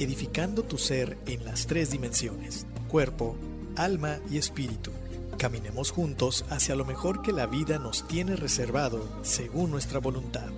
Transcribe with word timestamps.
edificando 0.00 0.62
tu 0.62 0.78
ser 0.78 1.18
en 1.26 1.44
las 1.44 1.66
tres 1.66 1.90
dimensiones, 1.90 2.66
cuerpo, 2.88 3.36
alma 3.76 4.16
y 4.30 4.38
espíritu. 4.38 4.90
Caminemos 5.36 5.90
juntos 5.90 6.46
hacia 6.48 6.74
lo 6.74 6.86
mejor 6.86 7.20
que 7.20 7.32
la 7.32 7.46
vida 7.46 7.78
nos 7.78 8.08
tiene 8.08 8.34
reservado 8.34 9.06
según 9.20 9.70
nuestra 9.70 10.00
voluntad. 10.00 10.48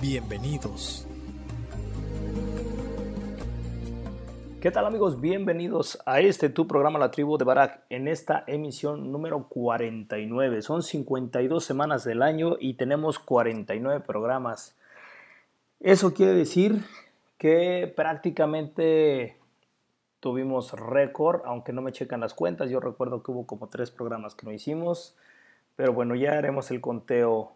Bienvenidos. 0.00 1.06
¿Qué 4.62 4.70
tal 4.70 4.86
amigos? 4.86 5.20
Bienvenidos 5.20 5.98
a 6.06 6.20
este 6.20 6.48
tu 6.48 6.66
programa 6.66 6.98
La 6.98 7.10
Tribu 7.10 7.36
de 7.36 7.44
Barak 7.44 7.82
en 7.90 8.08
esta 8.08 8.44
emisión 8.46 9.12
número 9.12 9.46
49. 9.46 10.62
Son 10.62 10.82
52 10.82 11.62
semanas 11.62 12.02
del 12.02 12.22
año 12.22 12.56
y 12.58 12.74
tenemos 12.74 13.18
49 13.18 14.00
programas. 14.00 14.74
Eso 15.80 16.14
quiere 16.14 16.32
decir 16.32 16.82
que 17.38 17.92
prácticamente 17.96 19.38
tuvimos 20.20 20.72
récord, 20.72 21.42
aunque 21.44 21.72
no 21.72 21.80
me 21.80 21.92
checan 21.92 22.20
las 22.20 22.34
cuentas. 22.34 22.70
Yo 22.70 22.80
recuerdo 22.80 23.22
que 23.22 23.30
hubo 23.30 23.46
como 23.46 23.68
tres 23.68 23.90
programas 23.90 24.34
que 24.34 24.46
no 24.46 24.52
hicimos, 24.52 25.16
pero 25.76 25.92
bueno, 25.92 26.16
ya 26.16 26.32
haremos 26.32 26.70
el 26.70 26.80
conteo 26.80 27.52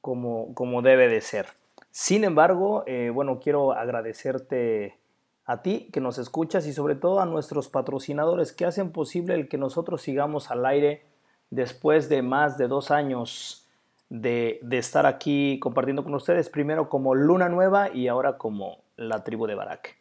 como, 0.00 0.54
como 0.54 0.82
debe 0.82 1.08
de 1.08 1.20
ser. 1.20 1.46
Sin 1.90 2.22
embargo, 2.22 2.84
eh, 2.86 3.10
bueno, 3.12 3.40
quiero 3.40 3.72
agradecerte 3.72 4.96
a 5.44 5.62
ti 5.62 5.88
que 5.92 6.00
nos 6.00 6.18
escuchas 6.18 6.66
y 6.68 6.72
sobre 6.72 6.94
todo 6.94 7.20
a 7.20 7.26
nuestros 7.26 7.68
patrocinadores 7.68 8.52
que 8.52 8.64
hacen 8.64 8.92
posible 8.92 9.34
el 9.34 9.48
que 9.48 9.58
nosotros 9.58 10.00
sigamos 10.00 10.52
al 10.52 10.64
aire 10.64 11.02
después 11.50 12.08
de 12.08 12.22
más 12.22 12.56
de 12.56 12.68
dos 12.68 12.92
años 12.92 13.66
de, 14.08 14.60
de 14.62 14.78
estar 14.78 15.06
aquí 15.06 15.58
compartiendo 15.58 16.04
con 16.04 16.14
ustedes, 16.14 16.48
primero 16.48 16.88
como 16.88 17.16
Luna 17.16 17.48
Nueva 17.48 17.92
y 17.92 18.06
ahora 18.06 18.38
como 18.38 18.78
la 19.00 19.24
tribu 19.24 19.46
de 19.46 19.54
Barak. 19.54 19.96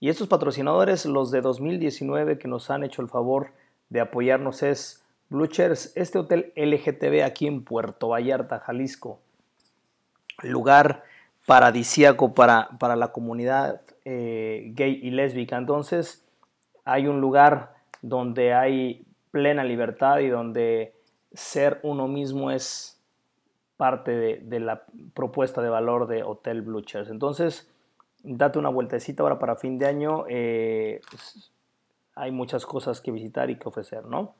Y 0.00 0.08
estos 0.08 0.28
patrocinadores, 0.28 1.06
los 1.06 1.30
de 1.30 1.40
2019 1.40 2.38
que 2.38 2.48
nos 2.48 2.70
han 2.70 2.84
hecho 2.84 3.02
el 3.02 3.08
favor 3.08 3.52
de 3.88 4.00
apoyarnos 4.00 4.62
es 4.62 5.04
Blue 5.28 5.46
Chairs, 5.46 5.92
este 5.96 6.18
hotel 6.18 6.52
LGTB 6.56 7.24
aquí 7.24 7.46
en 7.46 7.64
Puerto 7.64 8.08
Vallarta, 8.08 8.60
Jalisco. 8.60 9.20
Lugar 10.42 11.04
paradisíaco 11.46 12.34
para, 12.34 12.70
para 12.78 12.96
la 12.96 13.12
comunidad 13.12 13.80
eh, 14.04 14.72
gay 14.74 15.00
y 15.02 15.10
lésbica. 15.10 15.56
Entonces 15.56 16.24
hay 16.84 17.06
un 17.06 17.20
lugar 17.20 17.74
donde 18.02 18.52
hay 18.52 19.06
plena 19.30 19.64
libertad 19.64 20.18
y 20.18 20.28
donde 20.28 20.94
ser 21.32 21.80
uno 21.82 22.08
mismo 22.08 22.50
es 22.50 23.00
parte 23.76 24.12
de, 24.12 24.60
la 24.60 24.84
propuesta 25.14 25.62
de 25.62 25.68
valor 25.68 26.06
de 26.06 26.22
Hotel 26.22 26.62
Blue 26.62 26.82
Chairs. 26.82 27.10
Entonces, 27.10 27.71
date 28.22 28.58
una 28.58 28.68
vueltecita 28.68 29.22
ahora 29.22 29.38
para 29.38 29.56
fin 29.56 29.78
de 29.78 29.86
año. 29.86 30.24
Eh, 30.28 31.00
pues, 31.10 31.52
hay 32.14 32.30
muchas 32.30 32.66
cosas 32.66 33.00
que 33.00 33.10
visitar 33.10 33.50
y 33.50 33.56
que 33.56 33.68
ofrecer, 33.68 34.04
¿no? 34.04 34.34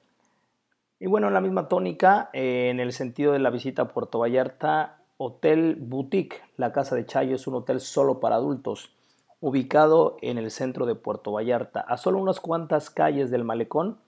Y 1.00 1.06
bueno, 1.06 1.28
en 1.28 1.34
la 1.34 1.40
misma 1.40 1.68
tónica, 1.68 2.30
eh, 2.32 2.68
en 2.70 2.78
el 2.78 2.92
sentido 2.92 3.32
de 3.32 3.40
la 3.40 3.50
visita 3.50 3.82
a 3.82 3.88
Puerto 3.88 4.20
Vallarta, 4.20 5.00
Hotel 5.16 5.76
Boutique, 5.80 6.42
la 6.56 6.72
Casa 6.72 6.94
de 6.94 7.06
Chayo, 7.06 7.34
es 7.34 7.46
un 7.46 7.54
hotel 7.54 7.80
solo 7.80 8.20
para 8.20 8.36
adultos, 8.36 8.94
ubicado 9.40 10.16
en 10.20 10.38
el 10.38 10.50
centro 10.50 10.86
de 10.86 10.94
Puerto 10.94 11.32
Vallarta, 11.32 11.80
a 11.80 11.96
solo 11.96 12.18
unas 12.18 12.38
cuantas 12.38 12.90
calles 12.90 13.30
del 13.30 13.42
malecón 13.42 13.98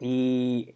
y 0.00 0.74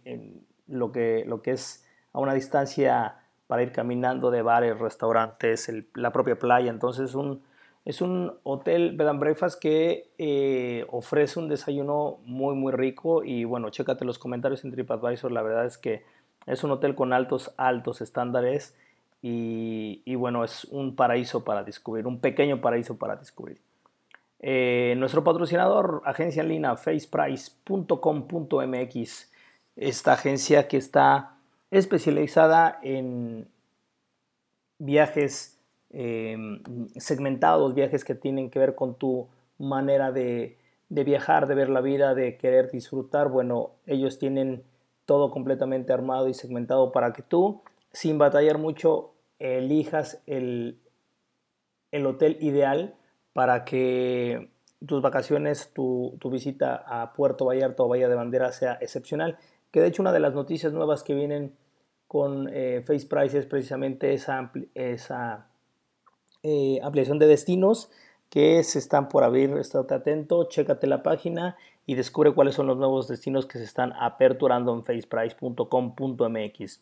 lo 0.67 0.93
que, 0.93 1.25
lo 1.25 1.41
que 1.41 1.51
es 1.51 1.85
a 2.13 2.19
una 2.19 2.33
distancia 2.33 3.15
para 3.47 3.63
ir 3.63 3.71
caminando 3.71 4.31
de 4.31 4.41
bares, 4.41 4.77
restaurantes, 4.79 5.71
la 5.95 6.11
propia 6.11 6.37
playa. 6.37 6.69
Entonces, 6.69 7.15
un, 7.15 7.41
es 7.85 8.01
un 8.01 8.33
hotel 8.43 8.95
bed 8.95 9.07
and 9.07 9.19
breakfast 9.19 9.59
que 9.59 10.09
eh, 10.17 10.85
ofrece 10.89 11.39
un 11.39 11.49
desayuno 11.49 12.19
muy 12.25 12.55
muy 12.55 12.71
rico 12.71 13.23
y 13.23 13.45
bueno, 13.45 13.69
chécate 13.69 14.05
los 14.05 14.19
comentarios 14.19 14.63
en 14.63 14.71
TripAdvisor, 14.71 15.31
la 15.31 15.41
verdad 15.41 15.65
es 15.65 15.77
que 15.77 16.03
es 16.45 16.63
un 16.63 16.71
hotel 16.71 16.95
con 16.95 17.13
altos, 17.13 17.53
altos 17.57 18.01
estándares 18.01 18.75
y, 19.21 20.15
bueno, 20.15 20.45
es 20.45 20.63
un 20.65 20.95
paraíso 20.95 21.43
para 21.43 21.63
descubrir, 21.63 22.07
un 22.07 22.19
pequeño 22.19 22.61
paraíso 22.61 22.97
para 22.97 23.17
descubrir. 23.17 23.59
Eh, 24.39 24.95
nuestro 24.97 25.25
patrocinador, 25.25 26.01
agencia 26.05 26.41
en 26.41 26.77
faceprice.com.mx, 26.77 29.31
esta 29.75 30.13
agencia 30.13 30.69
que 30.69 30.77
está 30.77 31.35
especializada 31.69 32.79
en 32.81 33.49
viajes 34.77 35.58
Em, 35.91 36.61
segmentados, 36.97 37.73
viajes 37.73 38.05
que 38.05 38.13
tienen 38.13 38.51
que 38.51 38.59
ver 38.59 38.75
con 38.75 38.95
tu 38.95 39.27
manera 39.57 40.11
de, 40.11 40.57
viajar, 40.89 41.47
de 41.47 41.55
ver 41.55 41.69
la 41.69 41.81
vida, 41.81 42.13
de 42.13 42.37
querer 42.37 42.69
disfrutar. 42.69 43.29
Bueno, 43.29 43.71
ellos 43.87 44.19
tienen 44.19 44.63
todo 45.05 45.31
completamente 45.31 45.91
armado 45.91 46.27
y 46.27 46.33
segmentado 46.35 46.91
para 46.91 47.11
que 47.13 47.23
tú, 47.23 47.63
sin 47.91 48.19
batallar 48.19 48.59
mucho, 48.59 49.13
elijas 49.39 50.21
el, 50.27 50.79
el 51.91 52.05
hotel 52.05 52.37
ideal 52.39 52.93
para 53.33 53.65
que 53.65 54.49
tus 54.85 55.01
vacaciones, 55.01 55.71
tu, 55.73 56.17
visita 56.25 56.75
a 56.75 57.13
Puerto 57.13 57.45
Vallarta 57.45 57.83
o 57.83 57.87
Bahía 57.87 58.09
de 58.09 58.15
Bandera 58.15 58.51
sea 58.51 58.77
excepcional. 58.79 59.37
Que 59.71 59.81
de 59.81 59.87
hecho 59.87 60.03
una 60.03 60.11
de 60.11 60.19
las 60.19 60.35
noticias 60.35 60.71
nuevas 60.71 61.03
que 61.03 61.15
vienen 61.15 61.55
con 62.07 62.47
eh, 62.51 62.83
Face 62.85 63.07
Price 63.07 63.37
es 63.37 63.45
precisamente 63.45 64.13
esa, 64.13 64.51
esa 64.73 65.48
eh, 66.43 66.79
ampliación 66.83 67.19
de 67.19 67.27
destinos 67.27 67.89
que 68.29 68.63
se 68.63 68.79
están 68.79 69.09
por 69.09 69.23
abrir. 69.23 69.51
Estate 69.57 69.93
atento, 69.93 70.45
chécate 70.45 70.87
la 70.87 71.03
página 71.03 71.57
y 71.85 71.95
descubre 71.95 72.33
cuáles 72.33 72.55
son 72.55 72.67
los 72.67 72.77
nuevos 72.77 73.07
destinos 73.07 73.45
que 73.45 73.57
se 73.57 73.63
están 73.63 73.93
aperturando 73.93 74.73
en 74.73 74.83
faceprice.com.mx. 74.83 76.81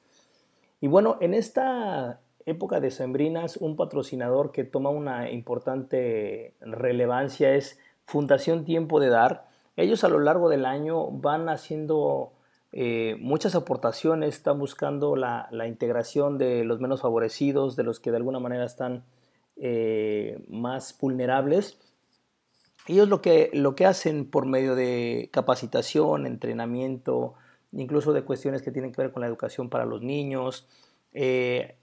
Y 0.81 0.87
bueno, 0.87 1.17
en 1.21 1.33
esta 1.33 2.19
época 2.45 2.79
de 2.79 2.91
sembrinas, 2.91 3.57
un 3.57 3.75
patrocinador 3.75 4.51
que 4.51 4.63
toma 4.63 4.89
una 4.89 5.31
importante 5.31 6.53
relevancia 6.61 7.53
es 7.53 7.79
Fundación 8.05 8.63
Tiempo 8.63 8.99
de 8.99 9.09
Dar. 9.09 9.47
Ellos 9.75 10.03
a 10.03 10.09
lo 10.09 10.19
largo 10.19 10.49
del 10.49 10.65
año 10.65 11.09
van 11.11 11.49
haciendo 11.49 12.31
eh, 12.71 13.17
muchas 13.19 13.55
aportaciones, 13.55 14.35
están 14.35 14.59
buscando 14.59 15.15
la, 15.15 15.47
la, 15.51 15.67
integración 15.67 16.37
de 16.37 16.63
los 16.63 16.79
menos 16.79 17.01
favorecidos, 17.01 17.75
de 17.75 17.83
los 17.83 17.99
que 17.99 18.11
de 18.11 18.17
alguna 18.17 18.39
manera 18.39 18.65
están 18.65 19.03
eh, 19.59 20.43
más 20.49 20.97
vulnerables. 20.99 21.79
ellos 22.87 23.09
lo 23.09 23.21
que, 23.21 23.49
lo 23.53 23.75
que 23.75 23.85
hacen 23.85 24.29
por 24.29 24.45
medio 24.45 24.75
de 24.75 25.29
capacitación, 25.31 26.25
entrenamiento, 26.25 27.33
incluso 27.71 28.13
de 28.13 28.23
cuestiones 28.23 28.61
que 28.61 28.71
tienen 28.71 28.91
que 28.91 29.01
ver 29.01 29.11
con 29.11 29.21
la 29.21 29.27
educación 29.27 29.69
para 29.69 29.85
los 29.85 30.01
niños, 30.01 30.67
eh, 31.13 31.75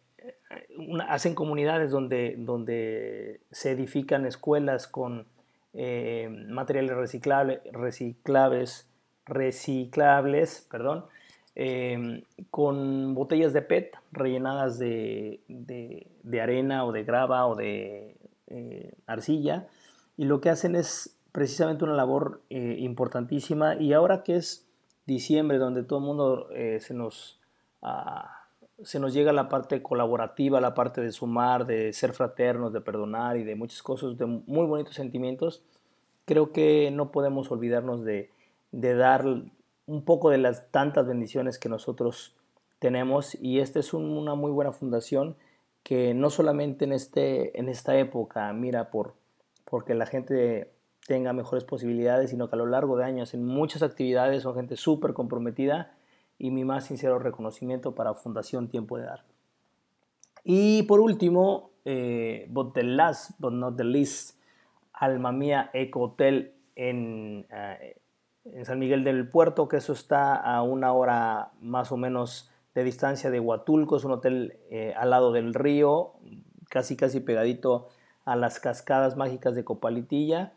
hacen 1.09 1.35
comunidades 1.35 1.91
donde, 1.91 2.37
donde 2.39 3.41
se 3.51 3.73
edifican 3.73 4.27
escuelas 4.27 4.87
con 4.87 5.27
eh, 5.73 6.29
materiales 6.49 6.97
reciclables, 6.97 7.61
reciclables, 7.73 8.89
reciclables 9.27 10.67
perdón, 10.71 11.07
eh, 11.57 12.25
con 12.51 13.15
botellas 13.15 13.53
de 13.53 13.63
PET 13.63 13.97
rellenadas 14.13 14.79
de, 14.79 15.41
de, 15.49 16.41
arena 16.41 16.85
o 16.85 16.93
de 16.93 17.05
grava 17.05 17.47
o 17.47 17.55
de 17.55 18.17
arcilla 19.07 19.67
y 20.17 20.25
lo 20.25 20.41
que 20.41 20.51
hacen 20.51 20.77
es 20.77 21.17
precisamente 21.33 21.85
una 21.85 21.95
labor 21.95 22.43
importantísima 22.51 23.75
y 23.77 23.93
ahora 23.93 24.23
que 24.23 24.37
es 24.37 24.67
diciembre 25.07 25.59
donde 25.59 25.83
todo 25.83 25.99
el 25.99 26.05
mundo 26.05 26.49
se 26.79 26.95
nos... 26.95 27.41
Ah, 27.83 28.45
se 28.83 28.99
nos 28.99 29.15
llega 29.15 29.33
la 29.33 29.49
parte 29.49 29.83
colaborativa, 29.83 30.61
la 30.61 30.75
parte 30.75 31.01
de 31.01 31.13
sumar, 31.13 31.67
de 31.67 31.93
ser 31.93 32.13
fraternos, 32.13 32.73
de 32.73 32.81
perdonar 32.81 33.37
y 33.37 33.45
de 33.45 33.55
muchas 33.55 33.83
cosas, 33.83 34.19
de 34.19 34.27
muy 34.27 34.67
bonitos 34.67 34.95
sentimientos, 34.95 35.63
creo 36.25 36.53
que 36.53 36.91
no 36.91 37.11
podemos 37.11 37.51
olvidarnos 37.51 38.05
de, 38.05 38.31
dar 38.73 39.25
un 39.87 40.05
poco 40.05 40.31
de 40.31 40.39
las 40.39 40.71
tantas 40.71 41.07
bendiciones 41.07 41.59
que 41.59 41.69
nosotros 41.69 42.35
tenemos 42.79 43.35
y 43.41 43.61
esta 43.61 43.81
es 43.81 43.95
una 43.95 44.35
muy 44.35 44.51
buena 44.51 44.73
fundación 44.73 45.37
que 45.83 46.15
no 46.15 46.31
solamente 46.31 46.85
en, 46.87 46.93
este, 46.93 47.59
en 47.59 47.69
esta 47.69 47.97
época 47.99 48.53
mira 48.53 48.91
por 48.91 49.15
porque 49.65 49.95
la 49.95 50.07
gente 50.07 50.71
tenga 51.07 51.33
mejores 51.33 51.65
posibilidades, 51.65 52.31
sino 52.31 52.49
que 52.49 52.57
a 52.57 52.59
lo 52.59 52.67
largo 52.67 52.97
de 52.97 53.05
años 53.05 53.35
en 53.35 53.45
muchas 53.45 53.83
actividades 53.83 54.43
son 54.43 54.55
gente 54.55 54.77
súper 54.77 55.15
comprometida 55.15 55.95
y 56.39 56.51
mi 56.51 56.65
más 56.65 56.85
sincero 56.85 57.19
reconocimiento 57.19 57.95
para 57.95 58.15
Fundación 58.15 58.69
Tiempo 58.69 58.99
de 58.99 59.05
Dar. 59.05 59.25
Y 60.45 60.83
por 60.85 61.01
último, 61.01 61.71
eh, 61.85 62.47
but 62.51 62.75
the 62.75 62.83
last 62.83 63.33
but 63.39 63.53
not 63.53 63.77
the 63.77 63.85
least, 63.85 64.39
Alma 64.93 65.33
Mía 65.33 65.71
Eco 65.73 66.03
Hotel 66.03 66.55
en, 66.77 67.47
eh, 67.51 67.97
en, 68.45 68.65
San 68.65 68.79
Miguel 68.79 69.05
del 69.05 69.29
Puerto, 69.29 69.69
que 69.69 69.79
eso 69.79 69.93
está 69.93 70.35
a 70.35 70.63
una 70.63 70.93
hora 70.93 71.53
más 71.61 71.93
o 71.93 71.97
menos 71.97 72.51
de 72.75 72.85
distancia 72.85 73.31
de 73.31 73.41
Huatulco, 73.41 73.97
es 73.97 74.05
un 74.05 74.13
hotel 74.13 74.59
eh, 74.71 74.95
al 74.97 75.11
lado 75.11 75.33
del 75.33 75.55
río, 75.55 76.15
casi 76.69 76.97
casi 76.97 77.21
pegadito 77.21 77.89
a 78.25 78.37
las 78.37 78.59
cascadas 78.61 79.17
mágicas 79.17 79.55
de 79.55 79.65
Copalitilla. 79.65 80.53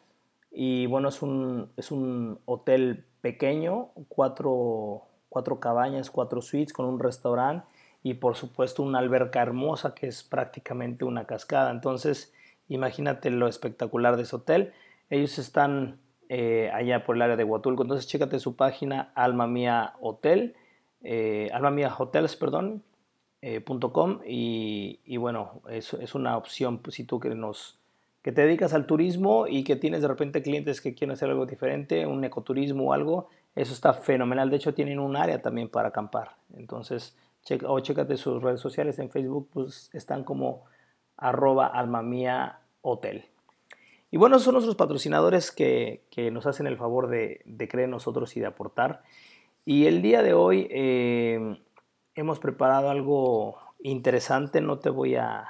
Y 0.51 0.87
bueno, 0.87 1.09
es 1.09 1.21
un, 1.21 1.71
es 1.77 1.91
un 1.91 2.39
hotel 2.45 3.05
pequeño, 3.21 3.89
cuatro 4.07 5.07
cuatro 5.29 5.59
cabañas, 5.59 6.09
cuatro 6.09 6.41
suites 6.41 6.73
con 6.73 6.85
un 6.85 6.99
restaurante 6.99 7.67
y 8.03 8.15
por 8.15 8.35
supuesto 8.35 8.83
una 8.83 8.99
alberca 8.99 9.41
hermosa 9.41 9.93
que 9.93 10.07
es 10.07 10.23
prácticamente 10.23 11.05
una 11.05 11.25
cascada. 11.25 11.71
Entonces, 11.71 12.33
imagínate 12.67 13.29
lo 13.29 13.47
espectacular 13.47 14.15
de 14.15 14.23
ese 14.23 14.35
hotel. 14.35 14.73
Ellos 15.09 15.37
están 15.37 15.99
eh, 16.29 16.69
allá 16.73 17.03
por 17.03 17.15
el 17.15 17.21
área 17.21 17.35
de 17.35 17.43
Huatulco, 17.43 17.83
entonces 17.83 18.07
chécate 18.07 18.39
su 18.39 18.55
página 18.55 19.11
Alma 19.15 19.47
Mía 19.47 19.93
Hotel, 20.01 20.55
eh, 21.03 21.49
Alma 21.53 21.71
Mía 21.71 21.93
Hotels, 21.97 22.35
perdón, 22.35 22.83
eh, 23.41 23.63
y, 24.25 25.17
bueno, 25.17 25.61
es, 25.69 25.93
es 25.93 26.15
una 26.15 26.37
opción 26.37 26.79
pues, 26.79 26.95
si 26.95 27.03
tú 27.03 27.19
que 27.19 27.29
nos 27.29 27.77
que 28.27 28.33
te 28.33 28.41
dedicas 28.41 28.73
al 28.73 28.87
turismo 28.87 29.47
y 29.47 29.63
que 29.63 29.77
tienes 29.77 30.01
de 30.01 30.09
repente 30.09 30.41
clientes 30.41 30.81
que 30.81 30.93
quieren 30.93 31.13
hacer 31.13 31.29
algo 31.29 31.45
diferente, 31.45 32.05
un 32.05 32.25
ecoturismo 32.25 32.89
o 32.89 32.93
algo, 32.93 33.29
eso 33.55 33.73
está 33.73 33.93
fenomenal. 33.93 34.49
De 34.49 34.57
hecho, 34.57 34.73
tienen 34.73 34.99
un 34.99 35.15
área 35.15 35.41
también 35.41 35.69
para 35.69 35.87
acampar. 35.87 36.35
Entonces, 36.57 37.15
o 37.65 37.79
chécate 37.79 38.17
sus 38.17 38.43
redes 38.43 38.59
sociales 38.59 38.99
en 38.99 39.09
Facebook, 39.09 39.47
pues 39.53 39.89
están 39.93 40.25
como 40.25 40.65
arroba 41.15 41.67
almamía 41.67 42.59
hotel. 42.81 43.23
Y 44.09 44.17
bueno, 44.17 44.39
son 44.39 44.53
nuestros 44.53 44.75
patrocinadores 44.75 45.51
que, 45.51 46.03
nos 46.31 46.45
hacen 46.45 46.67
el 46.67 46.77
favor 46.77 47.07
de, 47.09 47.43
creer 47.69 47.85
en 47.85 47.91
nosotros 47.91 48.35
y 48.37 48.39
de 48.39 48.45
aportar. 48.45 49.03
Y 49.65 49.85
el 49.85 50.01
día 50.01 50.23
de 50.23 50.33
hoy 50.33 50.67
eh, 50.69 51.59
hemos 52.15 52.39
preparado 52.39 52.89
algo 52.89 53.57
interesante, 53.79 54.61
no 54.61 54.79
te 54.79 54.89
voy 54.89 55.15
a, 55.15 55.45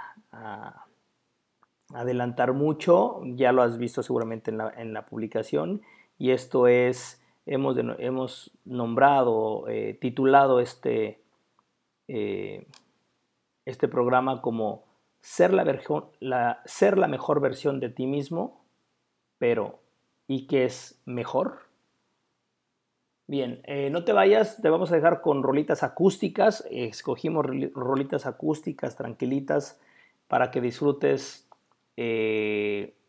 adelantar 1.94 2.54
mucho, 2.54 3.22
ya 3.24 3.52
lo 3.52 3.62
has 3.62 3.78
visto 3.78 4.04
seguramente 4.04 4.52
en 4.52 4.58
la, 4.58 4.74
en 4.76 4.94
la 4.94 5.06
publicación, 5.06 5.82
y 6.18 6.32
esto 6.32 6.68
es 6.68 7.24
hemos, 7.48 7.78
hemos 7.98 8.52
nombrado, 8.66 9.68
eh, 9.68 9.98
titulado 10.00 10.60
este, 10.60 11.22
eh, 12.08 12.68
este 13.66 13.88
programa 13.88 14.42
como 14.42 14.84
ser 15.22 15.54
la, 15.54 15.64
la, 16.20 16.62
ser 16.66 16.98
la 16.98 17.08
mejor 17.08 17.42
versión 17.42 17.80
de 17.80 17.90
ti 17.90 18.08
mismo, 18.08 18.64
pero 19.38 19.80
¿y 20.28 20.48
qué 20.48 20.66
es 20.66 21.02
mejor? 21.06 21.60
Bien, 23.28 23.62
eh, 23.66 23.90
no 23.90 24.06
te 24.06 24.14
vayas, 24.14 24.62
te 24.62 24.70
vamos 24.70 24.92
a 24.92 24.96
dejar 24.96 25.22
con 25.22 25.44
rolitas 25.44 25.84
acústicas. 25.84 26.66
Escogimos 26.72 27.46
rolitas 27.74 28.26
acústicas 28.26 28.96
tranquilitas 28.96 29.80
para 30.28 30.50
que 30.50 30.62
disfrutes 30.62 31.48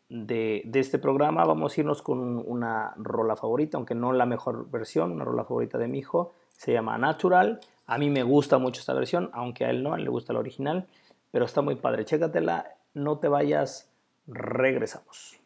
de, 0.09 0.67
este 0.73 0.97
programa 0.97 1.45
vamos 1.45 1.77
a 1.77 1.81
irnos 1.81 2.01
con 2.01 2.43
una 2.45 2.93
rola 2.97 3.35
favorita, 3.35 3.77
aunque 3.77 3.95
no 3.95 4.11
la 4.11 4.25
mejor 4.25 4.69
versión, 4.69 5.11
una 5.11 5.23
rola 5.23 5.45
favorita 5.45 5.77
de 5.77 5.87
mi 5.87 5.99
hijo, 5.99 6.33
se 6.57 6.73
llama 6.73 6.97
Natural. 6.97 7.59
A 7.85 7.97
mí 7.97 8.09
me 8.09 8.23
gusta 8.23 8.57
mucho 8.57 8.81
esta 8.81 8.93
versión, 8.93 9.29
aunque 9.33 9.65
a 9.65 9.69
él 9.69 9.83
no, 9.83 9.95
él 9.95 10.03
le 10.03 10.09
gusta 10.09 10.33
la 10.33 10.39
original, 10.39 10.87
pero 11.31 11.45
está 11.45 11.61
muy 11.61 11.75
padre. 11.75 12.05
Chécatela, 12.05 12.75
no 12.93 13.19
te 13.19 13.27
vayas, 13.27 13.91
regresamos. 14.27 15.39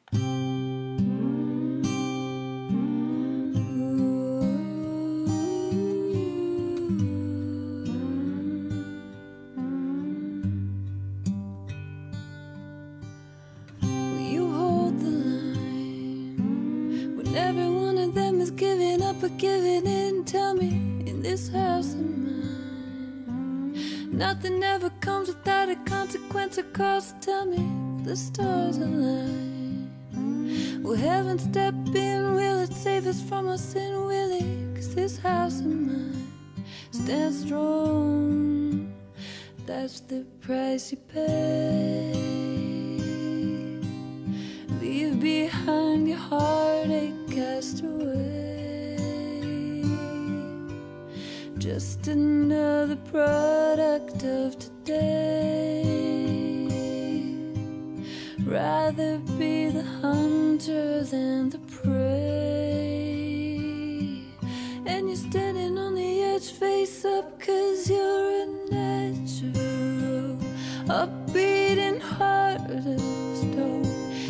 A 70.94 71.08
beating 71.34 72.00
heart 72.00 72.62
of 72.70 73.00
stone. 73.40 73.84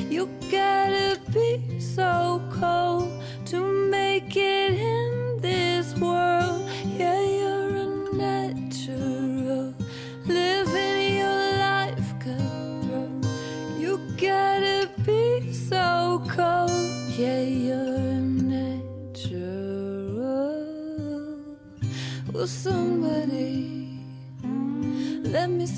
You 0.10 0.30
gotta 0.50 1.20
be 1.34 1.78
so 1.82 2.42
cold 2.54 2.93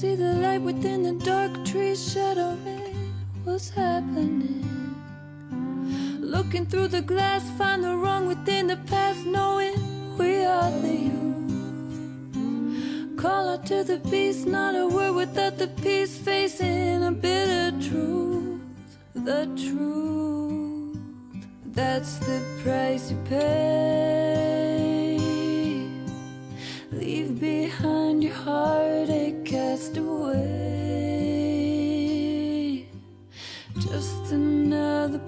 see 0.06 0.16
the 0.16 0.34
light 0.46 0.62
within 0.62 1.00
the 1.08 1.14
dark 1.32 1.52
trees 1.66 2.00
shadowing 2.12 3.14
what's 3.44 3.70
happening? 3.70 4.64
Looking 6.36 6.66
through 6.68 6.90
the 6.90 7.02
glass, 7.02 7.44
find 7.58 7.84
the 7.84 7.96
wrong 8.02 8.24
within 8.28 8.68
the 8.68 8.80
past, 8.92 9.26
knowing 9.26 9.76
we 10.20 10.32
are 10.46 10.72
the 10.86 10.96
youth. 11.10 12.38
Call 13.24 13.44
out 13.54 13.66
to 13.72 13.84
the 13.92 14.00
beast, 14.12 14.46
not 14.46 14.74
a 14.84 14.86
word 14.96 15.14
without 15.22 15.58
the 15.58 15.70
peace, 15.84 16.14
facing 16.28 17.04
a 17.12 17.14
bitter 17.26 17.72
truth. 17.88 18.62
The 19.30 19.42
truth, 19.64 20.98
that's 21.78 22.14
the 22.28 22.40
price 22.64 23.04
you 23.12 23.18
pay. 23.30 25.18
Leave 26.92 27.32
behind 27.40 28.24
your 28.24 28.38
heartache, 28.46 28.85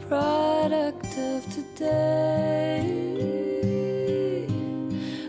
product 0.08 1.18
of 1.18 1.46
today. 1.54 2.84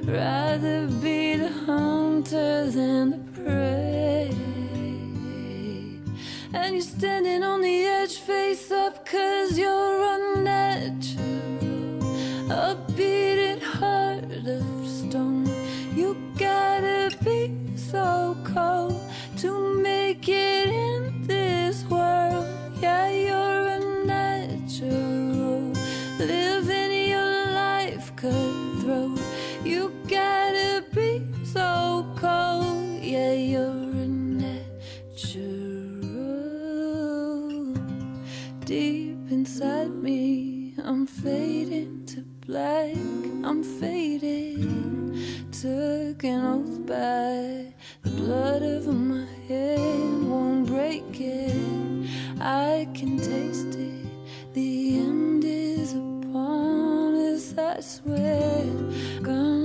Rather 0.04 0.87
be 1.02 1.37
the 1.37 1.49
hunter 1.66 2.70
than 2.70 3.11
the 3.11 3.18
prey. 3.35 4.35
And 6.54 6.75
you're 6.75 6.82
standing 6.82 7.42
on 7.42 7.61
the 7.61 7.85
edge, 7.85 8.16
face 8.18 8.70
up, 8.70 9.04
cause 9.04 9.58
you're 9.58 9.88
I'm 40.85 41.06
fading 41.06 42.04
to 42.06 42.20
black. 42.47 42.94
I'm 43.44 43.62
fading. 43.62 45.20
Took 45.50 46.23
an 46.25 46.44
oath 46.44 46.87
by 46.87 47.73
the 48.02 48.11
blood 48.16 48.62
over 48.62 48.92
my 48.92 49.26
head. 49.47 50.23
Won't 50.23 50.66
break 50.66 51.20
it. 51.20 52.11
I 52.40 52.88
can 52.94 53.16
taste 53.16 53.75
it. 53.75 54.06
The 54.54 54.99
end 54.99 55.44
is 55.44 55.94
upon 55.94 57.14
us, 57.14 57.56
I 57.56 57.80
swear. 57.80 58.64
Gonna 59.23 59.58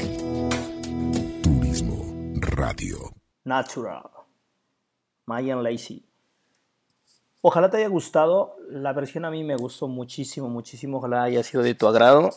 Turismo 1.42 2.04
Radio. 2.38 3.10
Natural. 3.44 4.08
Mayan 5.26 5.64
Lazy. 5.64 6.04
Ojalá 7.40 7.70
te 7.70 7.78
haya 7.78 7.88
gustado. 7.88 8.54
La 8.70 8.92
versión 8.92 9.24
a 9.24 9.32
mí 9.32 9.42
me 9.42 9.56
gustó 9.56 9.88
muchísimo, 9.88 10.48
muchísimo. 10.48 10.98
Ojalá 10.98 11.24
haya 11.24 11.42
sido 11.42 11.64
de 11.64 11.74
tu 11.74 11.88
agrado. 11.88 12.30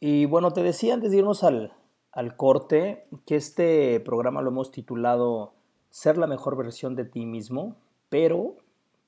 Y 0.00 0.26
bueno, 0.26 0.52
te 0.52 0.62
decía 0.62 0.92
antes 0.92 1.10
de 1.10 1.16
irnos 1.16 1.42
al, 1.42 1.72
al 2.12 2.36
corte 2.36 3.08
que 3.24 3.36
este 3.36 3.98
programa 4.00 4.42
lo 4.42 4.50
hemos 4.50 4.70
titulado 4.70 5.54
Ser 5.88 6.18
la 6.18 6.26
mejor 6.26 6.58
versión 6.58 6.96
de 6.96 7.06
ti 7.06 7.24
mismo. 7.24 7.76
Pero, 8.10 8.56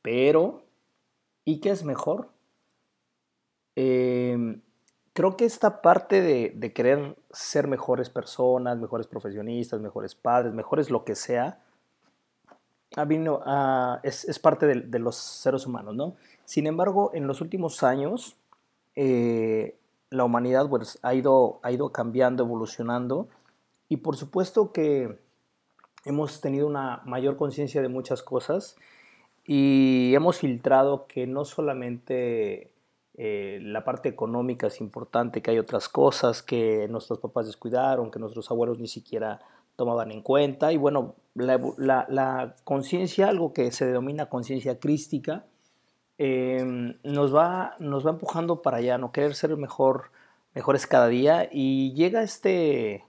pero, 0.01 0.63
¿y 1.51 1.61
qué 1.61 1.71
es 1.71 1.85
mejor? 1.85 2.29
Eh, 3.75 4.61
creo 5.13 5.37
que 5.37 5.45
esta 5.45 5.83
parte 5.83 6.21
de, 6.23 6.73
querer 6.73 7.17
ser 7.33 7.67
mejores 7.67 8.09
personas, 8.09 8.79
mejores 8.79 9.09
profesionistas, 9.09 9.81
mejores 9.81 10.15
padres, 10.15 10.55
mejores 10.55 10.91
lo 10.91 11.05
que 11.05 11.17
sea, 11.17 11.61
ah, 12.97 14.01
es, 14.05 14.25
es 14.27 14.39
parte 14.39 14.67
de, 14.67 14.83
de 14.83 14.99
los 15.01 15.17
seres 15.17 15.67
humanos, 15.67 15.97
¿no? 15.97 16.15
Sin 16.45 16.67
embargo, 16.67 17.11
en 17.15 17.27
los 17.27 17.41
últimos 17.41 17.83
años, 17.83 18.37
eh, 18.95 19.77
la 20.11 20.25
humanidad 20.25 20.69
pues, 20.69 20.99
ha, 21.03 21.15
ido, 21.15 21.59
ha 21.63 21.73
ido 21.73 21.91
cambiando, 21.91 22.45
evolucionando, 22.45 23.29
y 23.89 23.97
por 23.99 24.17
supuesto 24.17 24.73
que 24.73 25.19
hemos 26.05 26.41
tenido 26.41 26.69
una 26.69 27.03
mayor 27.05 27.37
conciencia 27.37 27.83
de 27.83 27.89
muchas 27.89 28.23
cosas 28.23 28.77
y 29.53 30.15
hemos 30.15 30.39
filtrado 30.39 31.09
que 31.09 31.27
no 31.27 31.45
solamente 31.45 32.71
eh, 33.17 33.59
la 33.61 33.83
parte 33.83 34.09
económica 34.09 34.69
es 34.69 34.81
importante, 34.81 35.43
que 35.43 35.51
hay 35.51 35.59
otras 35.59 35.89
cosas 35.89 36.41
que 36.41 36.87
nuestros 36.89 37.19
papás 37.19 37.47
descuidaron, 37.47 38.13
que 38.13 38.21
nuestros 38.21 38.49
abuelos 38.53 38.79
ni 38.79 38.87
siquiera 38.87 39.41
tomaban 39.75 40.13
en 40.13 40.23
cuenta. 40.23 40.71
Y 40.73 40.77
bueno, 40.77 41.17
la, 41.35 42.55
conciencia, 42.63 43.29
algo 43.29 43.53
que 43.53 43.73
se 43.73 43.87
denomina 43.87 44.27
conciencia 44.27 44.79
crística, 44.79 45.47
eh, 46.17 46.95
nos, 47.03 47.35
va, 47.35 47.75
nos 47.81 48.07
va 48.07 48.11
empujando 48.11 48.63
para 48.63 48.77
allá, 48.77 48.99
no 48.99 49.11
querer 49.11 49.35
ser 49.35 49.57
mejor, 49.57 50.13
mejores 50.55 50.87
cada 50.87 51.09
día. 51.09 51.49
Y 51.51 51.93
llega 51.95 52.23
este, 52.23 53.03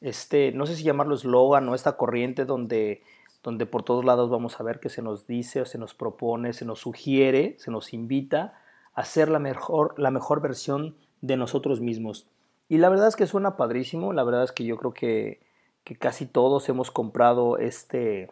este, 0.00 0.50
no 0.50 0.64
sé 0.64 0.76
si 0.76 0.82
llamarlo 0.82 1.14
eslogan 1.14 1.68
o 1.68 1.74
esta 1.74 1.98
corriente 1.98 2.46
donde, 2.46 3.02
donde 3.42 3.66
por 3.66 3.82
todos 3.82 4.04
lados 4.04 4.30
vamos 4.30 4.58
a 4.60 4.64
ver 4.64 4.80
que 4.80 4.88
se 4.88 5.02
nos 5.02 5.26
dice 5.26 5.60
o 5.60 5.64
se 5.64 5.78
nos 5.78 5.94
propone, 5.94 6.52
se 6.52 6.64
nos 6.64 6.80
sugiere, 6.80 7.54
se 7.58 7.70
nos 7.70 7.94
invita 7.94 8.54
a 8.94 9.04
ser 9.04 9.28
la 9.28 9.38
mejor, 9.38 9.94
la 9.98 10.10
mejor 10.10 10.40
versión 10.40 10.96
de 11.20 11.36
nosotros 11.36 11.80
mismos. 11.80 12.26
Y 12.68 12.78
la 12.78 12.88
verdad 12.88 13.08
es 13.08 13.16
que 13.16 13.26
suena 13.26 13.56
padrísimo, 13.56 14.12
la 14.12 14.24
verdad 14.24 14.44
es 14.44 14.52
que 14.52 14.64
yo 14.64 14.76
creo 14.76 14.92
que, 14.92 15.40
que 15.84 15.96
casi 15.96 16.26
todos 16.26 16.68
hemos 16.68 16.90
comprado 16.90 17.58
este, 17.58 18.28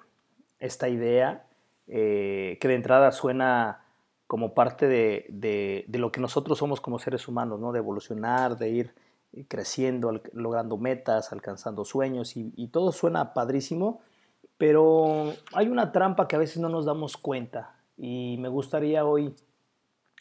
esta 0.58 0.88
idea, 0.88 1.46
eh, 1.86 2.58
que 2.60 2.68
de 2.68 2.74
entrada 2.74 3.12
suena 3.12 3.84
como 4.26 4.54
parte 4.54 4.88
de, 4.88 5.26
de- 5.28 5.98
lo 5.98 6.10
que 6.10 6.20
nosotros 6.20 6.58
somos 6.58 6.80
como 6.80 6.98
seres 6.98 7.28
humanos, 7.28 7.60
¿no? 7.60 7.70
de 7.70 7.78
evolucionar, 7.78 8.58
de 8.58 8.68
ir 8.70 8.94
creciendo, 9.48 10.20
logrando 10.32 10.76
metas, 10.76 11.32
alcanzando 11.32 11.84
sueños, 11.84 12.36
y 12.36 12.68
todo 12.68 12.90
suena 12.90 13.34
padrísimo, 13.34 14.00
pero 14.58 15.34
hay 15.52 15.68
una 15.68 15.92
trampa 15.92 16.28
que 16.28 16.36
a 16.36 16.40
veces 16.40 16.58
no 16.58 16.68
nos 16.68 16.84
damos 16.84 17.16
cuenta, 17.16 17.74
y 17.96 18.36
me 18.38 18.48
gustaría 18.48 19.04
hoy 19.04 19.34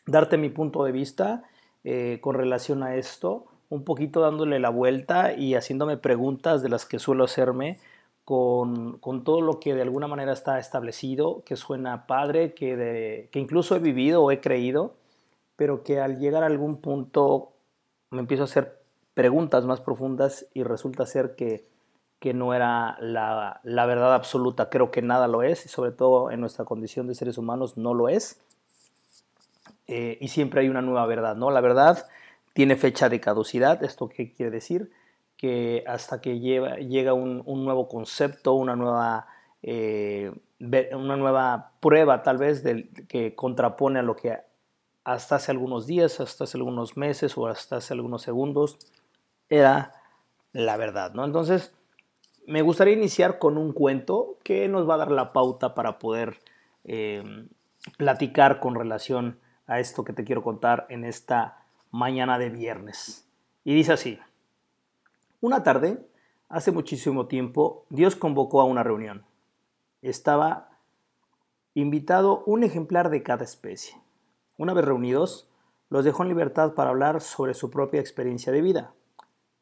darte 0.05 0.37
mi 0.37 0.49
punto 0.49 0.83
de 0.83 0.91
vista 0.91 1.43
eh, 1.83 2.19
con 2.21 2.35
relación 2.35 2.83
a 2.83 2.95
esto, 2.95 3.45
un 3.69 3.83
poquito 3.83 4.21
dándole 4.21 4.59
la 4.59 4.69
vuelta 4.69 5.33
y 5.33 5.55
haciéndome 5.55 5.97
preguntas 5.97 6.61
de 6.61 6.69
las 6.69 6.85
que 6.85 6.99
suelo 6.99 7.23
hacerme 7.23 7.79
con, 8.23 8.97
con 8.99 9.23
todo 9.23 9.41
lo 9.41 9.59
que 9.59 9.73
de 9.73 9.81
alguna 9.81 10.07
manera 10.07 10.33
está 10.33 10.59
establecido, 10.59 11.43
que 11.45 11.55
suena 11.55 12.07
padre, 12.07 12.53
que, 12.53 13.29
que 13.31 13.39
incluso 13.39 13.75
he 13.75 13.79
vivido 13.79 14.23
o 14.23 14.31
he 14.31 14.41
creído, 14.41 14.95
pero 15.55 15.83
que 15.83 15.99
al 15.99 16.19
llegar 16.19 16.43
a 16.43 16.47
algún 16.47 16.77
punto 16.77 17.53
me 18.09 18.19
empiezo 18.19 18.43
a 18.43 18.45
hacer 18.45 18.79
preguntas 19.13 19.65
más 19.65 19.81
profundas 19.81 20.47
y 20.53 20.63
resulta 20.63 21.05
ser 21.05 21.35
que, 21.35 21.65
que 22.19 22.33
no 22.33 22.53
era 22.53 22.97
la, 22.99 23.59
la 23.63 23.85
verdad 23.85 24.13
absoluta. 24.13 24.69
Creo 24.69 24.91
que 24.91 25.01
nada 25.01 25.27
lo 25.27 25.43
es 25.43 25.65
y 25.65 25.69
sobre 25.69 25.91
todo 25.91 26.31
en 26.31 26.39
nuestra 26.41 26.65
condición 26.65 27.07
de 27.07 27.15
seres 27.15 27.37
humanos 27.37 27.77
no 27.77 27.93
lo 27.93 28.09
es. 28.09 28.41
Eh, 29.87 30.17
y 30.19 30.29
siempre 30.29 30.61
hay 30.61 30.69
una 30.69 30.81
nueva 30.81 31.05
verdad, 31.05 31.35
¿no? 31.35 31.51
La 31.51 31.61
verdad 31.61 32.07
tiene 32.53 32.75
fecha 32.75 33.09
de 33.09 33.19
caducidad. 33.19 33.83
¿Esto 33.83 34.09
qué 34.09 34.33
quiere 34.33 34.51
decir? 34.51 34.91
Que 35.37 35.83
hasta 35.87 36.21
que 36.21 36.39
lleva- 36.39 36.77
llega 36.77 37.13
un, 37.13 37.43
nuevo 37.45 37.87
concepto, 37.87 38.53
una 38.53 38.75
nueva, 38.75 39.27
eh, 39.61 40.31
una 40.59 41.17
nueva 41.17 41.71
prueba 41.79 42.23
tal 42.23 42.37
vez 42.37 42.63
de, 42.63 42.89
que 43.07 43.35
contrapone 43.35 43.99
a 43.99 44.03
lo 44.03 44.15
que 44.15 44.37
hasta 45.03 45.35
hace 45.35 45.51
algunos 45.51 45.85
días, 45.85 46.19
hasta 46.19 46.45
hace 46.45 46.57
algunos 46.57 46.97
meses 46.97 47.37
o 47.37 47.47
hasta 47.47 47.77
hace 47.77 47.93
algunos 47.93 48.23
segundos 48.23 48.79
era 49.49 49.93
la 50.53 50.77
verdad, 50.77 51.13
¿no? 51.13 51.25
Entonces, 51.25 51.73
me 52.47 52.61
gustaría 52.61 52.93
iniciar 52.93 53.39
con 53.39 53.57
un 53.57 53.73
cuento 53.73 54.37
que 54.43 54.67
nos 54.67 54.87
va 54.87 54.95
a 54.95 54.97
dar 54.97 55.11
la 55.11 55.33
pauta 55.33 55.73
para 55.75 55.99
poder 55.99 56.39
eh, 56.83 57.47
platicar 57.97 58.59
con 58.59 58.75
relación 58.75 59.39
a 59.67 59.79
esto 59.79 60.03
que 60.03 60.13
te 60.13 60.23
quiero 60.23 60.43
contar 60.43 60.85
en 60.89 61.05
esta 61.05 61.65
mañana 61.91 62.37
de 62.37 62.49
viernes. 62.49 63.27
Y 63.63 63.73
dice 63.73 63.93
así, 63.93 64.19
una 65.41 65.63
tarde, 65.63 66.05
hace 66.49 66.71
muchísimo 66.71 67.27
tiempo, 67.27 67.85
Dios 67.89 68.15
convocó 68.15 68.61
a 68.61 68.65
una 68.65 68.83
reunión. 68.83 69.25
Estaba 70.01 70.69
invitado 71.73 72.43
un 72.45 72.63
ejemplar 72.63 73.09
de 73.09 73.23
cada 73.23 73.43
especie. 73.43 73.99
Una 74.57 74.73
vez 74.73 74.85
reunidos, 74.85 75.49
los 75.89 76.05
dejó 76.05 76.23
en 76.23 76.29
libertad 76.29 76.73
para 76.73 76.89
hablar 76.89 77.21
sobre 77.21 77.53
su 77.53 77.69
propia 77.69 77.99
experiencia 77.99 78.51
de 78.51 78.61
vida. 78.61 78.93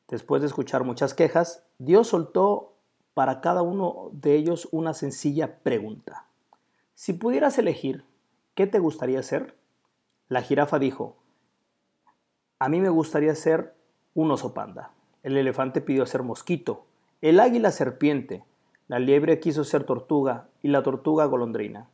Después 0.07 0.41
de 0.41 0.47
escuchar 0.47 0.83
muchas 0.83 1.13
quejas, 1.13 1.65
Dios 1.79 2.09
soltó 2.09 2.72
para 3.13 3.41
cada 3.41 3.61
uno 3.61 4.09
de 4.11 4.35
ellos 4.35 4.67
una 4.71 4.93
sencilla 4.93 5.59
pregunta. 5.59 6.25
Si 6.95 7.13
pudieras 7.13 7.57
elegir, 7.57 8.05
¿qué 8.55 8.67
te 8.67 8.79
gustaría 8.79 9.21
ser? 9.23 9.55
La 10.29 10.41
jirafa 10.41 10.79
dijo, 10.79 11.17
a 12.59 12.69
mí 12.69 12.79
me 12.79 12.89
gustaría 12.89 13.35
ser 13.35 13.75
un 14.13 14.31
oso 14.31 14.53
panda. 14.53 14.91
El 15.21 15.37
elefante 15.37 15.81
pidió 15.81 16.05
ser 16.05 16.23
mosquito. 16.23 16.85
El 17.21 17.39
águila 17.39 17.71
serpiente. 17.71 18.43
La 18.87 18.99
liebre 18.99 19.39
quiso 19.39 19.63
ser 19.63 19.83
tortuga 19.83 20.47
y 20.61 20.69
la 20.69 20.83
tortuga 20.83 21.25
golondrina. 21.25 21.89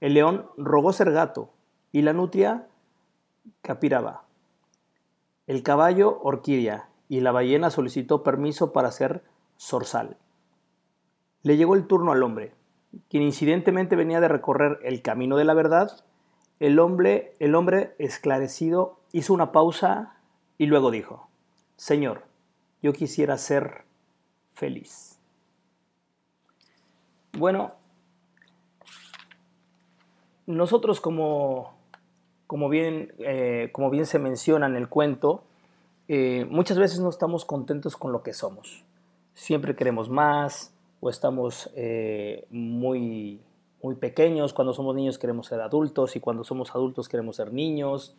El 0.00 0.14
león 0.14 0.46
rogó 0.56 0.92
ser 0.92 1.12
gato 1.12 1.50
y 1.92 2.02
la 2.02 2.12
nutria 2.12 2.66
capiraba. 3.60 4.24
El 5.46 5.62
caballo 5.62 6.20
orquídea 6.22 6.88
y 7.08 7.20
la 7.20 7.30
ballena 7.30 7.70
solicitó 7.70 8.22
permiso 8.22 8.72
para 8.72 8.90
ser 8.90 9.22
zorzal. 9.58 10.16
Le 11.42 11.56
llegó 11.56 11.74
el 11.74 11.86
turno 11.86 12.12
al 12.12 12.22
hombre, 12.22 12.52
quien 13.08 13.22
incidentemente 13.22 13.96
venía 13.96 14.20
de 14.20 14.28
recorrer 14.28 14.78
el 14.82 15.02
camino 15.02 15.36
de 15.36 15.44
la 15.44 15.54
verdad. 15.54 16.04
El 16.60 16.78
hombre, 16.78 17.34
el 17.40 17.54
hombre 17.54 17.94
esclarecido 17.98 19.00
hizo 19.12 19.34
una 19.34 19.52
pausa 19.52 20.14
y 20.58 20.66
luego 20.66 20.90
dijo, 20.90 21.28
Señor, 21.76 22.22
yo 22.82 22.92
quisiera 22.92 23.36
ser 23.38 23.84
feliz. 24.52 25.18
Bueno, 27.32 27.72
nosotros 30.46 31.00
como, 31.00 31.74
como, 32.46 32.68
bien, 32.68 33.14
eh, 33.18 33.70
como 33.72 33.90
bien 33.90 34.06
se 34.06 34.18
menciona 34.18 34.66
en 34.66 34.76
el 34.76 34.88
cuento, 34.88 35.44
eh, 36.08 36.46
muchas 36.50 36.78
veces 36.78 37.00
no 37.00 37.08
estamos 37.08 37.44
contentos 37.44 37.96
con 37.96 38.12
lo 38.12 38.22
que 38.22 38.34
somos. 38.34 38.84
Siempre 39.34 39.74
queremos 39.74 40.10
más 40.10 40.71
o 41.04 41.10
estamos 41.10 41.68
eh, 41.74 42.46
muy, 42.50 43.40
muy 43.82 43.96
pequeños. 43.96 44.52
Cuando 44.52 44.72
somos 44.72 44.94
niños 44.94 45.18
queremos 45.18 45.48
ser 45.48 45.60
adultos 45.60 46.14
y 46.14 46.20
cuando 46.20 46.44
somos 46.44 46.70
adultos 46.70 47.08
queremos 47.08 47.34
ser 47.34 47.52
niños. 47.52 48.14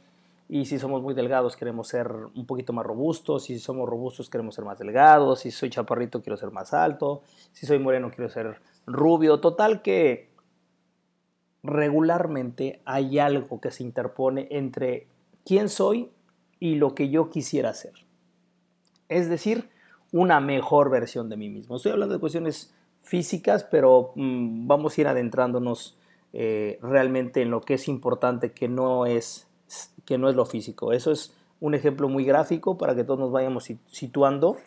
Y 0.49 0.65
si 0.65 0.77
somos 0.77 1.01
muy 1.01 1.13
delgados 1.13 1.55
queremos 1.55 1.87
ser 1.87 2.11
un 2.35 2.45
poquito 2.45 2.73
más 2.73 2.85
robustos. 2.85 3.45
Si 3.45 3.57
somos 3.57 3.87
robustos 3.87 4.29
queremos 4.29 4.55
ser 4.55 4.65
más 4.65 4.77
delgados. 4.79 5.39
Si 5.39 5.51
soy 5.51 5.69
chaparrito 5.69 6.21
quiero 6.21 6.35
ser 6.35 6.51
más 6.51 6.73
alto. 6.73 7.21
Si 7.53 7.65
soy 7.65 7.79
moreno 7.79 8.11
quiero 8.13 8.29
ser 8.29 8.59
rubio. 8.85 9.39
Total 9.39 9.81
que 9.81 10.29
regularmente 11.63 12.81
hay 12.83 13.17
algo 13.17 13.61
que 13.61 13.71
se 13.71 13.83
interpone 13.83 14.49
entre 14.51 15.07
quién 15.45 15.69
soy 15.69 16.11
y 16.59 16.75
lo 16.75 16.95
que 16.95 17.07
yo 17.07 17.29
quisiera 17.29 17.73
ser. 17.73 17.93
Es 19.07 19.29
decir, 19.29 19.69
una 20.13 20.39
mejor 20.39 20.89
versión 20.89 21.27
de 21.27 21.35
mí 21.35 21.49
mismo. 21.49 21.75
Estoy 21.75 21.91
hablando 21.91 22.13
de 22.13 22.21
cuestiones 22.21 22.73
físicas, 23.01 23.65
pero 23.65 24.13
mm, 24.15 24.67
vamos 24.67 24.97
a 24.97 25.01
ir 25.01 25.07
adentrándonos 25.07 25.97
eh, 26.31 26.79
realmente 26.81 27.41
en 27.41 27.49
lo 27.49 27.61
que 27.61 27.73
es 27.73 27.87
importante, 27.87 28.51
que 28.51 28.67
no 28.67 29.07
es, 29.07 29.47
que 30.05 30.19
no 30.19 30.29
es 30.29 30.35
lo 30.35 30.45
físico. 30.45 30.93
Eso 30.93 31.11
es 31.11 31.35
un 31.59 31.73
ejemplo 31.73 32.07
muy 32.09 32.25
gráfico 32.25 32.77
para 32.77 32.95
que 32.95 33.03
todos 33.03 33.19
nos 33.19 33.31
vayamos 33.31 33.71
situando 33.87 34.57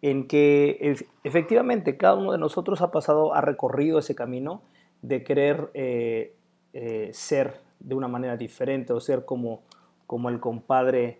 en 0.00 0.28
que 0.28 0.96
efectivamente 1.24 1.96
cada 1.96 2.14
uno 2.14 2.30
de 2.30 2.38
nosotros 2.38 2.80
ha 2.80 2.92
pasado, 2.92 3.34
ha 3.34 3.40
recorrido 3.40 3.98
ese 3.98 4.14
camino 4.14 4.62
de 5.02 5.24
querer 5.24 5.70
eh, 5.74 6.36
eh, 6.72 7.10
ser 7.12 7.60
de 7.80 7.96
una 7.96 8.06
manera 8.06 8.36
diferente 8.36 8.92
o 8.92 9.00
ser 9.00 9.24
como, 9.24 9.62
como 10.06 10.28
el 10.28 10.38
compadre 10.38 11.18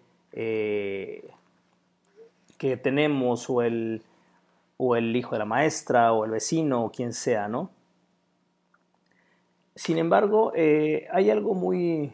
que 2.64 2.78
tenemos 2.78 3.50
o 3.50 3.60
el, 3.60 4.00
o 4.78 4.96
el 4.96 5.14
hijo 5.14 5.32
de 5.32 5.38
la 5.38 5.44
maestra 5.44 6.14
o 6.14 6.24
el 6.24 6.30
vecino 6.30 6.86
o 6.86 6.90
quien 6.90 7.12
sea, 7.12 7.46
¿no? 7.46 7.70
Sin 9.76 9.98
embargo, 9.98 10.50
eh, 10.56 11.06
hay 11.12 11.28
algo 11.28 11.52
muy, 11.52 12.10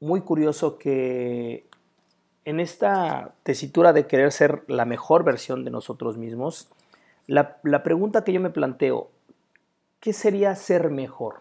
muy 0.00 0.22
curioso 0.22 0.78
que 0.78 1.66
en 2.46 2.58
esta 2.58 3.34
tesitura 3.42 3.92
de 3.92 4.06
querer 4.06 4.32
ser 4.32 4.64
la 4.66 4.86
mejor 4.86 5.22
versión 5.22 5.62
de 5.62 5.70
nosotros 5.70 6.16
mismos, 6.16 6.70
la, 7.26 7.58
la 7.64 7.82
pregunta 7.82 8.24
que 8.24 8.32
yo 8.32 8.40
me 8.40 8.48
planteo, 8.48 9.10
¿qué 10.00 10.14
sería 10.14 10.54
ser 10.54 10.90
mejor? 10.90 11.40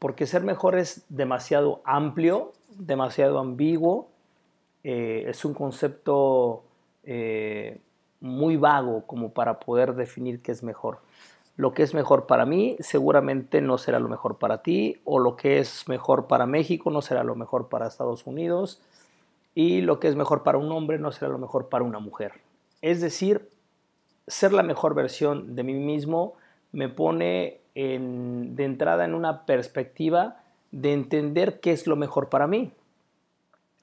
Porque 0.00 0.26
ser 0.26 0.42
mejor 0.42 0.76
es 0.76 1.04
demasiado 1.08 1.82
amplio, 1.84 2.52
demasiado 2.76 3.38
ambiguo, 3.38 4.10
eh, 4.84 5.24
es 5.28 5.44
un 5.44 5.54
concepto 5.54 6.62
eh, 7.02 7.80
muy 8.20 8.56
vago 8.56 9.06
como 9.06 9.30
para 9.30 9.58
poder 9.58 9.94
definir 9.94 10.42
qué 10.42 10.52
es 10.52 10.62
mejor. 10.62 10.98
Lo 11.56 11.72
que 11.72 11.82
es 11.82 11.94
mejor 11.94 12.26
para 12.26 12.46
mí 12.46 12.76
seguramente 12.80 13.60
no 13.60 13.78
será 13.78 13.98
lo 13.98 14.08
mejor 14.08 14.38
para 14.38 14.62
ti, 14.62 15.00
o 15.04 15.18
lo 15.18 15.36
que 15.36 15.58
es 15.58 15.88
mejor 15.88 16.26
para 16.26 16.46
México 16.46 16.90
no 16.90 17.00
será 17.00 17.24
lo 17.24 17.34
mejor 17.34 17.68
para 17.68 17.86
Estados 17.86 18.26
Unidos, 18.26 18.80
y 19.54 19.80
lo 19.80 20.00
que 20.00 20.08
es 20.08 20.16
mejor 20.16 20.42
para 20.42 20.58
un 20.58 20.70
hombre 20.72 20.98
no 20.98 21.12
será 21.12 21.30
lo 21.30 21.38
mejor 21.38 21.68
para 21.68 21.84
una 21.84 22.00
mujer. 22.00 22.32
Es 22.82 23.00
decir, 23.00 23.48
ser 24.26 24.52
la 24.52 24.62
mejor 24.62 24.94
versión 24.94 25.54
de 25.54 25.62
mí 25.62 25.74
mismo 25.74 26.34
me 26.72 26.88
pone 26.88 27.60
de 27.74 28.64
entrada 28.64 29.04
en 29.04 29.14
una 29.14 29.46
perspectiva 29.46 30.40
de 30.72 30.92
entender 30.92 31.60
qué 31.60 31.72
es 31.72 31.86
lo 31.86 31.96
mejor 31.96 32.28
para 32.28 32.46
mí. 32.46 32.72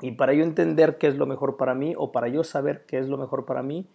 Y 0.02 0.12
para 0.12 0.34
yo 0.34 0.44
entender 0.44 0.98
qué 0.98 1.08
es 1.08 1.16
lo 1.16 1.26
mejor 1.26 1.58
para 1.58 1.76
mí 1.76 1.94
o 1.96 2.12
para 2.12 2.28
yo 2.28 2.44
saber 2.44 2.86
qué 2.86 2.98
es 2.98 3.08
lo 3.08 3.18
mejor 3.18 3.46
para 3.46 3.62
mí, 3.62 3.86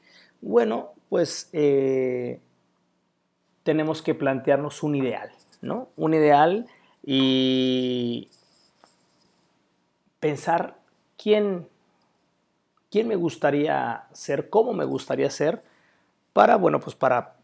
bueno, 0.41 0.93
pues 1.09 1.51
eh, 1.53 2.41
tenemos 3.65 4.03
que 4.03 4.15
plantearnos 4.15 4.83
un 4.83 4.95
ideal, 4.95 5.31
¿no? 5.61 5.89
Un 5.97 6.15
ideal 6.15 6.67
y 7.05 8.31
pensar 10.21 10.79
quién, 11.17 11.69
quién 12.91 13.09
me 13.09 13.17
gustaría 13.17 14.07
ser, 14.13 14.49
cómo 14.51 14.73
me 14.73 14.85
gustaría 14.85 15.31
ser, 15.31 15.65
para, 16.33 16.57
bueno, 16.57 16.81
pues 16.81 16.95
para 16.95 17.37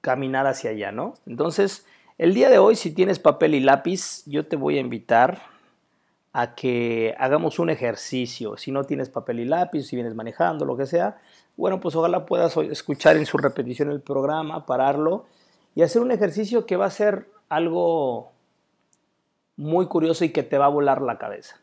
caminar 0.00 0.46
hacia 0.46 0.70
allá, 0.70 0.92
¿no? 0.92 1.14
Entonces, 1.26 1.86
el 2.18 2.34
día 2.34 2.50
de 2.50 2.58
hoy, 2.58 2.76
si 2.76 2.90
tienes 2.90 3.18
papel 3.18 3.54
y 3.54 3.60
lápiz, 3.60 4.24
yo 4.26 4.46
te 4.46 4.56
voy 4.56 4.76
a 4.76 4.80
invitar 4.80 5.40
a 6.32 6.54
que 6.54 7.14
hagamos 7.18 7.58
un 7.58 7.70
ejercicio. 7.70 8.56
Si 8.56 8.70
no 8.70 8.84
tienes 8.84 9.08
papel 9.08 9.40
y 9.40 9.44
lápiz, 9.44 9.84
si 9.84 9.96
vienes 9.96 10.14
manejando, 10.14 10.64
lo 10.64 10.76
que 10.76 10.86
sea, 10.86 11.18
bueno, 11.56 11.80
pues 11.80 11.94
ojalá 11.96 12.26
puedas 12.26 12.56
escuchar 12.56 13.16
en 13.16 13.26
su 13.26 13.36
repetición 13.36 13.90
el 13.90 14.00
programa, 14.00 14.66
pararlo 14.66 15.26
y 15.74 15.82
hacer 15.82 16.02
un 16.02 16.10
ejercicio 16.10 16.66
que 16.66 16.76
va 16.76 16.86
a 16.86 16.90
ser 16.90 17.28
algo 17.48 18.32
muy 19.56 19.86
curioso 19.86 20.24
y 20.24 20.30
que 20.30 20.42
te 20.42 20.58
va 20.58 20.66
a 20.66 20.70
volar 20.70 21.02
la 21.02 21.18
cabeza. 21.18 21.60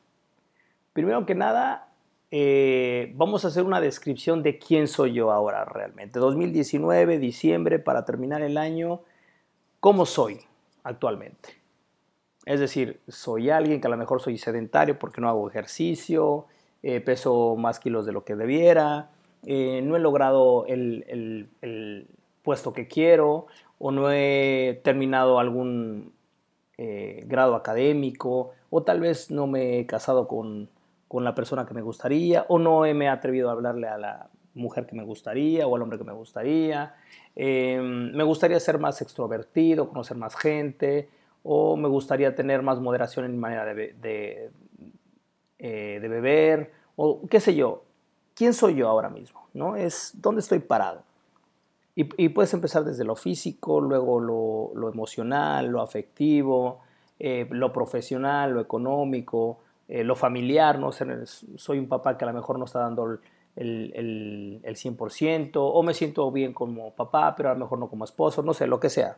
Primero 0.93 1.25
que 1.25 1.36
nada, 1.36 1.89
eh, 2.30 3.13
vamos 3.15 3.45
a 3.45 3.47
hacer 3.47 3.63
una 3.63 3.80
descripción 3.80 4.43
de 4.43 4.60
quién 4.60 4.88
soy 4.88 5.13
yo 5.13 5.32
ahora 5.32 5.65
realmente. 5.65 6.19
2019, 6.19 7.19
diciembre, 7.19 7.80
para 7.80 8.06
terminar 8.06 8.41
el 8.41 8.58
año, 8.58 9.01
¿cómo 9.80 10.06
soy 10.06 10.41
actualmente? 10.84 11.58
Es 12.47 12.60
decir, 12.60 12.99
soy 13.07 13.49
alguien 13.49 13.81
que 13.81 13.88
a 13.88 13.89
lo 13.89 13.97
mejor 13.97 14.21
soy 14.21 14.38
sedentario 14.38 14.97
porque 14.97 15.21
no 15.21 15.29
hago 15.29 15.49
ejercicio, 15.49 16.45
eh, 16.83 17.01
peso 17.01 17.55
más 17.55 17.79
kilos 17.79 18.05
de 18.05 18.12
lo 18.12 18.23
que 18.23 18.36
debiera, 18.36 19.10
eh, 19.45 19.81
no 19.83 19.95
he 19.95 19.99
logrado 19.99 20.65
el, 20.67 21.47
puesto 22.43 22.73
que 22.73 22.88
quiero 22.88 23.47
o 23.77 23.91
no 23.91 24.12
he 24.12 24.79
terminado 24.83 25.39
algún 25.39 26.13
grado 27.25 27.55
académico 27.55 28.51
o 28.69 28.83
tal 28.83 28.99
vez 28.99 29.31
no 29.31 29.47
me 29.47 29.79
he 29.79 29.86
casado 29.88 30.27
con 30.27 30.69
con 31.07 31.23
la 31.23 31.36
persona 31.36 31.65
que 31.65 31.73
me 31.73 31.81
gustaría 31.81 32.45
o 32.49 32.60
no 32.60 32.81
me 32.81 33.05
he 33.05 33.07
atrevido 33.07 33.49
a 33.49 33.53
hablarle 33.53 33.88
a 33.88 33.97
la 33.97 34.29
mujer 34.53 34.86
que 34.86 34.95
me 34.95 35.03
gustaría 35.03 35.67
o 35.67 35.75
al 35.75 35.81
hombre 35.81 35.97
que 35.97 36.03
me 36.03 36.13
gustaría. 36.13 36.95
Em, 37.36 38.12
me 38.13 38.23
gustaría 38.23 38.60
ser 38.60 38.79
más 38.79 39.01
extrovertido, 39.01 39.88
conocer 39.89 40.17
más 40.17 40.36
gente, 40.36 41.10
o 41.43 41.78
me 41.78 41.88
gustaría 41.88 42.36
tener 42.36 42.62
más 42.62 42.80
moderación 42.80 43.26
en 43.26 43.32
mi 43.32 43.38
manera 43.38 43.65
de, 43.65 44.52
eh, 45.60 46.00
de 46.02 46.08
beber, 46.08 46.71
o 46.95 47.21
qué 47.30 47.39
sé 47.39 47.56
yo. 47.56 47.84
¿Quién 48.36 48.54
soy 48.54 48.76
yo 48.76 48.88
ahora 48.88 49.10
mismo? 49.10 49.47
¿no? 49.54 49.76
Es 49.76 50.12
dónde 50.15 50.41
estoy 50.41 50.60
parado. 50.60 51.04
Y, 52.00 52.30
puedes 52.30 52.54
empezar 52.54 52.84
desde 52.84 53.04
lo 53.04 53.15
físico, 53.15 53.82
luego 53.82 54.19
lo, 54.19 54.71
lo 54.76 54.88
emocional, 54.88 55.65
lo 55.65 55.82
afectivo, 55.82 56.82
eh, 57.17 57.47
lo 57.50 57.73
profesional, 57.73 58.52
lo 58.52 58.62
económico, 58.62 59.58
eh, 59.88 60.04
lo 60.04 60.15
familiar, 60.15 60.78
¿no? 60.78 60.91
soy 60.91 61.80
un 61.80 61.88
papá 61.88 62.15
que 62.15 62.23
a 62.23 62.28
lo 62.28 62.34
mejor 62.36 62.60
no 62.60 62.65
está 62.65 62.82
dando 62.82 63.06
el, 63.06 63.19
el, 63.95 64.60
el, 64.62 64.76
100%, 64.76 65.52
o 65.56 65.82
me 65.82 65.95
siento 65.95 66.32
bien 66.32 66.54
como 66.54 66.91
papá, 66.91 67.34
pero 67.36 67.50
a 67.50 67.54
lo 67.54 67.62
mejor 67.62 67.80
no 67.80 67.89
como 67.89 68.06
esposo, 68.06 68.43
no 68.43 68.54
sé, 68.54 68.67
lo 68.67 68.80
que 68.80 68.89
sea. 68.89 69.17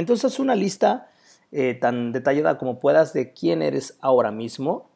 Entonces, 0.00 0.38
una 0.38 0.54
lista 0.54 1.08
eh, 1.52 1.74
tan 1.74 2.12
detallada 2.12 2.58
como 2.58 2.80
puedas 2.80 3.12
de 3.12 3.32
quién 3.32 3.62
eres 3.62 3.96
ahora 4.00 4.30
mismo, 4.32 4.88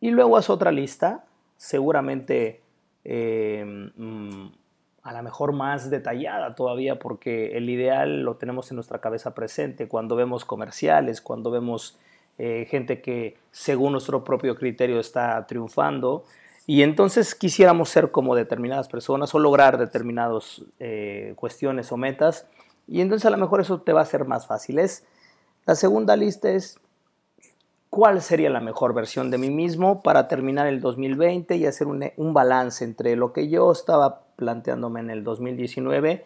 y 0.00 0.10
luego 0.10 0.36
haz 0.36 0.48
otra 0.48 0.70
lista, 0.70 1.24
seguramente 1.56 2.60
mm, 3.04 4.46
a 5.02 5.12
lo 5.12 5.22
mejor 5.22 5.52
más 5.52 5.88
detallada 5.88 6.54
todavía, 6.54 6.98
porque 6.98 7.56
el 7.56 7.70
ideal 7.70 8.22
lo 8.22 8.36
tenemos 8.36 8.70
en 8.70 8.76
nuestra 8.76 9.00
cabeza 9.00 9.34
presente 9.34 9.88
cuando 9.88 10.16
vemos 10.16 10.44
comerciales, 10.44 11.20
cuando 11.20 11.50
vemos 11.50 11.98
eh, 12.38 12.66
gente 12.70 13.00
que 13.00 13.36
según 13.50 13.92
nuestro 13.92 14.22
propio 14.22 14.54
criterio 14.54 15.00
está 15.00 15.46
triunfando. 15.46 16.24
Y 16.66 16.82
entonces 16.82 17.34
quisiéramos 17.34 17.88
ser 17.88 18.10
como 18.10 18.34
determinadas 18.34 18.88
personas 18.88 19.34
o 19.34 19.38
lograr 19.38 19.78
determinadas 19.78 20.62
eh, 20.78 21.32
cuestiones 21.36 21.90
o 21.90 21.96
metas. 21.96 22.46
Y 22.88 23.02
entonces 23.02 23.26
a 23.26 23.30
lo 23.30 23.36
mejor 23.36 23.60
eso 23.60 23.80
te 23.82 23.92
va 23.92 24.00
a 24.00 24.06
ser 24.06 24.24
más 24.24 24.46
fácil. 24.46 24.78
Es, 24.78 25.06
la 25.66 25.74
segunda 25.74 26.16
lista 26.16 26.50
es 26.50 26.80
cuál 27.90 28.22
sería 28.22 28.50
la 28.50 28.60
mejor 28.60 28.94
versión 28.94 29.30
de 29.30 29.38
mí 29.38 29.50
mismo 29.50 30.02
para 30.02 30.28
terminar 30.28 30.66
el 30.66 30.80
2020 30.80 31.56
y 31.56 31.66
hacer 31.66 31.86
un, 31.86 32.34
balance 32.34 32.84
entre 32.84 33.16
lo 33.16 33.32
que 33.32 33.48
yo 33.48 33.70
estaba 33.70 34.22
planteándome 34.36 35.00
en 35.00 35.10
el 35.10 35.24
2019 35.24 36.24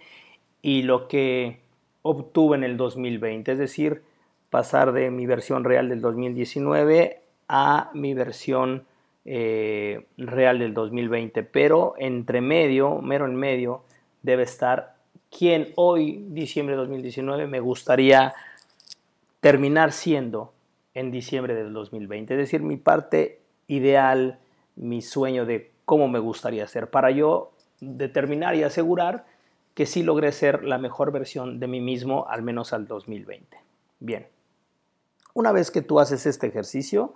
y 0.63 0.83
lo 0.83 1.09
que 1.09 1.61
obtuve 2.03 2.57
en 2.57 2.65
el 2.65 2.77
2020, 2.77 3.53
es 3.53 3.59
decir, 3.59 4.03
pasar 4.51 4.93
de 4.93 5.11
mi 5.11 5.27
versión 5.27 5.65
real 5.65 5.89
del 5.89 6.01
2019 6.01 7.21
a 7.49 7.91
mi 7.95 8.15
versión 8.15 8.85
eh, 9.25 10.07
real 10.17 10.59
del 10.59 10.75
2020, 10.75 11.43
pero 11.45 11.95
entre 11.99 12.41
medio, 12.41 13.01
mero 13.01 13.25
en 13.27 13.37
medio, 13.37 13.83
debe 14.23 14.43
estar 14.43 14.92
quien 15.37 15.73
hoy, 15.77 16.25
diciembre 16.29 16.75
de 16.75 16.83
2019, 16.83 17.47
me 17.47 17.61
gustaría 17.61 18.35
terminar 19.41 19.93
siendo 19.93 20.53
en 20.95 21.11
diciembre 21.11 21.55
del 21.55 21.73
2020, 21.73 22.35
es 22.35 22.39
decir, 22.39 22.63
mi 22.63 22.77
parte 22.77 23.41
ideal, 23.67 24.39
mi 24.77 25.01
sueño 25.01 25.47
de 25.47 25.71
cómo 25.87 26.07
me 26.07 26.19
gustaría 26.19 26.67
ser, 26.67 26.91
para 26.91 27.11
yo 27.11 27.53
determinar 27.81 28.55
y 28.55 28.63
asegurar 28.63 29.25
que 29.75 29.87
sí 29.87 30.03
logré 30.03 30.33
ser 30.33 30.65
la 30.65 30.77
mejor 30.77 31.13
versión 31.13 31.59
de 31.59 31.67
mí 31.67 31.81
mismo, 31.81 32.27
al 32.29 32.43
menos 32.43 32.75
al 32.75 32.87
2020. 32.87 33.57
Bien, 34.01 34.27
una 35.33 35.51
vez 35.51 35.71
que 35.71 35.81
tú 35.81 35.99
haces 35.99 36.27
este 36.27 36.47
ejercicio, 36.47 37.15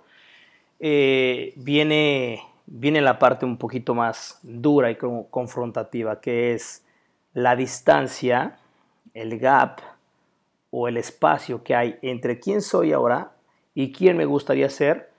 eh, 0.79 1.53
viene, 1.55 2.41
viene 2.65 3.01
la 3.01 3.19
parte 3.19 3.45
un 3.45 3.57
poquito 3.57 3.93
más 3.93 4.39
dura 4.41 4.89
y 4.89 4.95
confrontativa, 4.95 6.19
que 6.19 6.53
es 6.53 6.83
la 7.33 7.55
distancia, 7.55 8.57
el 9.13 9.39
gap 9.39 9.79
o 10.71 10.87
el 10.87 10.97
espacio 10.97 11.63
que 11.63 11.75
hay 11.75 11.99
entre 12.01 12.39
quién 12.39 12.61
soy 12.61 12.93
ahora 12.93 13.31
y 13.73 13.91
quién 13.91 14.17
me 14.17 14.25
gustaría 14.25 14.69
ser 14.69 15.11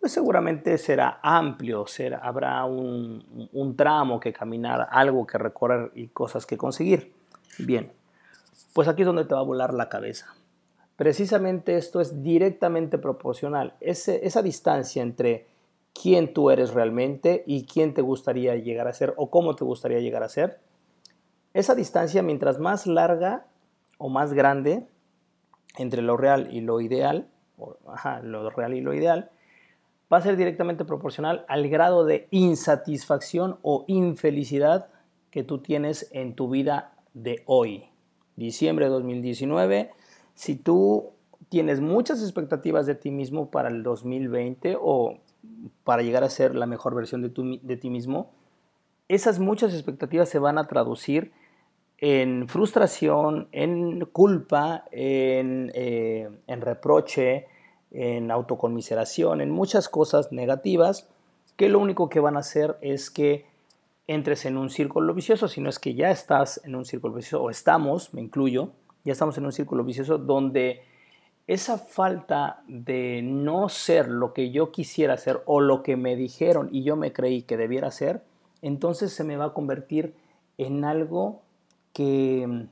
pues 0.00 0.12
seguramente 0.12 0.78
será 0.78 1.20
amplio, 1.22 1.86
será, 1.86 2.18
habrá 2.18 2.64
un, 2.64 3.74
tramo 3.76 4.18
que 4.18 4.32
caminar, 4.32 4.88
algo 4.90 5.26
que 5.26 5.36
recorrer 5.36 5.92
y 5.94 6.08
cosas 6.08 6.46
que 6.46 6.56
conseguir. 6.56 7.12
Bien, 7.58 7.92
pues 8.72 8.88
aquí 8.88 9.02
es 9.02 9.06
donde 9.06 9.26
te 9.26 9.34
va 9.34 9.40
a 9.40 9.44
volar 9.44 9.74
la 9.74 9.90
cabeza. 9.90 10.34
Precisamente 10.96 11.76
esto 11.76 12.00
es 12.00 12.22
directamente 12.22 12.96
proporcional. 12.96 13.74
Ese, 13.80 14.26
esa 14.26 14.40
distancia 14.40 15.02
entre 15.02 15.46
quién 15.92 16.32
tú 16.32 16.50
eres 16.50 16.72
realmente 16.72 17.44
y 17.46 17.66
quién 17.66 17.92
te 17.92 18.00
gustaría 18.00 18.56
llegar 18.56 18.88
a 18.88 18.94
ser 18.94 19.12
o 19.18 19.30
cómo 19.30 19.54
te 19.54 19.64
gustaría 19.64 20.00
llegar 20.00 20.22
a 20.22 20.30
ser, 20.30 20.60
esa 21.54 21.74
distancia 21.74 22.22
mientras 22.22 22.58
más 22.58 22.86
larga 22.86 23.46
o 23.98 24.08
más 24.08 24.32
grande 24.32 24.86
entre 25.76 26.02
lo 26.02 26.16
real 26.16 26.48
y 26.52 26.60
lo 26.60 26.80
ideal, 26.80 27.28
o, 27.58 27.76
ajá, 27.88 28.20
lo 28.22 28.50
real 28.50 28.74
y 28.74 28.80
lo 28.80 28.94
ideal, 28.94 29.30
va 30.12 30.18
a 30.18 30.22
ser 30.22 30.36
directamente 30.36 30.84
proporcional 30.84 31.44
al 31.48 31.68
grado 31.68 32.04
de 32.04 32.26
insatisfacción 32.30 33.58
o 33.62 33.84
infelicidad 33.86 34.88
que 35.30 35.44
tú 35.44 35.58
tienes 35.58 36.08
en 36.12 36.34
tu 36.34 36.48
vida 36.48 36.92
de 37.14 37.42
hoy. 37.46 37.84
Diciembre 38.36 38.86
de 38.86 38.90
2019, 38.90 39.90
si 40.34 40.56
tú 40.56 41.10
tienes 41.48 41.80
muchas 41.80 42.22
expectativas 42.22 42.86
de 42.86 42.94
ti 42.94 43.10
mismo 43.10 43.50
para 43.50 43.68
el 43.68 43.82
2020 43.82 44.76
o 44.80 45.18
para 45.84 46.02
llegar 46.02 46.24
a 46.24 46.30
ser 46.30 46.54
la 46.54 46.66
mejor 46.66 46.94
versión 46.94 47.22
de, 47.22 47.60
de 47.62 47.76
ti 47.76 47.90
mismo, 47.90 48.30
esas 49.10 49.40
muchas 49.40 49.74
expectativas 49.74 50.28
se 50.28 50.38
van 50.38 50.56
a 50.56 50.68
traducir 50.68 51.32
en 51.98 52.46
frustración, 52.48 53.48
en 53.50 54.06
culpa, 54.06 54.84
en, 54.92 55.72
eh, 55.74 56.30
en 56.46 56.60
reproche, 56.60 57.46
en 57.90 58.30
autoconmiseración, 58.30 59.40
en 59.40 59.50
muchas 59.50 59.88
cosas 59.88 60.30
negativas 60.30 61.08
que 61.56 61.68
lo 61.68 61.80
único 61.80 62.08
que 62.08 62.20
van 62.20 62.36
a 62.36 62.40
hacer 62.40 62.78
es 62.82 63.10
que 63.10 63.46
entres 64.06 64.44
en 64.46 64.56
un 64.56 64.70
círculo 64.70 65.12
vicioso, 65.12 65.48
si 65.48 65.60
no 65.60 65.68
es 65.68 65.80
que 65.80 65.94
ya 65.94 66.10
estás 66.10 66.60
en 66.64 66.76
un 66.76 66.84
círculo 66.84 67.14
vicioso, 67.14 67.42
o 67.42 67.50
estamos, 67.50 68.14
me 68.14 68.20
incluyo, 68.20 68.70
ya 69.04 69.12
estamos 69.12 69.36
en 69.38 69.44
un 69.44 69.52
círculo 69.52 69.82
vicioso 69.82 70.18
donde 70.18 70.82
esa 71.48 71.78
falta 71.78 72.62
de 72.68 73.22
no 73.22 73.68
ser 73.68 74.08
lo 74.08 74.32
que 74.32 74.52
yo 74.52 74.70
quisiera 74.70 75.16
ser 75.16 75.42
o 75.46 75.60
lo 75.60 75.82
que 75.82 75.96
me 75.96 76.14
dijeron 76.14 76.68
y 76.70 76.84
yo 76.84 76.94
me 76.94 77.12
creí 77.12 77.42
que 77.42 77.56
debiera 77.56 77.90
ser, 77.90 78.22
entonces 78.62 79.12
se 79.12 79.24
me 79.24 79.36
va 79.36 79.46
a 79.46 79.52
convertir 79.52 80.14
en 80.58 80.84
algo 80.84 81.42
que, 81.92 82.66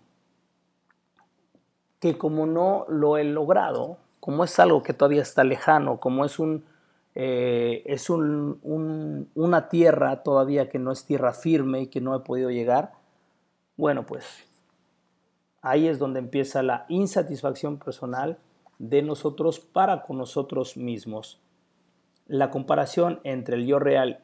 que 2.00 2.18
como 2.18 2.46
no 2.46 2.84
lo 2.88 3.16
he 3.16 3.24
logrado, 3.24 3.98
como 4.20 4.44
es 4.44 4.58
algo 4.58 4.82
que 4.82 4.92
todavía 4.92 5.22
está 5.22 5.44
lejano, 5.44 6.00
como 6.00 6.24
es, 6.24 6.38
un, 6.38 6.64
eh, 7.14 7.82
es 7.86 8.10
un, 8.10 9.30
una 9.34 9.68
tierra 9.68 10.22
todavía 10.22 10.68
que 10.68 10.78
no 10.78 10.92
es 10.92 11.04
tierra 11.04 11.32
firme 11.32 11.82
y 11.82 11.86
que 11.86 12.00
no 12.00 12.14
he 12.14 12.20
podido 12.20 12.50
llegar, 12.50 12.92
bueno, 13.76 14.04
pues 14.04 14.46
ahí 15.62 15.88
es 15.88 15.98
donde 15.98 16.18
empieza 16.18 16.62
la 16.62 16.84
insatisfacción 16.88 17.78
personal 17.78 18.38
de 18.78 19.02
nosotros 19.02 19.60
para 19.60 20.02
con 20.02 20.18
nosotros 20.18 20.76
mismos. 20.76 21.40
La 22.26 22.50
comparación 22.50 23.20
entre 23.24 23.56
el 23.56 23.66
yo 23.66 23.78
real 23.78 24.20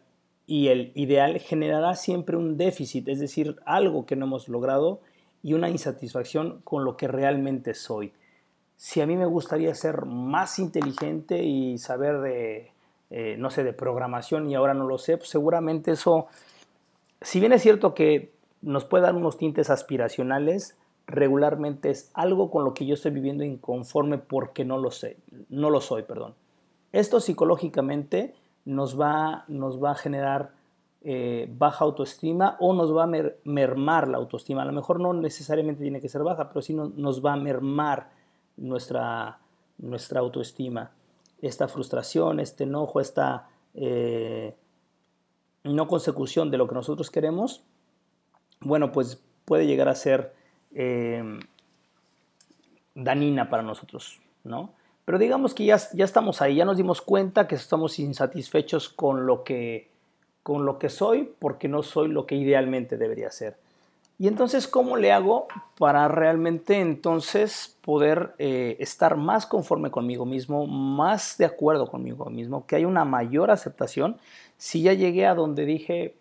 y 0.46 0.68
el 0.68 0.92
ideal 0.94 1.38
generará 1.38 1.94
siempre 1.94 2.37
un 2.37 2.57
déficit, 2.57 3.09
es 3.09 3.20
decir, 3.20 3.57
algo 3.64 4.07
que 4.07 4.16
no 4.16 4.26
hemos 4.26 4.48
logrado 4.48 5.00
y 5.42 5.54
una 5.54 5.70
insatisfacción 5.70 6.61
con 6.64 6.85
lo 6.85 6.96
que 6.96 7.09
realmente 7.09 7.74
soy 7.74 8.12
si 8.76 9.00
a 9.00 9.07
mí 9.07 9.16
me 9.16 9.26
gustaría 9.26 9.74
ser 9.74 10.04
más 10.04 10.59
inteligente 10.59 11.42
y 11.42 11.78
saber 11.78 12.20
de, 12.20 12.72
eh, 13.11 13.37
no 13.38 13.50
sé, 13.50 13.64
de 13.64 13.72
programación 13.72 14.50
y 14.50 14.54
ahora 14.54 14.74
no 14.74 14.87
lo 14.87 14.98
sé, 14.98 15.16
pues 15.16 15.30
seguramente 15.30 15.92
eso, 15.92 16.26
si 17.20 17.40
bien 17.40 17.52
es 17.52 17.62
cierto 17.62 17.94
que 17.94 18.33
nos 18.62 18.85
puede 18.85 19.04
dar 19.04 19.14
unos 19.14 19.38
tintes 19.38 19.70
aspiracionales, 19.70 20.76
regularmente 21.07 21.90
es 21.90 22.11
algo 22.14 22.50
con 22.50 22.64
lo 22.64 22.74
que 22.74 22.87
yo 22.87 22.94
estoy 22.94 23.12
viviendo 23.12 23.44
inconforme 23.44 24.18
porque 24.18 24.64
no 24.64 24.78
lo 24.78 24.90
sé, 24.90 25.18
no 25.48 25.70
lo 25.70 25.80
soy, 25.80 26.02
perdón. 26.02 26.35
Esto 26.92 27.20
psicológicamente 27.20 28.35
nos 28.64 28.98
va, 28.98 29.44
nos 29.48 29.83
va 29.83 29.92
a 29.92 29.94
generar 29.94 30.53
eh, 31.03 31.46
baja 31.50 31.85
autoestima 31.85 32.57
o 32.61 32.72
nos 32.72 32.96
va 32.96 33.05
a 33.05 33.11
mermar 33.44 34.09
la 34.09 34.16
autoestima. 34.18 34.62
A 34.62 34.64
lo 34.64 34.72
mejor 34.72 35.00
no 35.00 35.12
necesariamente 35.12 35.83
tiene 35.83 36.00
que 36.00 36.09
ser 36.09 36.22
baja, 36.22 36.48
pero 36.48 36.62
sí 36.62 36.74
nos 36.74 37.24
va 37.24 37.35
a 37.35 37.37
mermar 37.37 38.09
nuestra, 38.57 39.38
nuestra 39.79 40.20
autoestima. 40.20 40.90
Esta 41.42 41.68
frustración, 41.68 42.40
este 42.40 42.64
enojo, 42.64 43.00
esta 43.00 43.48
eh, 43.74 44.57
no 45.62 45.88
consecución 45.88 46.50
de 46.50 46.59
lo 46.59 46.68
que 46.68 46.74
nosotros 46.74 47.11
queremos, 47.11 47.62
bueno, 48.61 48.92
pues 48.92 49.22
puede 49.44 49.66
llegar 49.66 49.88
a 49.88 49.94
ser 49.94 50.33
eh, 50.74 51.38
danina 52.94 53.50
para 53.50 53.62
nosotros, 53.62 54.20
¿no? 54.42 54.72
Pero 55.04 55.18
digamos 55.18 55.54
que 55.54 55.64
ya, 55.66 55.78
ya 55.92 56.04
estamos 56.04 56.40
ahí, 56.40 56.56
ya 56.56 56.64
nos 56.64 56.76
dimos 56.76 57.02
cuenta 57.02 57.46
que 57.46 57.54
estamos 57.54 57.98
insatisfechos 57.98 58.88
con 58.88 59.26
lo 59.26 59.44
que, 59.44 59.90
con 60.42 60.64
lo 60.64 60.78
que 60.78 60.88
soy 60.88 61.30
porque 61.38 61.68
no 61.68 61.82
soy 61.82 62.08
lo 62.08 62.26
que 62.26 62.36
idealmente 62.36 62.96
debería 62.96 63.30
ser. 63.30 63.56
Y 64.18 64.28
entonces, 64.28 64.68
¿cómo 64.68 64.96
le 64.96 65.10
hago 65.10 65.48
para 65.76 66.06
realmente 66.06 66.80
entonces 66.80 67.76
poder 67.80 68.34
eh, 68.38 68.76
estar 68.78 69.16
más 69.16 69.44
conforme 69.44 69.90
conmigo 69.90 70.24
mismo, 70.24 70.66
más 70.66 71.36
de 71.36 71.46
acuerdo 71.46 71.88
conmigo 71.88 72.26
mismo, 72.30 72.64
que 72.66 72.76
hay 72.76 72.84
una 72.84 73.04
mayor 73.04 73.50
aceptación? 73.50 74.18
Si 74.56 74.82
ya 74.82 74.92
llegué 74.92 75.26
a 75.26 75.34
donde 75.34 75.64
dije, 75.64 76.14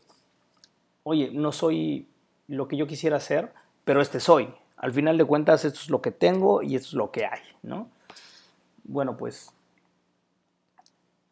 oye, 1.04 1.30
no 1.32 1.52
soy 1.52 2.08
lo 2.48 2.68
que 2.68 2.78
yo 2.78 2.88
quisiera 2.88 3.20
ser, 3.20 3.54
pero 3.86 4.02
este 4.02 4.20
soy. 4.20 4.50
Al 4.78 4.92
final 4.92 5.18
de 5.18 5.26
cuentas, 5.26 5.64
esto 5.64 5.80
es 5.80 5.90
lo 5.90 6.02
que 6.02 6.12
tengo 6.12 6.64
y 6.64 6.76
esto 6.76 6.88
es 6.88 6.94
lo 6.94 7.12
que 7.12 7.26
hay, 7.26 7.42
¿no? 7.62 7.88
Bueno, 8.84 9.18
pues 9.18 9.54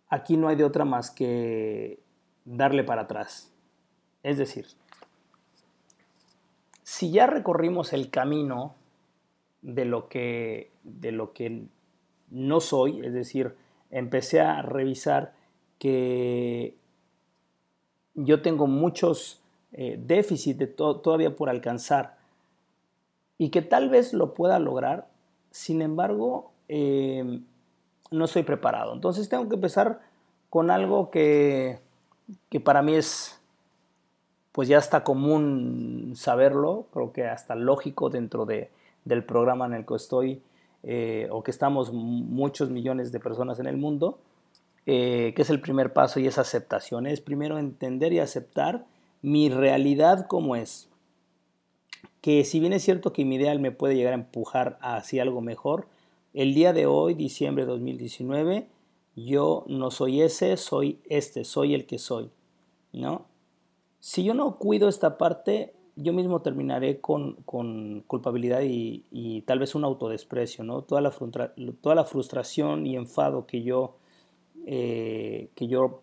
aquí 0.10 0.38
no 0.38 0.48
hay 0.48 0.56
de 0.56 0.64
otra 0.64 0.86
más 0.86 1.12
que 1.12 2.00
darle 2.46 2.84
para 2.84 3.04
atrás. 3.04 3.52
Es 4.24 4.38
decir, 4.38 4.68
si 6.84 7.12
ya 7.12 7.28
recorrimos 7.28 7.94
el 7.94 8.10
camino 8.10 8.76
de 9.62 9.86
lo 9.86 10.10
que, 10.10 10.72
de 10.84 11.12
lo 11.12 11.34
que 11.34 11.66
no 12.30 12.60
soy, 12.60 13.06
es 13.06 13.14
decir, 13.14 13.56
empecé 13.90 14.42
a 14.42 14.62
revisar 14.62 15.34
que 15.80 16.76
yo 18.14 18.42
tengo 18.42 18.68
muchos 18.68 19.42
eh, 19.72 19.98
déficits 20.00 20.76
todavía 20.76 21.36
por 21.36 21.50
alcanzar 21.50 22.18
y 23.38 23.50
que 23.50 23.62
tal 23.62 23.90
vez 23.90 24.14
lo 24.14 24.34
pueda 24.34 24.60
lograr, 24.60 25.08
sin 25.50 25.82
embargo, 25.82 26.51
eh, 26.74 27.42
no 28.12 28.28
soy 28.28 28.44
preparado. 28.44 28.94
Entonces 28.94 29.28
tengo 29.28 29.50
que 29.50 29.56
empezar 29.56 30.00
con 30.50 30.72
algo 30.72 31.12
que, 31.12 31.80
que 32.50 32.62
para 32.62 32.82
mí 32.82 32.96
es 32.96 33.38
pues 34.54 34.68
ya 34.68 34.78
está 34.78 35.04
común 35.04 36.14
saberlo, 36.16 36.88
creo 36.92 37.14
que 37.14 37.26
hasta 37.26 37.56
lógico 37.56 38.10
dentro 38.10 38.46
de, 38.46 38.70
del 39.06 39.24
programa 39.24 39.66
en 39.66 39.74
el 39.74 39.86
que 39.86 39.96
estoy 39.96 40.42
eh, 40.84 41.28
o 41.32 41.44
que 41.44 41.52
estamos 41.52 41.94
muchos 41.94 42.70
millones 42.70 43.12
de 43.12 43.20
personas 43.20 43.60
en 43.60 43.68
el 43.68 43.78
mundo, 43.78 44.20
eh, 44.86 45.34
que 45.36 45.42
es 45.42 45.50
el 45.50 45.62
primer 45.62 45.94
paso 45.94 46.20
y 46.20 46.28
es 46.28 46.38
aceptación. 46.38 47.06
Es 47.06 47.22
primero 47.22 47.60
entender 47.60 48.14
y 48.14 48.20
aceptar 48.20 48.86
mi 49.22 49.50
realidad 49.50 50.28
como 50.28 50.56
es. 50.56 50.90
Que 52.22 52.44
si 52.44 52.60
bien 52.60 52.74
es 52.74 52.84
cierto 52.84 53.14
que 53.14 53.26
mi 53.26 53.36
ideal 53.36 53.60
me 53.60 53.72
puede 53.72 53.96
llegar 53.96 54.14
a 54.14 54.16
empujar 54.16 54.78
hacia 54.82 55.22
algo 55.22 55.42
mejor, 55.42 55.88
el 56.34 56.54
día 56.54 56.74
de 56.74 56.86
hoy, 56.86 57.14
diciembre 57.14 57.66
de 57.66 57.72
2019, 57.72 58.68
yo 59.16 59.66
no 59.68 59.92
soy 59.92 60.22
ese, 60.22 60.58
soy 60.58 61.00
este, 61.06 61.44
soy 61.44 61.74
el 61.74 61.86
que 61.86 62.00
soy, 62.00 62.30
¿no? 62.94 63.32
si 64.02 64.24
yo 64.24 64.34
no 64.34 64.58
cuido 64.58 64.90
esta 64.90 65.18
parte, 65.18 65.74
yo 65.96 66.12
mismo 66.12 66.42
terminaré 66.42 67.00
con, 67.00 67.36
culpabilidad 68.08 68.62
y, 68.64 69.44
tal 69.46 69.60
vez 69.60 69.76
un 69.76 69.86
autodesprecio, 69.86 70.64
¿no? 70.64 70.82
Toda 70.82 71.02
la, 71.02 71.14
toda 71.82 71.96
la 71.96 72.04
frustración 72.04 72.86
y 72.88 72.98
enfado 72.98 73.46
que 73.46 73.62
yo, 73.62 73.96
eh, 74.66 75.50
que 75.56 75.68
yo 75.68 76.02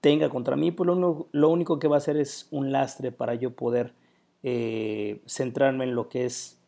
tenga 0.00 0.30
contra 0.30 0.56
mí, 0.56 0.72
pues 0.72 0.88
lo, 0.88 1.48
único 1.48 1.78
que 1.78 1.86
va 1.86 1.96
a 1.96 1.98
hacer 1.98 2.16
es 2.16 2.48
un 2.50 2.72
lastre 2.72 3.12
para 3.12 3.34
yo 3.34 3.54
poder 3.54 3.92
eh, 4.42 5.20
centrarme 5.26 5.84
en 5.84 5.94
lo 5.94 6.08
que 6.08 6.24
es 6.24 6.58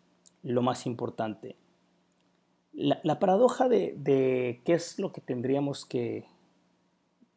lo 0.42 0.60
más 0.60 0.84
importante. 0.84 1.56
La, 2.72 3.18
paradoja 3.18 3.68
de, 3.68 4.60
qué 4.64 4.72
es 4.72 4.98
lo 4.98 5.12
que 5.12 5.20
tendríamos 5.20 5.84
que, 5.84 6.26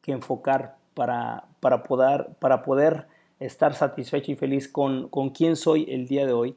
enfocar 0.06 0.78
para, 0.94 1.48
poder, 1.84 3.08
estar 3.40 3.74
satisfecho 3.74 4.32
y 4.32 4.36
feliz 4.36 4.68
con, 4.68 5.10
con 5.10 5.32
quién 5.32 5.56
soy 5.56 5.86
el 5.90 6.08
día 6.08 6.26
de 6.26 6.34
hoy 6.34 6.56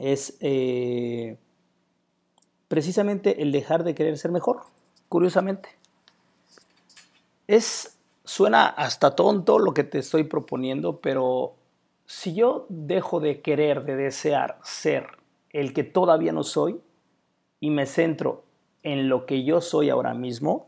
es 0.00 0.36
eh, 0.40 1.36
precisamente 2.68 3.42
el 3.42 3.52
dejar 3.52 3.84
de 3.84 3.94
querer 3.94 4.18
ser 4.18 4.30
mejor, 4.30 4.62
curiosamente. 5.08 5.68
Es, 7.46 7.98
suena 8.24 8.66
hasta 8.66 9.14
tonto 9.14 9.58
lo 9.58 9.74
que 9.74 9.84
te 9.84 9.98
estoy 9.98 10.24
proponiendo, 10.24 10.98
pero 11.00 11.54
si 12.06 12.34
yo 12.34 12.66
dejo 12.68 13.20
de 13.20 13.40
querer, 13.40 13.84
de 13.84 13.96
desear 13.96 14.58
ser 14.62 15.06
el 15.50 15.72
que 15.72 15.84
todavía 15.84 16.32
no 16.32 16.42
soy 16.42 16.80
y 17.64 17.70
me 17.70 17.86
centro 17.86 18.44
en 18.82 19.08
lo 19.08 19.24
que 19.24 19.42
yo 19.42 19.62
soy 19.62 19.88
ahora 19.88 20.12
mismo, 20.12 20.66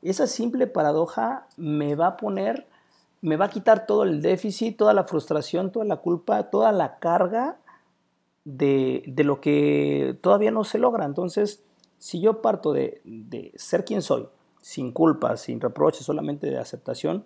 esa 0.00 0.26
simple 0.26 0.66
paradoja 0.66 1.46
me 1.58 1.94
va 1.94 2.06
a 2.06 2.16
poner 2.16 2.66
me 3.20 3.36
va 3.36 3.46
a 3.46 3.50
quitar 3.50 3.84
todo 3.84 4.04
el 4.04 4.22
déficit, 4.22 4.78
toda 4.78 4.94
la 4.94 5.04
frustración, 5.04 5.72
toda 5.72 5.84
la 5.84 5.98
culpa, 5.98 6.50
toda 6.50 6.72
la 6.72 6.98
carga 7.00 7.58
de, 8.44 9.12
lo 9.16 9.40
que 9.40 10.16
todavía 10.22 10.50
no 10.50 10.64
se 10.64 10.78
logra. 10.78 11.04
Entonces, 11.04 11.62
si 11.98 12.20
yo 12.20 12.40
parto 12.40 12.72
de, 12.72 13.02
de 13.04 13.52
ser 13.56 13.84
quien 13.84 14.00
soy, 14.00 14.28
sin 14.62 14.92
culpa, 14.92 15.36
sin 15.36 15.60
reproches, 15.60 16.06
solamente 16.06 16.46
de 16.46 16.58
aceptación, 16.58 17.24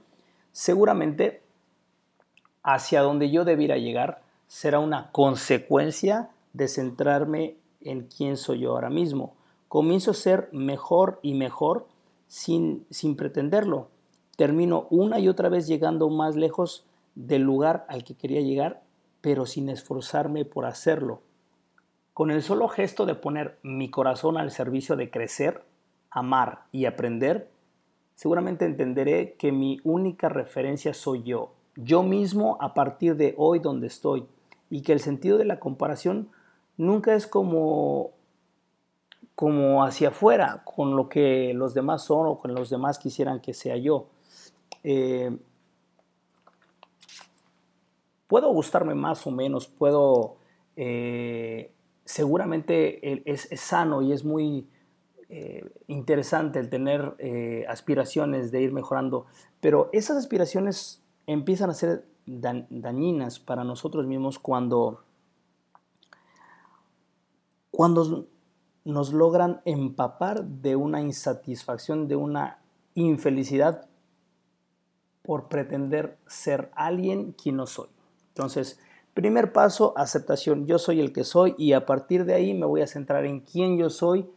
seguramente 0.51 1.43
hacia 2.65 3.03
donde 3.03 3.31
yo 3.31 3.45
debiera 3.45 3.77
llegar 3.77 4.23
será 4.49 4.79
una 4.81 5.13
consecuencia 5.13 6.31
de 6.55 6.69
centrarme 6.69 7.57
en 7.85 8.09
quién 8.09 8.37
soy 8.37 8.61
yo 8.61 8.73
ahora 8.73 8.90
mismo. 8.90 9.35
Comienzo 9.68 10.11
a 10.12 10.14
ser 10.14 10.49
mejor 10.53 11.18
y 11.23 11.35
mejor 11.35 11.87
sin, 12.27 12.87
sin 12.90 13.16
pretenderlo 13.16 13.88
termino 14.37 14.87
una 14.90 15.21
y 15.21 15.29
otra 15.29 15.49
vez 15.49 15.66
llegando 15.66 16.09
más 16.09 16.37
lejos 16.37 16.85
del 17.14 17.42
lugar 17.42 17.85
al 17.88 18.05
que 18.05 18.14
quería 18.14 18.40
llegar, 18.40 18.83
pero 19.21 19.47
sin 19.47 19.68
esforzarme 19.68 20.45
por 20.45 20.64
hacerlo. 20.64 21.21
Con 22.14 22.31
el 22.31 22.42
solo 22.42 22.68
gesto 22.68 23.07
de 23.07 23.14
poner 23.14 23.59
mi 23.62 23.90
corazón 23.90 24.37
al 24.37 24.51
servicio 24.51 24.97
de 24.97 25.11
crecer, 25.11 25.62
amar 26.11 26.64
y 26.73 26.87
aprender, 26.87 27.51
seguramente 28.14 28.64
entenderé 28.64 29.35
que 29.38 29.53
mi 29.53 29.81
única 29.85 30.29
referencia 30.29 30.92
soy 30.92 31.23
yo, 31.23 31.53
yo 31.77 32.03
mismo 32.03 32.59
a 32.61 32.75
partir 32.75 33.16
de 33.16 33.35
hoy 33.38 33.61
donde 33.61 33.87
estoy, 33.87 34.27
y 34.71 34.83
que 34.83 34.92
el 34.92 35.01
sentido 35.01 35.38
de 35.38 35.45
la 35.45 35.61
comparación 35.61 36.31
nunca 36.83 37.14
es 37.14 37.27
como 37.27 38.12
como 39.35 39.83
hacia 39.83 40.09
afuera, 40.09 40.62
con 40.64 40.95
lo 40.95 41.09
que 41.09 41.53
los 41.55 41.75
demás 41.75 42.05
son 42.05 42.27
o 42.27 42.38
con 42.38 42.55
los 42.55 42.71
demás 42.71 42.99
quisieran 42.99 43.40
que 43.40 43.55
sea 43.55 43.77
yo, 43.77 44.09
eh, 44.85 45.37
puedo 48.27 48.53
gustarme 48.53 48.95
más 48.95 49.27
o 49.27 49.31
menos, 49.31 49.66
puedo, 49.66 50.37
eh, 50.77 51.73
seguramente 52.05 53.31
es, 53.31 53.49
sano 53.61 54.03
y 54.03 54.12
es 54.12 54.25
muy 54.25 54.68
eh, 55.29 55.64
interesante 55.88 56.59
el 56.59 56.68
tener 56.68 57.16
aspiraciones 57.68 58.53
de 58.53 58.62
ir 58.62 58.73
mejorando, 58.73 59.27
pero 59.61 59.88
esas 59.92 60.18
aspiraciones 60.18 61.03
empiezan 61.27 61.71
a 61.71 61.75
ser 61.75 62.05
dañinas 62.27 63.40
para 63.40 63.64
nosotros 63.64 64.07
mismos 64.07 64.38
cuando, 64.38 65.03
cuando 67.73 68.29
nos 68.85 69.13
logran 69.13 69.61
empapar 69.65 70.45
de 70.45 70.77
una 70.77 71.01
insatisfacción, 71.01 72.07
de 72.07 72.17
una 72.17 72.59
infelicidad 72.95 73.89
por 75.23 75.49
pretender 75.49 76.19
ser 76.27 76.71
alguien 76.75 77.33
quien 77.33 77.57
no 77.57 77.67
soy. 77.67 77.89
Entonces, 78.29 78.79
primer 79.15 79.53
paso, 79.53 79.95
aceptación. 79.97 80.67
Yo 80.67 80.79
soy 80.79 81.01
el 81.01 81.13
que 81.13 81.25
soy 81.25 81.55
y 81.57 81.73
a 81.73 81.87
partir 81.87 82.25
de 82.25 82.35
ahí 82.35 82.55
me 82.55 82.67
voy 82.67 82.83
a 82.83 82.87
centrar 82.87 83.25
en 83.25 83.41
quién 83.41 83.79
yo 83.79 83.89
soy 83.89 84.29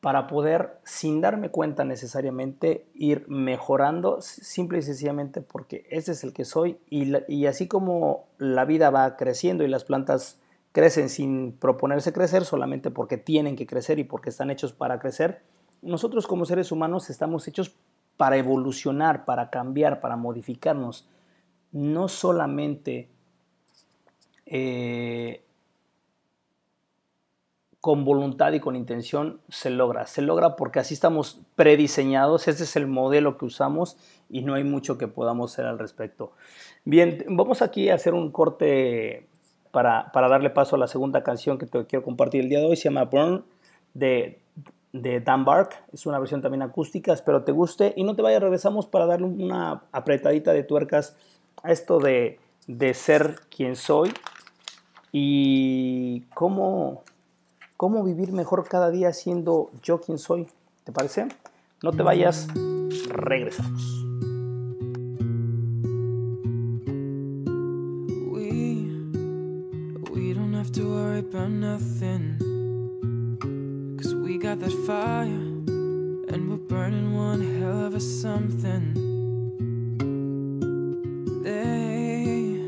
para 0.00 0.26
poder, 0.26 0.78
sin 0.84 1.20
darme 1.20 1.50
cuenta 1.50 1.84
necesariamente, 1.84 2.86
ir 2.94 3.24
mejorando 3.28 4.20
simple 4.20 4.78
y 4.78 4.82
sencillamente 4.82 5.42
porque 5.42 5.86
ese 5.90 6.12
es 6.12 6.24
el 6.24 6.32
que 6.32 6.44
soy 6.44 6.78
y, 6.88 7.12
y 7.28 7.46
así 7.46 7.66
como 7.66 8.26
la 8.38 8.64
vida 8.64 8.90
va 8.90 9.16
creciendo 9.16 9.64
y 9.64 9.68
las 9.68 9.84
plantas 9.84 10.38
crecen 10.76 11.08
sin 11.08 11.52
proponerse 11.52 12.12
crecer, 12.12 12.44
solamente 12.44 12.90
porque 12.90 13.16
tienen 13.16 13.56
que 13.56 13.66
crecer 13.66 13.98
y 13.98 14.04
porque 14.04 14.28
están 14.28 14.50
hechos 14.50 14.74
para 14.74 14.98
crecer, 14.98 15.40
nosotros 15.80 16.26
como 16.26 16.44
seres 16.44 16.70
humanos 16.70 17.08
estamos 17.08 17.48
hechos 17.48 17.74
para 18.18 18.36
evolucionar, 18.36 19.24
para 19.24 19.48
cambiar, 19.48 20.00
para 20.02 20.16
modificarnos, 20.16 21.08
no 21.72 22.08
solamente 22.08 23.08
eh, 24.44 25.46
con 27.80 28.04
voluntad 28.04 28.52
y 28.52 28.60
con 28.60 28.76
intención 28.76 29.40
se 29.48 29.70
logra. 29.70 30.06
Se 30.06 30.20
logra 30.20 30.56
porque 30.56 30.80
así 30.80 30.92
estamos 30.92 31.40
prediseñados, 31.54 32.48
ese 32.48 32.64
es 32.64 32.76
el 32.76 32.86
modelo 32.86 33.38
que 33.38 33.46
usamos 33.46 33.96
y 34.28 34.42
no 34.42 34.52
hay 34.52 34.64
mucho 34.64 34.98
que 34.98 35.08
podamos 35.08 35.54
hacer 35.54 35.64
al 35.64 35.78
respecto. 35.78 36.32
Bien, 36.84 37.24
vamos 37.30 37.62
aquí 37.62 37.88
a 37.88 37.94
hacer 37.94 38.12
un 38.12 38.30
corte 38.30 39.26
para, 39.76 40.28
darle 40.28 40.48
paso 40.48 40.76
a 40.76 40.78
la 40.78 40.86
segunda 40.86 41.22
canción 41.22 41.58
que 41.58 41.66
te 41.66 41.84
quiero 41.84 42.02
compartir 42.02 42.40
el 42.40 42.48
día 42.48 42.60
de 42.60 42.64
hoy. 42.64 42.76
Se 42.76 42.84
llama 42.84 43.04
Burn 43.04 43.44
de 43.92 44.40
de 44.90 45.20
Dan 45.20 45.44
Bark. 45.44 45.84
Es 45.92 46.06
una 46.06 46.18
versión 46.18 46.40
también 46.40 46.62
acústica. 46.62 47.12
Espero 47.12 47.42
te 47.44 47.52
guste. 47.52 47.92
Y 47.94 48.02
no 48.04 48.16
te 48.16 48.22
vayas, 48.22 48.40
regresamos 48.40 48.86
para 48.86 49.04
darle 49.04 49.26
una 49.26 49.82
apretadita 49.92 50.54
de 50.54 50.62
tuercas 50.62 51.14
a 51.62 51.72
esto 51.72 51.98
de, 51.98 52.40
de 52.66 52.94
ser 52.94 53.40
quien 53.54 53.76
soy 53.76 54.14
y 55.12 56.22
cómo, 56.32 57.02
cómo 57.76 58.02
vivir 58.02 58.32
mejor 58.32 58.66
cada 58.66 58.90
día 58.90 59.12
siendo 59.12 59.70
yo 59.82 60.00
quien 60.00 60.16
soy. 60.16 60.46
¿Te 60.84 60.92
parece? 60.92 61.28
No 61.82 61.92
te 61.92 62.02
vayas, 62.02 62.48
regresamos. 63.10 63.95
About 71.36 71.50
nothing. 71.50 72.38
Cause 74.00 74.14
we 74.14 74.38
got 74.38 74.58
that 74.60 74.72
fire, 74.86 75.42
and 76.32 76.48
we're 76.48 76.56
burning 76.56 77.14
one 77.14 77.42
hell 77.58 77.84
of 77.84 77.94
a 77.94 78.00
something. 78.00 78.94
They 81.42 82.58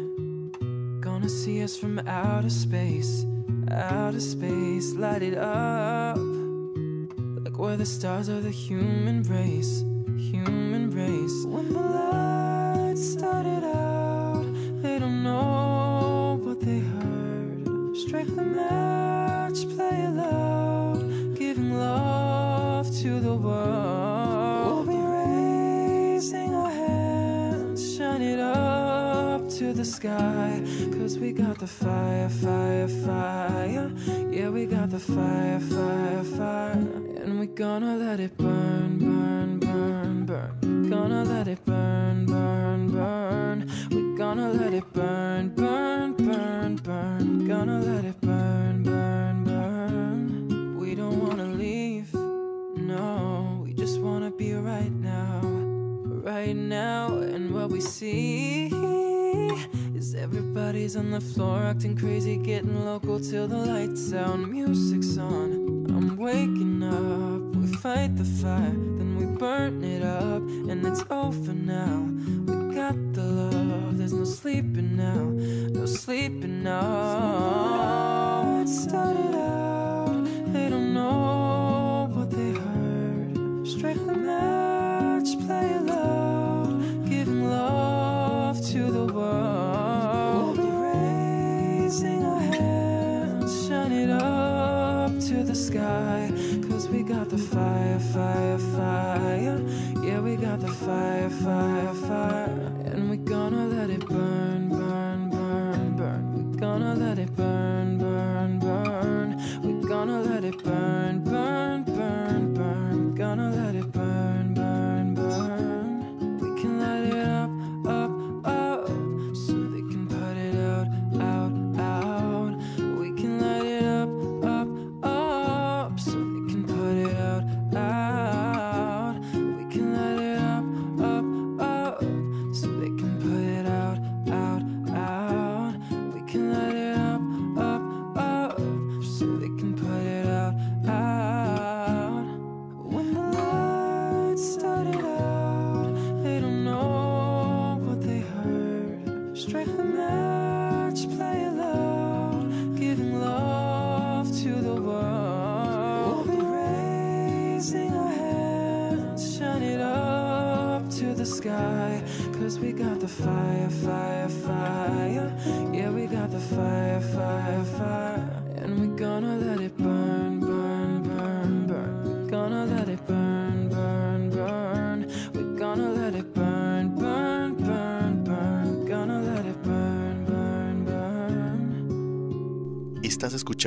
gonna 1.00 1.30
see 1.30 1.62
us 1.62 1.78
from 1.78 1.98
outer 2.00 2.50
space, 2.50 3.24
outer 3.70 4.20
space, 4.20 4.92
light 4.92 5.22
it 5.22 5.38
up. 5.38 6.18
Like 6.18 7.56
we're 7.58 7.78
the 7.78 7.86
stars 7.86 8.28
of 8.28 8.42
the 8.42 8.50
human 8.50 9.22
race, 9.22 9.82
human 10.30 10.90
race. 10.90 11.46
When 11.46 11.72
the 11.72 11.80
lights 11.80 13.12
started 13.12 13.57
the 23.28 23.36
world. 23.36 24.86
We'll 24.86 24.96
be 24.96 25.02
raising 25.18 26.54
our 26.54 26.70
hands, 26.70 27.96
shine 27.96 28.22
it 28.22 28.40
up 28.40 29.48
to 29.58 29.72
the 29.72 29.84
sky. 29.84 30.62
Cause 30.96 31.18
we 31.18 31.32
got 31.32 31.58
the 31.58 31.66
fire, 31.66 32.28
fire, 32.28 32.88
fire. 32.88 33.90
Yeah, 34.30 34.48
we 34.48 34.64
got 34.66 34.88
the 34.90 34.98
fire, 34.98 35.60
fire, 35.60 36.24
fire. 36.38 36.84
And 37.22 37.38
we're 37.38 37.56
gonna 37.66 37.96
let 37.96 38.18
it 38.20 38.36
burn, 38.38 38.98
burn, 38.98 39.58
burn, 39.60 40.26
burn. 40.26 40.88
Gonna 40.88 41.22
let 41.24 41.48
it 41.48 41.62
burn, 41.66 42.24
burn, 42.24 42.80
burn. 42.96 43.70
We're 43.90 44.16
gonna 44.16 44.50
let 44.52 44.72
it 44.72 44.90
burn, 44.94 45.50
burn, 45.54 46.14
burn, 46.14 46.76
burn. 46.76 47.46
Gonna 47.46 47.80
let 47.80 48.04
it 48.06 48.17
right 54.68 54.92
now, 54.92 55.40
right 56.30 56.56
now. 56.56 57.06
And 57.18 57.54
what 57.54 57.70
we 57.70 57.80
see 57.80 58.66
is 59.94 60.14
everybody's 60.14 60.96
on 60.96 61.10
the 61.10 61.20
floor 61.20 61.62
acting 61.62 61.96
crazy, 61.96 62.36
getting 62.36 62.84
local 62.84 63.18
till 63.18 63.48
the 63.48 63.56
lights 63.56 64.12
out, 64.12 64.38
music's 64.38 65.16
on. 65.18 65.86
I'm 65.88 66.16
waking 66.16 66.82
up, 66.82 67.56
we 67.56 67.66
fight 67.76 68.16
the 68.16 68.24
fire, 68.24 68.78
then 68.98 69.16
we 69.16 69.24
burn 69.24 69.82
it 69.82 70.02
up, 70.02 70.42
and 70.70 70.86
it's 70.86 71.04
over 71.10 71.52
now. 71.52 72.08
We 72.46 72.74
got 72.74 72.96
the 73.14 73.22
love, 73.22 73.98
there's 73.98 74.12
no 74.12 74.24
sleeping 74.24 74.96
now, 74.96 75.24
no 75.78 75.86
sleeping 75.86 76.62
now. 76.62 78.60
It 78.62 78.68
started 78.68 79.37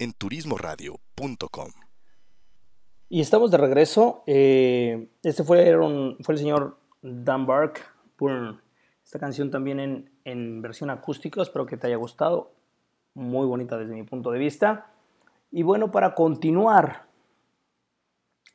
en 0.00 0.14
turismoradio.com. 0.14 1.68
Y 3.10 3.20
estamos 3.20 3.50
de 3.50 3.58
regreso. 3.58 4.24
Eh, 4.26 5.10
este 5.22 5.44
fue, 5.44 5.76
fue 6.22 6.34
el 6.34 6.38
señor 6.38 6.78
Dan 7.02 7.46
Bark. 7.46 7.80
Burn. 8.18 8.60
Esta 9.04 9.18
canción 9.18 9.50
también 9.50 9.78
en, 9.78 10.10
en 10.24 10.62
versión 10.62 10.90
acústica. 10.90 11.42
Espero 11.42 11.66
que 11.66 11.76
te 11.76 11.86
haya 11.86 11.96
gustado. 11.96 12.52
Muy 13.14 13.46
bonita 13.46 13.76
desde 13.76 13.94
mi 13.94 14.04
punto 14.04 14.30
de 14.30 14.38
vista. 14.38 14.90
Y 15.50 15.62
bueno, 15.62 15.90
para 15.90 16.14
continuar, 16.14 17.06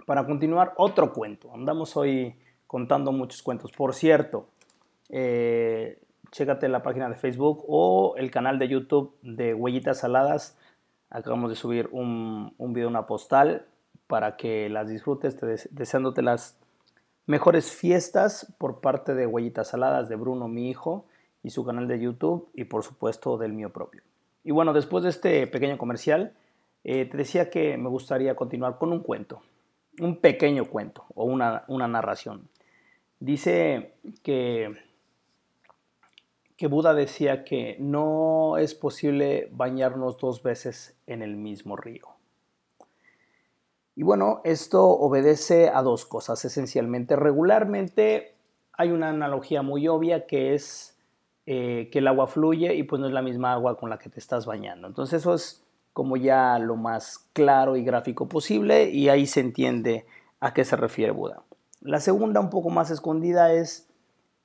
para 0.07 0.25
continuar, 0.25 0.73
otro 0.77 1.13
cuento. 1.13 1.53
Andamos 1.53 1.95
hoy 1.95 2.35
contando 2.65 3.11
muchos 3.11 3.43
cuentos. 3.43 3.71
Por 3.71 3.93
cierto, 3.93 4.47
eh, 5.09 5.99
chécate 6.31 6.69
la 6.69 6.81
página 6.81 7.09
de 7.09 7.15
Facebook 7.15 7.65
o 7.67 8.15
el 8.17 8.31
canal 8.31 8.57
de 8.57 8.67
YouTube 8.67 9.15
de 9.21 9.53
Huellitas 9.53 9.99
Saladas. 9.99 10.57
Acabamos 11.15 11.49
de 11.49 11.55
subir 11.55 11.87
un, 11.93 12.53
un 12.57 12.73
video, 12.73 12.89
una 12.89 13.07
postal, 13.07 13.65
para 14.05 14.35
que 14.35 14.67
las 14.67 14.89
disfrutes, 14.89 15.37
te 15.37 15.45
deseándote 15.71 16.21
las 16.21 16.59
mejores 17.25 17.71
fiestas 17.71 18.53
por 18.57 18.81
parte 18.81 19.15
de 19.15 19.25
Huellitas 19.25 19.69
Saladas, 19.69 20.09
de 20.09 20.17
Bruno, 20.17 20.49
mi 20.49 20.69
hijo, 20.69 21.05
y 21.41 21.51
su 21.51 21.63
canal 21.63 21.87
de 21.87 22.01
YouTube, 22.01 22.49
y 22.53 22.65
por 22.65 22.83
supuesto 22.83 23.37
del 23.37 23.53
mío 23.53 23.71
propio. 23.71 24.01
Y 24.43 24.51
bueno, 24.51 24.73
después 24.73 25.05
de 25.05 25.09
este 25.09 25.47
pequeño 25.47 25.77
comercial, 25.77 26.33
eh, 26.83 27.05
te 27.05 27.15
decía 27.15 27.49
que 27.49 27.77
me 27.77 27.87
gustaría 27.87 28.35
continuar 28.35 28.77
con 28.77 28.91
un 28.91 28.99
cuento, 28.99 29.41
un 30.01 30.17
pequeño 30.17 30.65
cuento 30.65 31.05
o 31.15 31.23
una, 31.23 31.63
una 31.69 31.87
narración. 31.87 32.49
Dice 33.21 33.93
que 34.21 34.75
que 36.57 36.67
Buda 36.67 36.93
decía 36.93 37.43
que 37.43 37.75
no 37.79 38.57
es 38.57 38.73
posible 38.75 39.49
bañarnos 39.51 40.17
dos 40.17 40.41
veces 40.41 40.97
en 41.05 41.21
el 41.21 41.35
mismo 41.35 41.75
río. 41.75 42.07
Y 43.95 44.03
bueno, 44.03 44.41
esto 44.43 44.85
obedece 44.85 45.69
a 45.69 45.81
dos 45.81 46.05
cosas 46.05 46.43
esencialmente. 46.43 47.15
Regularmente 47.15 48.35
hay 48.73 48.91
una 48.91 49.09
analogía 49.09 49.61
muy 49.61 49.87
obvia 49.87 50.27
que 50.27 50.53
es 50.53 50.97
eh, 51.45 51.89
que 51.91 51.99
el 51.99 52.07
agua 52.07 52.27
fluye 52.27 52.73
y 52.75 52.83
pues 52.83 52.99
no 52.99 53.07
es 53.07 53.13
la 53.13 53.21
misma 53.21 53.53
agua 53.53 53.77
con 53.77 53.89
la 53.89 53.97
que 53.97 54.09
te 54.09 54.19
estás 54.19 54.45
bañando. 54.45 54.87
Entonces 54.87 55.21
eso 55.21 55.33
es 55.33 55.63
como 55.93 56.17
ya 56.17 56.59
lo 56.59 56.75
más 56.75 57.29
claro 57.31 57.77
y 57.77 57.83
gráfico 57.85 58.27
posible 58.27 58.89
y 58.89 59.07
ahí 59.07 59.27
se 59.27 59.39
entiende 59.39 60.05
a 60.41 60.53
qué 60.53 60.65
se 60.65 60.75
refiere 60.75 61.11
Buda. 61.11 61.43
La 61.79 61.99
segunda, 61.99 62.39
un 62.39 62.49
poco 62.49 62.69
más 62.69 62.91
escondida, 62.91 63.53
es 63.53 63.87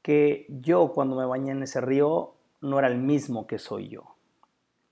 que 0.02 0.46
yo 0.48 0.92
cuando 0.92 1.16
me 1.16 1.26
bañé 1.26 1.52
en 1.52 1.62
ese 1.62 1.80
río 1.80 2.34
no 2.60 2.78
era 2.78 2.88
el 2.88 2.98
mismo 2.98 3.46
que 3.46 3.58
soy 3.58 3.88
yo. 3.88 4.14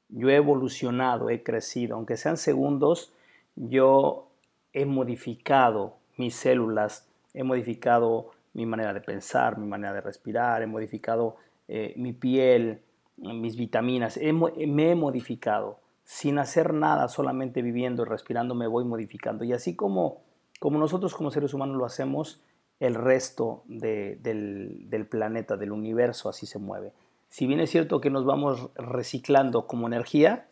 Yo 0.08 0.30
he 0.30 0.36
evolucionado, 0.36 1.30
he 1.30 1.42
crecido, 1.42 1.96
aunque 1.96 2.16
sean 2.16 2.36
segundos, 2.36 3.12
yo 3.56 4.28
he 4.72 4.86
modificado 4.86 5.96
mis 6.16 6.34
células, 6.34 7.06
he 7.34 7.42
modificado 7.42 8.30
mi 8.54 8.66
manera 8.66 8.92
de 8.92 9.00
pensar, 9.00 9.58
mi 9.58 9.66
manera 9.66 9.92
de 9.92 10.00
respirar, 10.00 10.62
he 10.62 10.66
modificado 10.66 11.36
eh, 11.68 11.92
mi 11.96 12.12
piel, 12.12 12.80
mis 13.16 13.56
vitaminas, 13.56 14.18
me 14.18 14.90
he 14.90 14.94
modificado. 14.94 15.80
Sin 16.04 16.38
hacer 16.38 16.72
nada, 16.72 17.08
solamente 17.08 17.60
viviendo 17.60 18.02
y 18.02 18.06
respirando, 18.06 18.54
me 18.54 18.66
voy 18.66 18.84
modificando. 18.84 19.44
Y 19.44 19.52
así 19.52 19.76
como, 19.76 20.22
como 20.58 20.78
nosotros 20.78 21.14
como 21.14 21.30
seres 21.30 21.52
humanos 21.52 21.76
lo 21.76 21.84
hacemos, 21.84 22.40
el 22.80 22.94
resto 22.94 23.62
del, 23.66 25.06
planeta, 25.10 25.56
del 25.56 25.72
universo, 25.72 26.28
así 26.28 26.46
se 26.46 26.58
mueve. 26.58 26.92
Si 27.28 27.46
bien 27.46 27.60
es 27.60 27.70
cierto 27.70 28.00
que 28.00 28.10
nos 28.10 28.24
vamos 28.24 28.70
reciclando 28.76 29.66
como 29.66 29.86
energía, 29.86 30.46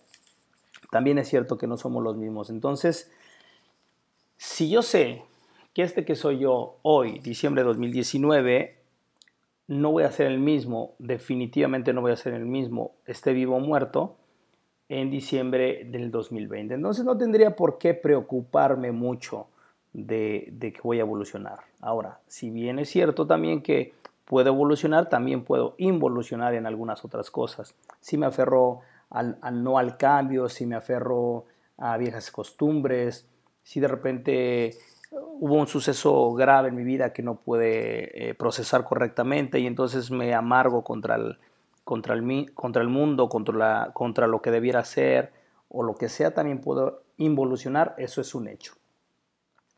también 0.91 1.19
es 1.19 1.29
cierto 1.29 1.57
que 1.57 1.67
no 1.67 1.77
somos 1.77 2.03
los 2.03 2.17
mismos. 2.17 2.51
Entonces, 2.51 3.11
si 4.37 4.69
yo 4.69 4.83
sé 4.83 5.23
que 5.73 5.83
este 5.83 6.05
que 6.05 6.17
soy 6.17 6.39
yo 6.39 6.79
hoy, 6.83 7.21
diciembre 7.21 7.63
de 7.63 7.69
2019, 7.69 8.77
no 9.69 9.93
voy 9.93 10.05
a 10.05 10.13
ser 10.13 10.27
el 10.27 10.39
mismo, 10.39 10.95
definitivamente 10.99 11.93
no 11.93 12.01
voy 12.01 12.13
a 12.13 12.17
ser 12.17 12.35
el 12.35 12.47
mismo, 12.47 12.93
esté 13.07 13.33
vivo 13.33 13.57
o 13.57 13.61
muerto, 13.61 14.17
en 14.89 15.11
diciembre 15.11 15.85
del 15.87 16.11
2020. 16.11 16.75
Entonces 16.75 17.05
no 17.05 17.17
tendría 17.17 17.57
por 17.57 17.79
qué 17.79 17.95
preocuparme 17.95 18.93
mucho 18.93 19.49
de, 20.05 20.53
que 20.61 20.81
voy 20.83 20.99
a 20.99 21.03
evolucionar. 21.03 21.61
Ahora, 21.81 22.21
si 22.27 22.51
bien 22.51 22.79
es 22.79 22.91
cierto 22.91 23.27
también 23.27 23.63
que 23.63 23.95
puedo 24.25 24.49
evolucionar, 24.49 25.09
también 25.09 25.45
puedo 25.45 25.75
involucionar 25.79 26.55
en 26.55 26.67
algunas 26.67 27.05
otras 27.05 27.31
cosas. 27.31 27.75
Si 28.01 28.19
me 28.19 28.27
aferro 28.27 28.81
al, 29.09 29.39
no 29.63 29.79
al 29.79 29.97
cambio, 29.97 30.49
si 30.49 30.67
me 30.67 30.77
aferro 30.77 31.47
a 31.79 31.97
viejas 31.97 32.31
costumbres, 32.31 33.27
si 33.63 33.81
de 33.81 33.89
repente 33.89 34.71
hubo 35.11 35.55
un 35.55 35.67
suceso 35.67 36.33
grave 36.35 36.69
en 36.69 36.77
mi 36.77 36.85
vida 36.85 37.13
que 37.13 37.23
no 37.23 37.37
puede 37.37 38.31
eh, 38.31 38.35
procesar 38.35 38.85
correctamente 38.85 39.61
y 39.61 39.67
entonces 39.67 40.11
me 40.11 40.35
amargo 40.35 40.83
contra 40.85 41.15
el, 41.15 41.39
contra 41.85 42.15
el, 42.15 42.53
contra 42.53 42.83
el 42.83 42.89
mundo, 42.89 43.29
contra, 43.29 43.57
la, 43.57 43.91
contra 43.95 44.27
lo 44.27 44.43
que 44.43 44.51
debiera 44.51 44.85
ser 44.85 45.33
o 45.69 45.83
lo 45.83 45.95
que 45.95 46.09
sea, 46.09 46.35
también 46.35 46.61
puedo 46.61 47.03
involucionar, 47.17 47.95
eso 47.99 48.21
es 48.21 48.35
un 48.35 48.49
hecho. 48.49 48.75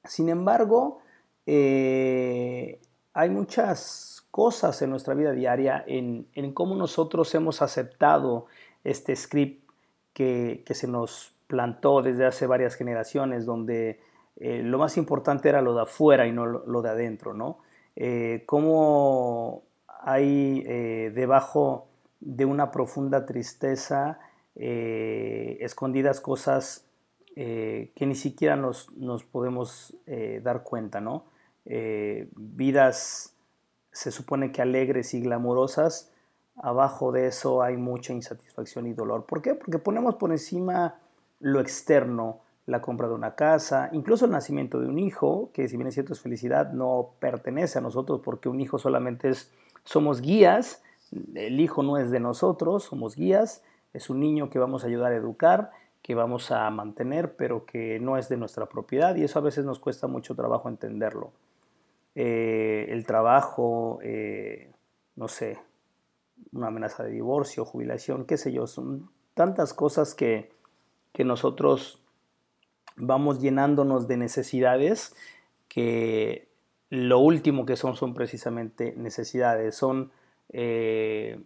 Sin 0.05 0.29
embargo, 0.29 1.01
eh, 1.47 2.79
hay 3.15 3.31
muchas 3.31 4.27
cosas 4.31 4.81
en 4.83 4.91
nuestra 4.91 5.15
vida 5.15 5.33
diaria 5.33 5.83
en, 5.87 6.27
cómo 6.53 6.77
nosotros 6.77 7.35
hemos 7.35 7.63
aceptado 7.63 8.47
este 8.85 9.17
script 9.17 9.69
que, 10.13 10.63
se 10.71 10.87
nos 10.87 11.33
plantó 11.47 12.03
desde 12.03 12.27
hace 12.27 12.47
varias 12.47 12.75
generaciones, 12.75 13.47
donde 13.47 14.01
eh, 14.37 14.63
lo 14.63 14.79
más 14.79 14.97
importante 14.97 15.49
era 15.49 15.63
lo 15.63 15.75
de 15.75 15.83
afuera 15.83 16.27
y 16.27 16.33
no 16.33 16.47
lo, 16.47 16.83
de 16.83 16.91
adentro, 16.91 17.33
¿no? 17.33 17.61
Eh, 17.97 18.43
cómo 18.47 19.63
hay 20.01 20.63
debajo 21.11 21.89
de 22.21 22.45
una 22.45 22.71
profunda 22.71 23.27
tristeza 23.27 24.21
escondidas 24.55 26.21
cosas 26.21 26.88
eh, 27.41 27.93
que 27.95 28.05
ni 28.05 28.17
siquiera 28.17 28.57
nos, 28.57 28.91
podemos 29.31 29.97
eh, 30.07 30.41
dar 30.43 30.65
cuenta, 30.65 31.01
¿no? 31.01 31.27
Eh, 31.67 32.29
vidas 32.35 33.37
se 33.93 34.11
supone 34.11 34.51
que 34.51 34.61
alegres 34.61 35.15
y 35.15 35.21
glamorosas, 35.21 36.11
abajo 36.57 37.13
de 37.13 37.29
eso 37.29 37.63
hay 37.63 37.77
mucha 37.77 38.13
insatisfacción 38.13 38.89
y 38.89 38.93
dolor. 38.93 39.25
¿Por 39.25 39.41
qué? 39.41 39.55
Porque 39.55 39.79
ponemos 39.79 40.17
por 40.17 40.33
encima 40.33 40.97
lo 41.39 41.61
externo, 41.61 42.41
la 42.67 42.83
compra 42.83 43.07
de 43.07 43.15
una 43.15 43.37
casa, 43.37 43.89
incluso 43.93 44.25
el 44.25 44.33
nacimiento 44.33 44.81
de 44.81 44.89
un 44.89 44.99
hijo, 44.99 45.51
que 45.55 45.69
si 45.69 45.77
bien 45.77 45.87
es 45.87 45.95
cierto 45.95 46.15
es 46.15 46.21
felicidad, 46.21 46.73
no 46.73 47.11
pertenece 47.21 47.79
a 47.79 47.83
nosotros 47.83 48.21
porque 48.25 48.49
un 48.49 48.61
hijo 48.61 48.81
solamente 48.81 49.29
es, 49.29 49.53
somos 49.85 50.23
guías, 50.23 50.83
el 51.37 51.61
hijo 51.61 51.85
no 51.85 51.99
es 51.99 52.11
de 52.11 52.19
nosotros, 52.19 52.83
somos 52.83 53.15
guías, 53.15 53.63
es 53.93 54.11
un 54.11 54.19
niño 54.19 54.51
que 54.51 54.59
vamos 54.59 54.83
a 54.83 54.89
ayudar 54.89 55.13
a 55.13 55.17
educar 55.17 55.71
que 56.09 56.15
vamos 56.15 56.51
a 56.53 56.71
mantener, 56.71 57.37
pero 57.37 57.67
que 57.67 58.01
no 58.01 58.17
es 58.17 58.31
de 58.31 58.39
nuestra 58.39 58.65
propiedad 58.65 59.15
y 59.15 59.25
eso 59.25 59.41
a 59.41 59.43
veces 59.43 59.67
nos 59.67 59.79
cuesta 59.79 60.07
mucho 60.07 60.35
trabajo 60.35 60.71
entenderlo. 60.71 61.33
Eh, 62.15 62.87
el 62.89 63.05
trabajo, 63.05 63.99
eh, 64.03 64.73
no 65.17 65.29
sé, 65.29 65.59
una 66.55 66.69
amenaza 66.69 67.05
de 67.05 67.11
divorcio, 67.11 67.67
jubilación, 67.67 68.25
qué 68.25 68.39
sé 68.39 68.53
yo, 68.53 68.67
son 68.67 69.11
tantas 69.35 69.75
cosas 69.75 70.15
que, 70.15 70.51
nosotros 71.19 72.01
vamos 72.97 73.41
llenándonos 73.41 74.07
de 74.09 74.17
necesidades 74.17 75.15
que 75.69 76.49
lo 76.89 77.19
último 77.19 77.67
que 77.67 77.77
son 77.77 77.97
son 77.97 78.15
precisamente 78.15 78.95
necesidades, 78.97 79.75
son 79.75 80.11
eh, 80.49 81.43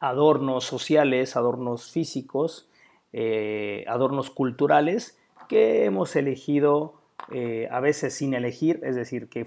adornos 0.00 0.64
sociales, 0.64 1.36
adornos 1.36 1.90
físicos, 1.90 2.68
eh, 3.12 3.84
adornos 3.88 4.30
culturales 4.30 5.18
que 5.48 5.84
hemos 5.84 6.14
elegido 6.16 6.94
eh, 7.32 7.68
a 7.70 7.80
veces 7.80 8.14
sin 8.14 8.34
elegir, 8.34 8.80
es 8.82 8.96
decir, 8.96 9.28
que 9.28 9.46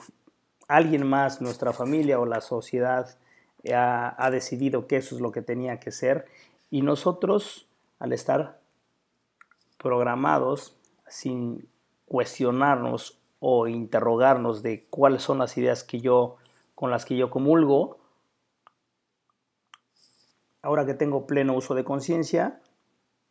alguien 0.67 1.07
más, 1.07 1.41
nuestra 1.41 1.73
familia 1.73 2.19
o 2.19 2.25
la 2.25 2.41
sociedad 2.41 3.17
ha, 3.73 4.15
ha 4.17 4.31
decidido 4.31 4.87
que 4.87 4.97
eso 4.97 5.15
es 5.15 5.21
lo 5.21 5.31
que 5.31 5.41
tenía 5.41 5.79
que 5.79 5.91
ser. 5.91 6.25
Y 6.69 6.81
nosotros 6.81 7.67
al 7.99 8.13
estar 8.13 8.59
programados 9.77 10.75
sin 11.07 11.67
cuestionarnos 12.05 13.19
o 13.39 13.67
interrogarnos 13.67 14.63
de 14.63 14.85
cuáles 14.89 15.23
son 15.23 15.39
las 15.39 15.57
ideas 15.57 15.83
que 15.83 15.99
yo 15.99 16.37
con 16.75 16.89
las 16.89 17.05
que 17.05 17.15
yo 17.15 17.29
comulgo, 17.29 18.00
ahora 20.61 20.85
que 20.85 20.93
tengo 20.93 21.27
pleno 21.27 21.55
uso 21.55 21.75
de 21.75 21.83
conciencia, 21.83 22.61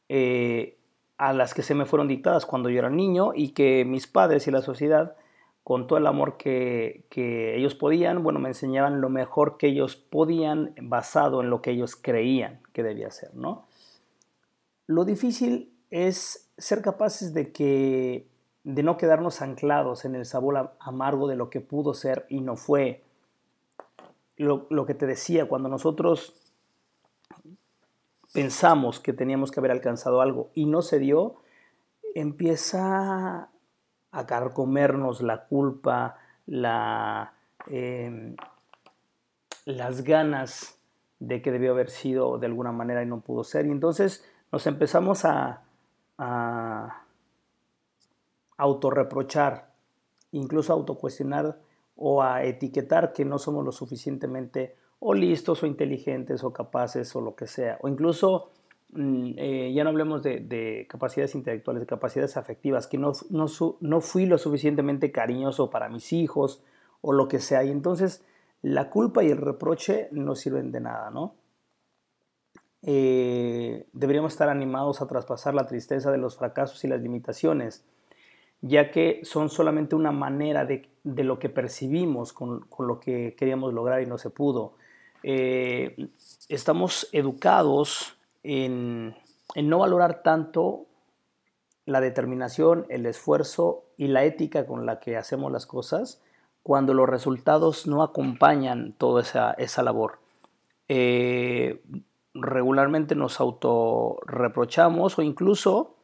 eh, 0.09 0.79
a 1.17 1.33
las 1.33 1.55
que 1.55 1.63
se 1.63 1.75
me 1.75 1.85
fueron 1.85 2.09
dictadas 2.09 2.47
cuando 2.47 2.71
yo 2.71 2.79
era 2.79 2.91
niño 2.91 3.33
y 3.35 3.51
que 3.51 3.85
mis 3.85 4.07
padres 4.07 4.47
y 4.47 4.51
la 4.51 4.63
sociedad, 4.63 5.17
con 5.63 5.87
todo 5.87 5.99
el 5.99 6.07
amor 6.07 6.37
que, 6.39 7.05
ellos 7.15 7.75
podían, 7.75 8.23
bueno, 8.23 8.41
me 8.41 8.49
enseñaban 8.49 9.01
lo 9.01 9.11
mejor 9.11 9.59
que 9.59 9.69
ellos 9.69 9.97
podían 9.97 10.75
basado 10.81 11.43
en 11.43 11.51
lo 11.51 11.61
que 11.61 11.73
ellos 11.73 11.95
creían 11.95 12.61
que 12.73 12.83
debía 12.83 13.11
ser, 13.11 13.35
¿no? 13.35 13.67
Lo 14.87 15.05
difícil 15.05 15.73
es 15.91 16.51
ser 16.57 16.81
capaces 16.83 17.35
de 17.35 17.53
que 17.53 18.27
de 18.65 18.83
no 18.83 18.97
quedarnos 18.97 19.43
anclados 19.43 20.05
en 20.05 20.15
el 20.15 20.25
sabor 20.25 20.75
amargo 20.81 21.29
de 21.29 21.37
lo 21.37 21.51
que 21.51 21.61
pudo 21.61 21.95
ser 21.95 22.27
y 22.29 22.41
no 22.41 22.57
fue. 22.57 23.05
Lo, 24.37 24.67
lo 24.71 24.87
que 24.87 24.95
te 24.95 25.07
decía, 25.07 25.47
cuando 25.47 25.69
nosotros 25.69 26.40
pensamos 28.33 29.01
que 29.01 29.13
teníamos 29.13 29.51
que 29.51 29.61
haber 29.61 29.73
alcanzado 29.73 30.21
algo 30.21 30.51
y 30.55 30.67
no 30.67 30.83
se 30.83 30.99
dio, 30.99 31.37
empieza 32.15 33.51
a 34.13 34.27
carcomernos 34.27 35.23
la 35.23 35.47
culpa, 35.47 36.19
la, 36.47 37.35
em, 37.67 38.37
las 39.65 40.03
ganas 40.03 40.79
de 41.19 41.43
que 41.43 41.53
debió 41.53 41.73
haber 41.73 41.91
sido 41.91 42.39
de 42.39 42.47
alguna 42.47 42.73
manera 42.73 43.03
y 43.03 43.07
no 43.07 43.21
pudo 43.21 43.45
ser. 43.45 43.67
Y 43.67 43.71
entonces 43.71 44.25
nos 44.51 44.67
empezamos 44.67 45.25
a, 45.25 45.63
a 46.19 47.05
autorreprochar, 48.57 49.71
incluso 50.33 50.73
a 50.73 50.77
autocuestionar 50.77 51.59
o 51.97 52.23
a 52.23 52.45
etiquetar 52.45 53.13
que 53.13 53.25
no 53.25 53.39
somos 53.39 53.65
lo 53.65 53.73
suficientemente 53.73 54.77
o 55.01 55.15
listos 55.15 55.63
o 55.63 55.67
inteligentes 55.67 56.45
o 56.45 56.53
capaces 56.53 57.15
o 57.17 57.21
lo 57.21 57.35
que 57.35 57.47
sea. 57.47 57.79
O 57.83 57.89
incluso, 57.89 58.51
mm, 58.93 59.33
eh, 59.37 59.73
ya 59.75 59.83
no 59.85 59.91
hablemos 59.91 60.23
de, 60.23 60.87
capacidades 60.89 61.35
intelectuales, 61.35 61.81
de 61.81 61.87
capacidades 61.87 62.37
afectivas, 62.37 62.87
que 62.87 62.99
no, 62.99 63.13
no, 63.31 63.47
no, 63.81 64.01
fui 64.01 64.27
lo 64.27 64.39
suficientemente 64.39 65.11
cariñoso 65.11 65.71
para 65.71 65.89
mis 65.89 66.13
hijos 66.13 66.63
o 67.01 67.13
lo 67.13 67.29
que 67.29 67.41
sea. 67.41 67.65
Y 67.65 67.71
entonces 67.71 68.25
la 68.63 68.91
culpa 68.91 69.25
y 69.25 69.31
el 69.31 69.39
reproche 69.39 70.09
no 70.13 70.35
sirven 70.35 70.71
de 70.71 70.81
nada, 70.81 71.11
¿no? 71.11 71.35
Eh, 72.83 73.87
deberíamos 73.93 74.33
estar 74.33 74.49
animados 74.49 75.03
a 75.03 75.07
traspasar 75.07 75.55
la 75.55 75.67
tristeza 75.67 76.11
de 76.11 76.19
los 76.19 76.37
fracasos 76.37 76.83
y 76.85 76.89
las 76.89 77.01
limitaciones, 77.01 77.85
ya 78.63 78.91
que 78.91 79.21
son 79.23 79.51
solamente 79.51 79.95
una 79.95 80.13
manera 80.13 80.65
de, 80.65 80.89
lo 81.05 81.39
que 81.39 81.49
percibimos 81.49 82.33
con, 82.33 82.67
lo 82.79 83.01
que 83.01 83.35
queríamos 83.37 83.75
lograr 83.75 84.03
y 84.03 84.07
no 84.07 84.19
se 84.19 84.31
pudo. 84.31 84.75
Eh, 85.23 86.09
estamos 86.49 87.09
educados 87.13 88.17
en, 88.43 89.15
no 89.55 89.79
valorar 89.79 90.23
tanto 90.23 90.87
la 91.87 92.01
determinación, 92.01 92.87
el 92.89 93.07
esfuerzo 93.07 93.85
y 93.97 94.09
la 94.09 94.25
ética 94.25 94.67
con 94.67 94.87
la 94.87 95.01
que 95.01 95.17
hacemos 95.17 95.51
las 95.53 95.67
cosas 95.67 96.21
cuando 96.63 96.95
los 96.95 97.09
resultados 97.09 97.87
no 97.87 98.03
acompañan 98.03 98.93
toda 98.93 99.23
esa, 99.57 99.83
labor. 99.83 100.19
Eh, 100.89 101.83
regularmente 102.35 103.15
nos 103.15 103.41
autorreprochamos 103.41 105.19
o 105.19 105.23
incluso 105.23 105.97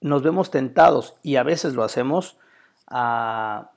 nos 0.00 0.22
vemos 0.22 0.50
tentados, 0.50 1.16
y 1.22 1.36
a 1.36 1.42
veces 1.42 1.74
lo 1.74 1.82
hacemos, 1.82 2.38
a 2.86 3.72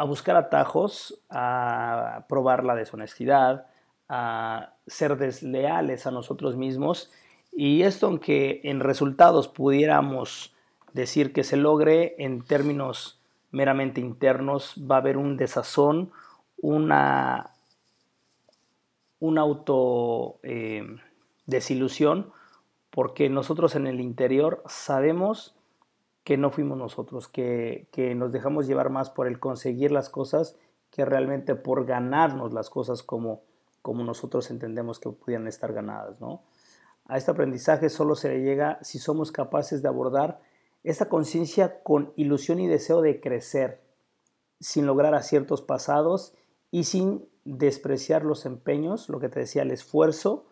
a 0.00 0.04
buscar 0.04 0.34
atajos, 0.34 1.20
a 1.28 2.24
probar 2.26 2.64
la 2.64 2.74
deshonestidad, 2.74 3.66
a 4.08 4.72
ser 4.86 5.18
desleales 5.18 6.06
a 6.06 6.10
nosotros 6.10 6.56
mismos. 6.56 7.12
Y 7.52 7.82
esto, 7.82 8.06
aunque 8.06 8.62
en 8.64 8.80
resultados 8.80 9.48
pudiéramos 9.48 10.54
decir 10.94 11.34
que 11.34 11.44
se 11.44 11.58
logre 11.58 12.14
en 12.16 12.42
términos 12.42 13.20
meramente 13.50 14.00
internos, 14.00 14.74
va 14.90 14.94
a 14.94 15.00
haber 15.00 15.18
un 15.18 15.36
desazón, 15.36 16.12
una, 16.62 17.50
una 19.18 19.42
auto 19.42 20.40
eh, 20.42 20.96
desilusión, 21.44 22.32
porque 22.88 23.28
nosotros 23.28 23.74
en 23.74 23.86
el 23.86 24.00
interior 24.00 24.62
sabemos 24.66 25.54
que 26.30 26.36
no 26.36 26.52
fuimos 26.52 26.78
nosotros, 26.78 27.26
que, 27.26 27.88
nos 28.16 28.30
dejamos 28.30 28.68
llevar 28.68 28.88
más 28.88 29.10
por 29.10 29.26
el 29.26 29.40
conseguir 29.40 29.90
las 29.90 30.08
cosas 30.08 30.54
que 30.88 31.04
realmente 31.04 31.56
por 31.56 31.86
ganarnos 31.86 32.52
las 32.52 32.70
cosas 32.70 33.02
como, 33.02 33.42
como 33.82 34.04
nosotros 34.04 34.48
entendemos 34.52 35.00
que 35.00 35.10
pudieran 35.10 35.48
estar 35.48 35.72
ganadas. 35.72 36.20
¿no? 36.20 36.44
A 37.06 37.18
este 37.18 37.32
aprendizaje 37.32 37.88
solo 37.88 38.14
se 38.14 38.28
le 38.28 38.44
llega 38.44 38.78
si 38.80 39.00
somos 39.00 39.32
capaces 39.32 39.82
de 39.82 39.88
abordar 39.88 40.40
esta 40.84 41.08
conciencia 41.08 41.82
con 41.82 42.12
ilusión 42.14 42.60
y 42.60 42.68
deseo 42.68 43.02
de 43.02 43.20
crecer, 43.20 43.82
sin 44.60 44.86
lograr 44.86 45.16
aciertos 45.16 45.62
pasados 45.62 46.32
y 46.70 46.84
sin 46.84 47.28
despreciar 47.44 48.24
los 48.24 48.46
empeños, 48.46 49.08
lo 49.08 49.18
que 49.18 49.30
te 49.30 49.40
decía, 49.40 49.62
el 49.62 49.72
esfuerzo, 49.72 50.46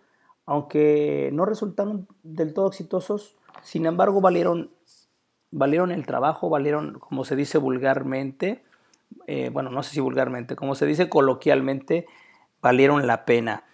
aunque 0.44 1.30
no 1.32 1.44
resultaron 1.44 2.08
del 2.24 2.52
todo 2.52 2.66
exitosos, 2.66 3.36
sin 3.62 3.86
embargo 3.86 4.20
valieron 4.20 4.72
valieron 5.50 5.90
el 5.90 6.06
trabajo, 6.06 6.48
valieron, 6.48 6.98
como 6.98 7.24
se 7.24 7.36
dice 7.36 7.58
vulgarmente, 7.58 8.62
eh, 9.26 9.50
bueno, 9.50 9.70
no 9.70 9.82
sé 9.82 9.94
si 9.94 10.00
vulgarmente, 10.00 10.56
como 10.56 10.74
se 10.74 10.86
dice 10.86 11.08
coloquialmente, 11.08 12.06
valieron 12.60 13.06
la 13.06 13.24
pena. 13.24 13.64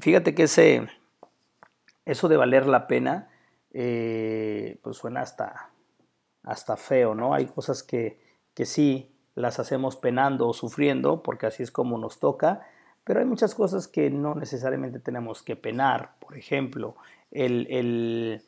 Fíjate 0.00 0.34
que 0.34 0.44
ese, 0.44 0.88
eso 2.04 2.28
de 2.28 2.36
valer 2.36 2.66
la 2.66 2.86
pena, 2.86 3.28
eh, 3.72 4.78
pues 4.82 4.96
suena 4.96 5.20
hasta, 5.20 5.70
hasta 6.42 6.76
feo, 6.76 7.14
¿no? 7.14 7.34
Hay 7.34 7.46
cosas 7.46 7.82
que, 7.82 8.20
que 8.54 8.66
sí 8.66 9.10
las 9.34 9.58
hacemos 9.58 9.96
penando 9.96 10.48
o 10.48 10.54
sufriendo, 10.54 11.22
porque 11.22 11.46
así 11.46 11.62
es 11.62 11.70
como 11.70 11.98
nos 11.98 12.20
toca, 12.20 12.66
pero 13.02 13.20
hay 13.20 13.26
muchas 13.26 13.54
cosas 13.54 13.88
que 13.88 14.10
no 14.10 14.34
necesariamente 14.34 15.00
tenemos 15.00 15.42
que 15.42 15.56
penar. 15.56 16.12
Por 16.20 16.36
ejemplo, 16.36 16.96
el, 17.30 17.66
el, 17.68 18.42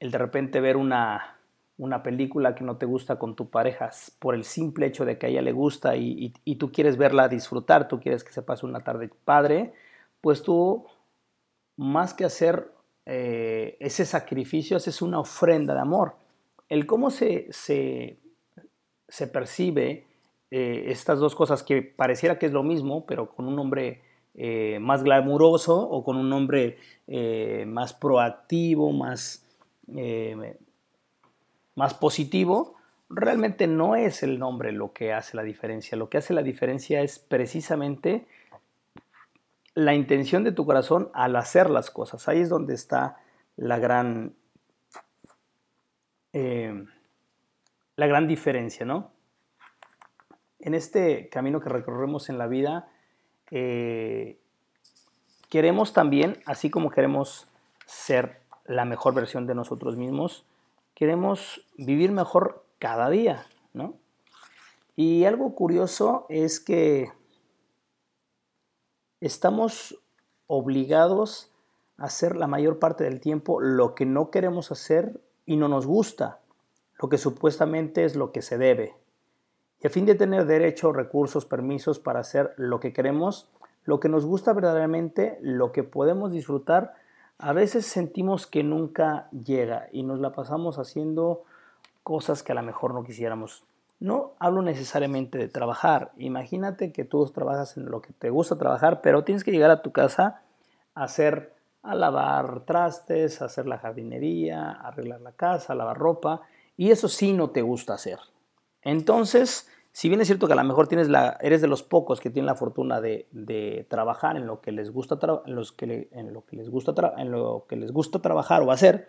el 0.00 0.10
de 0.10 0.18
repente 0.18 0.60
ver 0.60 0.76
una, 0.76 1.38
una 1.80 2.02
película 2.02 2.54
que 2.54 2.62
no 2.62 2.76
te 2.76 2.84
gusta 2.84 3.18
con 3.18 3.34
tu 3.34 3.48
pareja 3.48 3.90
por 4.18 4.34
el 4.34 4.44
simple 4.44 4.86
hecho 4.86 5.06
de 5.06 5.16
que 5.16 5.26
a 5.26 5.28
ella 5.30 5.40
le 5.40 5.52
gusta 5.52 5.96
y, 5.96 6.30
tú 6.58 6.70
quieres 6.70 6.98
verla 6.98 7.26
disfrutar, 7.26 7.88
tú 7.88 8.00
quieres 8.00 8.22
que 8.22 8.32
se 8.32 8.42
pase 8.42 8.66
una 8.66 8.80
tarde 8.80 9.10
padre, 9.24 9.72
pues 10.20 10.42
tú, 10.42 10.84
más 11.78 12.12
que 12.12 12.26
hacer 12.26 12.70
eh, 13.06 13.78
ese 13.80 14.04
sacrificio, 14.04 14.76
haces 14.76 15.00
una 15.00 15.20
ofrenda 15.20 15.72
de 15.72 15.80
amor. 15.80 16.16
El 16.68 16.84
cómo 16.84 17.08
se, 17.08 17.48
se, 17.50 18.18
percibe 19.32 20.04
eh, 20.50 20.84
estas 20.88 21.18
dos 21.18 21.34
cosas 21.34 21.62
que 21.62 21.80
pareciera 21.80 22.38
que 22.38 22.44
es 22.44 22.52
lo 22.52 22.62
mismo, 22.62 23.06
pero 23.06 23.30
con 23.30 23.46
un 23.48 23.56
nombre 23.56 24.02
eh, 24.34 24.78
más 24.82 25.02
glamuroso 25.02 25.80
o 25.80 26.04
con 26.04 26.18
un 26.18 26.28
nombre 26.28 26.76
más 27.66 27.94
proactivo, 27.94 28.92
más 28.92 29.46
más 31.80 31.94
positivo, 31.94 32.76
realmente 33.08 33.66
no 33.66 33.96
es 33.96 34.22
el 34.22 34.38
nombre 34.38 34.70
lo 34.70 34.92
que 34.92 35.14
hace 35.14 35.34
la 35.34 35.42
diferencia. 35.42 35.96
Lo 35.96 36.10
que 36.10 36.18
hace 36.18 36.34
la 36.34 36.42
diferencia 36.42 37.00
es 37.00 37.18
precisamente 37.18 38.26
la 39.74 39.94
intención 39.94 40.44
de 40.44 40.52
tu 40.52 40.66
corazón 40.66 41.10
al 41.14 41.34
hacer 41.36 41.70
las 41.70 41.90
cosas. 41.90 42.28
Ahí 42.28 42.40
es 42.40 42.50
donde 42.50 42.74
está 42.74 43.16
la 43.56 43.78
gran, 43.78 44.34
eh, 46.34 46.84
la 47.96 48.06
gran 48.06 48.28
diferencia, 48.28 48.84
¿no? 48.84 49.10
En 50.58 50.74
este 50.74 51.30
camino 51.30 51.60
que 51.60 51.70
recorremos 51.70 52.28
en 52.28 52.36
la 52.36 52.46
vida, 52.46 52.90
eh, 53.50 54.38
queremos 55.48 55.94
también, 55.94 56.36
así 56.44 56.68
como 56.68 56.90
queremos 56.90 57.48
ser 57.86 58.40
la 58.66 58.84
mejor 58.84 59.14
versión 59.14 59.46
de 59.46 59.54
nosotros 59.54 59.96
mismos, 59.96 60.44
queremos 61.00 61.66
vivir 61.78 62.12
mejor 62.12 62.62
cada 62.78 63.08
día, 63.08 63.46
¿no? 63.72 63.94
Y 64.96 65.24
algo 65.24 65.54
curioso 65.54 66.26
es 66.28 66.60
que 66.60 67.10
estamos 69.18 69.98
obligados 70.46 71.50
a 71.96 72.04
hacer 72.04 72.36
la 72.36 72.46
mayor 72.46 72.78
parte 72.78 73.04
del 73.04 73.18
tiempo 73.18 73.62
lo 73.62 73.94
que 73.94 74.04
no 74.04 74.30
queremos 74.30 74.72
hacer 74.72 75.22
y 75.46 75.56
no 75.56 75.68
nos 75.68 75.86
gusta, 75.86 76.40
lo 77.00 77.08
que 77.08 77.16
supuestamente 77.16 78.04
es 78.04 78.14
lo 78.14 78.30
que 78.30 78.42
se 78.42 78.58
debe. 78.58 78.94
Y 79.82 79.86
a 79.86 79.90
fin 79.90 80.04
de 80.04 80.16
tener 80.16 80.44
derecho, 80.44 80.92
recursos, 80.92 81.46
permisos 81.46 81.98
para 81.98 82.20
hacer 82.20 82.52
lo 82.58 82.78
que 82.78 82.92
queremos, 82.92 83.50
lo 83.84 84.00
que 84.00 84.10
nos 84.10 84.26
gusta 84.26 84.52
verdaderamente, 84.52 85.38
lo 85.40 85.72
que 85.72 85.82
podemos 85.82 86.30
disfrutar, 86.30 86.92
a 87.42 87.52
veces 87.52 87.86
sentimos 87.86 88.46
que 88.46 88.62
nunca 88.62 89.28
llega 89.30 89.88
y 89.92 90.02
nos 90.02 90.20
la 90.20 90.32
pasamos 90.32 90.78
haciendo 90.78 91.44
cosas 92.02 92.42
que 92.42 92.52
a 92.52 92.54
lo 92.54 92.62
mejor 92.62 92.92
no 92.94 93.02
quisiéramos. 93.02 93.64
No 93.98 94.32
hablo 94.38 94.62
necesariamente 94.62 95.38
de 95.38 95.48
trabajar. 95.48 96.12
Imagínate 96.18 96.92
que 96.92 97.04
tú 97.04 97.24
trabajas 97.26 97.76
en 97.76 97.86
lo 97.86 98.02
que 98.02 98.12
te 98.12 98.30
gusta 98.30 98.56
trabajar, 98.56 99.00
pero 99.00 99.24
tienes 99.24 99.44
que 99.44 99.52
llegar 99.52 99.70
a 99.70 99.82
tu 99.82 99.92
casa 99.92 100.42
a 100.94 101.04
hacer, 101.04 101.54
a 101.82 101.94
lavar 101.94 102.64
trastes, 102.66 103.40
a 103.40 103.46
hacer 103.46 103.66
la 103.66 103.78
jardinería, 103.78 104.72
a 104.72 104.88
arreglar 104.88 105.20
la 105.20 105.32
casa, 105.32 105.72
a 105.72 105.76
lavar 105.76 105.98
ropa, 105.98 106.42
y 106.76 106.90
eso 106.90 107.08
sí 107.08 107.32
no 107.32 107.50
te 107.50 107.62
gusta 107.62 107.94
hacer. 107.94 108.18
Entonces, 108.82 109.68
si 109.92 110.08
bien 110.08 110.20
es 110.20 110.28
cierto 110.28 110.46
que 110.46 110.52
a 110.52 110.56
lo 110.56 110.64
mejor 110.64 110.86
tienes 110.86 111.08
la, 111.08 111.36
eres 111.40 111.60
de 111.60 111.68
los 111.68 111.82
pocos 111.82 112.20
que 112.20 112.30
tienen 112.30 112.46
la 112.46 112.54
fortuna 112.54 113.00
de, 113.00 113.86
trabajar 113.88 114.36
en 114.36 114.46
lo 114.46 114.60
que 114.60 114.72
les 114.72 114.90
gusta 114.90 115.18
en, 115.46 115.54
lo 115.54 115.64
que 115.76 116.56
les 116.56 116.70
gusta 116.70 117.14
en 117.16 117.30
lo 117.30 117.66
que 117.68 117.76
les 117.76 117.92
gusta 117.92 118.20
trabajar 118.20 118.62
o 118.62 118.70
hacer, 118.70 119.08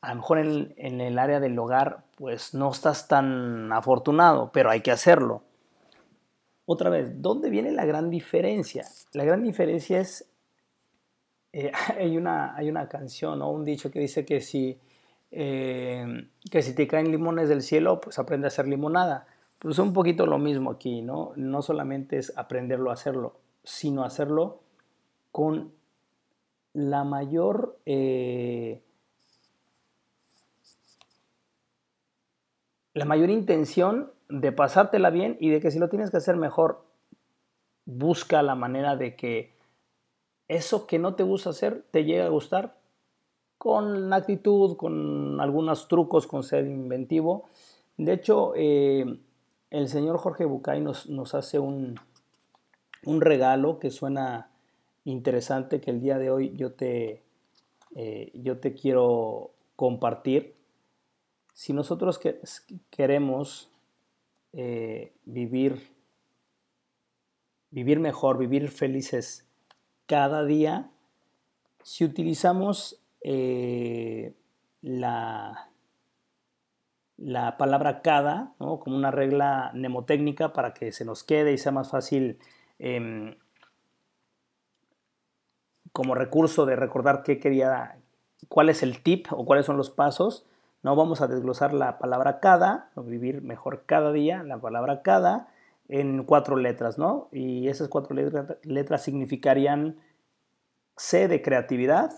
a 0.00 0.10
lo 0.10 0.16
mejor 0.16 0.38
en, 0.38 0.74
en, 0.76 1.00
el 1.00 1.18
área 1.18 1.40
del 1.40 1.58
hogar 1.58 2.04
pues 2.16 2.54
no 2.54 2.70
estás 2.70 3.08
tan 3.08 3.72
afortunado, 3.72 4.50
pero 4.52 4.70
hay 4.70 4.80
que 4.80 4.90
hacerlo. 4.90 5.42
Otra 6.66 6.90
vez, 6.90 7.22
¿dónde 7.22 7.48
viene 7.48 7.72
la 7.72 7.86
gran 7.86 8.10
diferencia? 8.10 8.84
La 9.12 9.24
gran 9.24 9.42
diferencia 9.42 10.00
es, 10.00 10.28
eh, 11.52 11.72
hay, 11.98 12.16
una, 12.16 12.54
hay 12.54 12.68
una 12.68 12.88
canción 12.88 13.40
o 13.40 13.50
un 13.50 13.64
dicho 13.64 13.90
que 13.90 14.00
dice 14.00 14.26
que 14.26 14.40
si 14.40 14.78
eh, 15.30 16.26
que 16.50 16.62
si 16.62 16.74
te 16.74 16.86
caen 16.86 17.10
limones 17.10 17.48
del 17.48 17.62
cielo, 17.62 18.00
pues 18.00 18.18
aprende 18.18 18.46
a 18.46 18.48
hacer 18.48 18.66
limonada. 18.66 19.26
Pues 19.58 19.74
es 19.74 19.78
un 19.80 19.92
poquito 19.92 20.26
lo 20.26 20.38
mismo 20.38 20.70
aquí, 20.70 21.02
¿no? 21.02 21.32
No 21.36 21.62
solamente 21.62 22.18
es 22.18 22.36
aprenderlo 22.36 22.90
a 22.90 22.94
hacerlo, 22.94 23.36
sino 23.64 24.04
hacerlo 24.04 24.60
con 25.32 25.72
la 26.72 27.04
mayor... 27.04 27.78
Eh, 27.86 28.82
la 32.94 33.04
mayor 33.04 33.30
intención 33.30 34.10
de 34.28 34.50
pasártela 34.50 35.10
bien 35.10 35.36
y 35.40 35.50
de 35.50 35.60
que 35.60 35.70
si 35.70 35.78
lo 35.78 35.88
tienes 35.88 36.10
que 36.10 36.16
hacer 36.16 36.36
mejor, 36.36 36.84
busca 37.84 38.42
la 38.42 38.54
manera 38.54 38.96
de 38.96 39.14
que 39.14 39.52
eso 40.48 40.86
que 40.86 40.98
no 40.98 41.14
te 41.14 41.22
gusta 41.22 41.50
hacer 41.50 41.84
te 41.90 42.04
llegue 42.04 42.22
a 42.22 42.28
gustar 42.28 42.76
con 43.56 44.12
actitud, 44.12 44.76
con 44.76 45.40
algunos 45.40 45.88
trucos, 45.88 46.26
con 46.26 46.42
ser 46.42 46.66
inventivo. 46.66 47.48
De 47.96 48.12
hecho, 48.12 48.52
eh, 48.56 49.18
el 49.70 49.88
señor 49.88 50.18
Jorge 50.18 50.44
Bucay 50.44 50.80
nos, 50.80 51.08
nos 51.08 51.34
hace 51.34 51.58
un, 51.58 51.98
un, 53.04 53.20
regalo 53.20 53.78
que 53.78 53.90
suena 53.90 54.50
interesante 55.04 55.80
que 55.80 55.90
el 55.90 56.00
día 56.00 56.18
de 56.18 56.30
hoy 56.30 56.54
yo 56.56 56.72
te, 56.72 57.22
eh, 57.94 58.30
yo 58.34 58.58
te 58.58 58.74
quiero 58.74 59.52
compartir. 59.76 60.54
Si 61.52 61.72
nosotros 61.72 62.18
que, 62.18 62.40
queremos 62.90 63.70
eh, 64.52 65.12
vivir, 65.24 65.92
vivir 67.70 68.00
mejor, 68.00 68.38
vivir 68.38 68.68
felices 68.68 69.46
cada 70.06 70.44
día, 70.44 70.90
si 71.82 72.04
utilizamos 72.04 73.00
eh, 73.22 74.34
la, 74.82 75.67
la 77.18 77.58
palabra 77.58 78.00
cada 78.00 78.54
como 78.58 78.96
una 78.96 79.10
regla 79.10 79.72
mnemotécnica 79.74 80.52
para 80.52 80.72
que 80.72 80.92
se 80.92 81.04
nos 81.04 81.24
quede 81.24 81.52
y 81.52 81.58
sea 81.58 81.72
más 81.72 81.90
fácil 81.90 82.38
em, 82.78 83.34
como 85.92 86.14
recurso 86.14 86.64
de 86.64 86.76
recordar 86.76 87.24
qué 87.24 87.40
quería, 87.40 87.98
cuál 88.48 88.68
es 88.68 88.84
el 88.84 89.02
tip 89.02 89.26
o 89.32 89.44
cuáles 89.44 89.66
son 89.66 89.76
los 89.76 89.90
pasos. 89.90 90.46
No 90.84 90.94
vamos 90.94 91.20
a 91.20 91.26
desglosar 91.26 91.74
la 91.74 91.98
palabra 91.98 92.38
cada, 92.38 92.90
vivir 92.94 93.42
mejor 93.42 93.82
cada 93.84 94.12
día, 94.12 94.44
la 94.44 94.60
palabra 94.60 95.02
cada 95.02 95.48
en 95.88 96.22
cuatro 96.22 96.56
letras, 96.56 96.98
¿no? 96.98 97.28
Y 97.32 97.66
esas 97.66 97.88
cuatro 97.88 98.14
letras 98.14 99.02
significarían 99.02 99.96
C 100.96 101.26
de 101.26 101.42
creatividad, 101.42 102.12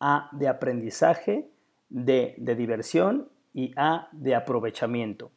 a 0.00 0.28
de 0.32 0.48
aprendizaje, 0.48 1.48
D 1.88 2.34
de 2.38 2.56
diversión 2.56 3.28
y 3.58 3.72
A 3.74 4.08
de 4.12 4.36
aprovechamiento. 4.36 5.32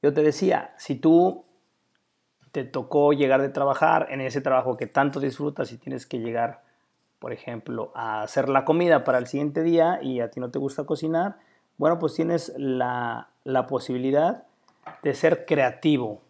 Yo 0.00 0.14
te 0.14 0.22
decía, 0.22 0.72
si 0.78 0.94
tú 0.94 1.44
te 2.52 2.62
tocó 2.62 3.12
llegar 3.12 3.42
de 3.42 3.48
trabajar 3.48 4.06
en 4.10 4.20
ese 4.20 4.40
trabajo 4.40 4.76
que 4.76 4.86
tanto 4.86 5.18
disfrutas 5.18 5.72
y 5.72 5.78
tienes 5.78 6.06
que 6.06 6.20
llegar, 6.20 6.62
por 7.18 7.32
ejemplo, 7.32 7.90
a 7.96 8.22
hacer 8.22 8.48
la 8.48 8.64
comida 8.64 9.02
para 9.02 9.18
el 9.18 9.26
siguiente 9.26 9.64
día 9.64 9.98
y 10.00 10.20
a 10.20 10.30
ti 10.30 10.38
no 10.38 10.52
te 10.52 10.60
gusta 10.60 10.84
cocinar, 10.84 11.38
bueno, 11.78 11.98
pues 11.98 12.14
tienes 12.14 12.54
la, 12.56 13.30
la 13.42 13.66
posibilidad 13.66 14.44
de 15.02 15.12
ser 15.12 15.46
creativo 15.46 16.22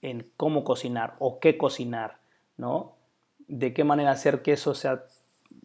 en 0.00 0.28
cómo 0.36 0.64
cocinar 0.64 1.14
o 1.20 1.38
qué 1.38 1.56
cocinar, 1.56 2.18
¿no? 2.56 2.96
De 3.46 3.72
qué 3.72 3.84
manera 3.84 4.10
hacer 4.10 4.42
que 4.42 4.54
eso 4.54 4.74
sea 4.74 5.04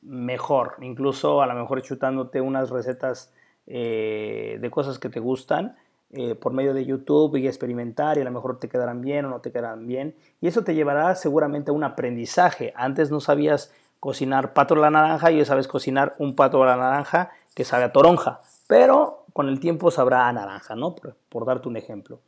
mejor, 0.03 0.75
incluso 0.81 1.41
a 1.41 1.47
lo 1.47 1.55
mejor 1.55 1.81
chutándote 1.81 2.41
unas 2.41 2.69
recetas 2.69 3.33
eh, 3.69 4.59
de 4.61 4.71
cosas 4.71 4.97
que 4.97 5.09
te 5.09 5.19
gustan 5.19 5.75
eh, 6.11 6.35
por 6.35 6.53
medio 6.53 6.73
de 6.73 6.85
YouTube 6.85 7.35
y 7.35 7.47
experimentar 7.47 8.17
y 8.17 8.21
a 8.21 8.23
lo 8.23 8.31
mejor 8.31 8.59
te 8.59 8.69
quedarán 8.69 9.01
bien 9.01 9.25
o 9.25 9.29
no 9.29 9.41
te 9.41 9.51
quedarán 9.51 9.85
bien. 9.85 10.15
Y 10.39 10.47
eso 10.47 10.63
te 10.63 10.73
llevará 10.73 11.13
seguramente 11.15 11.71
a 11.71 11.73
un 11.73 11.83
aprendizaje. 11.83 12.71
Antes 12.77 13.11
no 13.11 13.19
sabías 13.19 13.73
cocinar 13.99 14.53
pato 14.53 14.75
a 14.75 14.77
la 14.77 14.89
naranja 14.89 15.31
y 15.31 15.39
hoy 15.39 15.45
sabes 15.45 15.67
cocinar 15.67 16.15
un 16.17 16.33
pato 16.33 16.63
a 16.63 16.65
la 16.65 16.77
naranja 16.77 17.31
que 17.53 17.65
sabe 17.65 17.83
a 17.83 17.91
toronja, 17.91 18.39
pero 18.67 19.25
con 19.33 19.49
el 19.49 19.59
tiempo 19.59 19.91
sabrá 19.91 20.29
a 20.29 20.33
naranja, 20.33 20.75
¿no? 20.75 20.95
Por, 20.95 21.45
darte 21.45 21.67
un 21.67 21.75
ejemplo. 21.75 22.21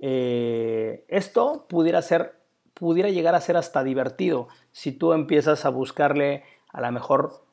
Eh, 0.00 1.04
esto 1.06 1.66
pudiera 1.68 2.02
ser, 2.02 2.34
pudiera 2.74 3.08
llegar 3.08 3.36
a 3.36 3.40
ser 3.40 3.56
hasta 3.56 3.84
divertido 3.84 4.48
si 4.72 4.90
tú 4.90 5.12
empiezas 5.12 5.64
a 5.64 5.68
buscarle 5.68 6.42
a 6.72 6.80
lo 6.80 6.90
mejor 6.90 7.44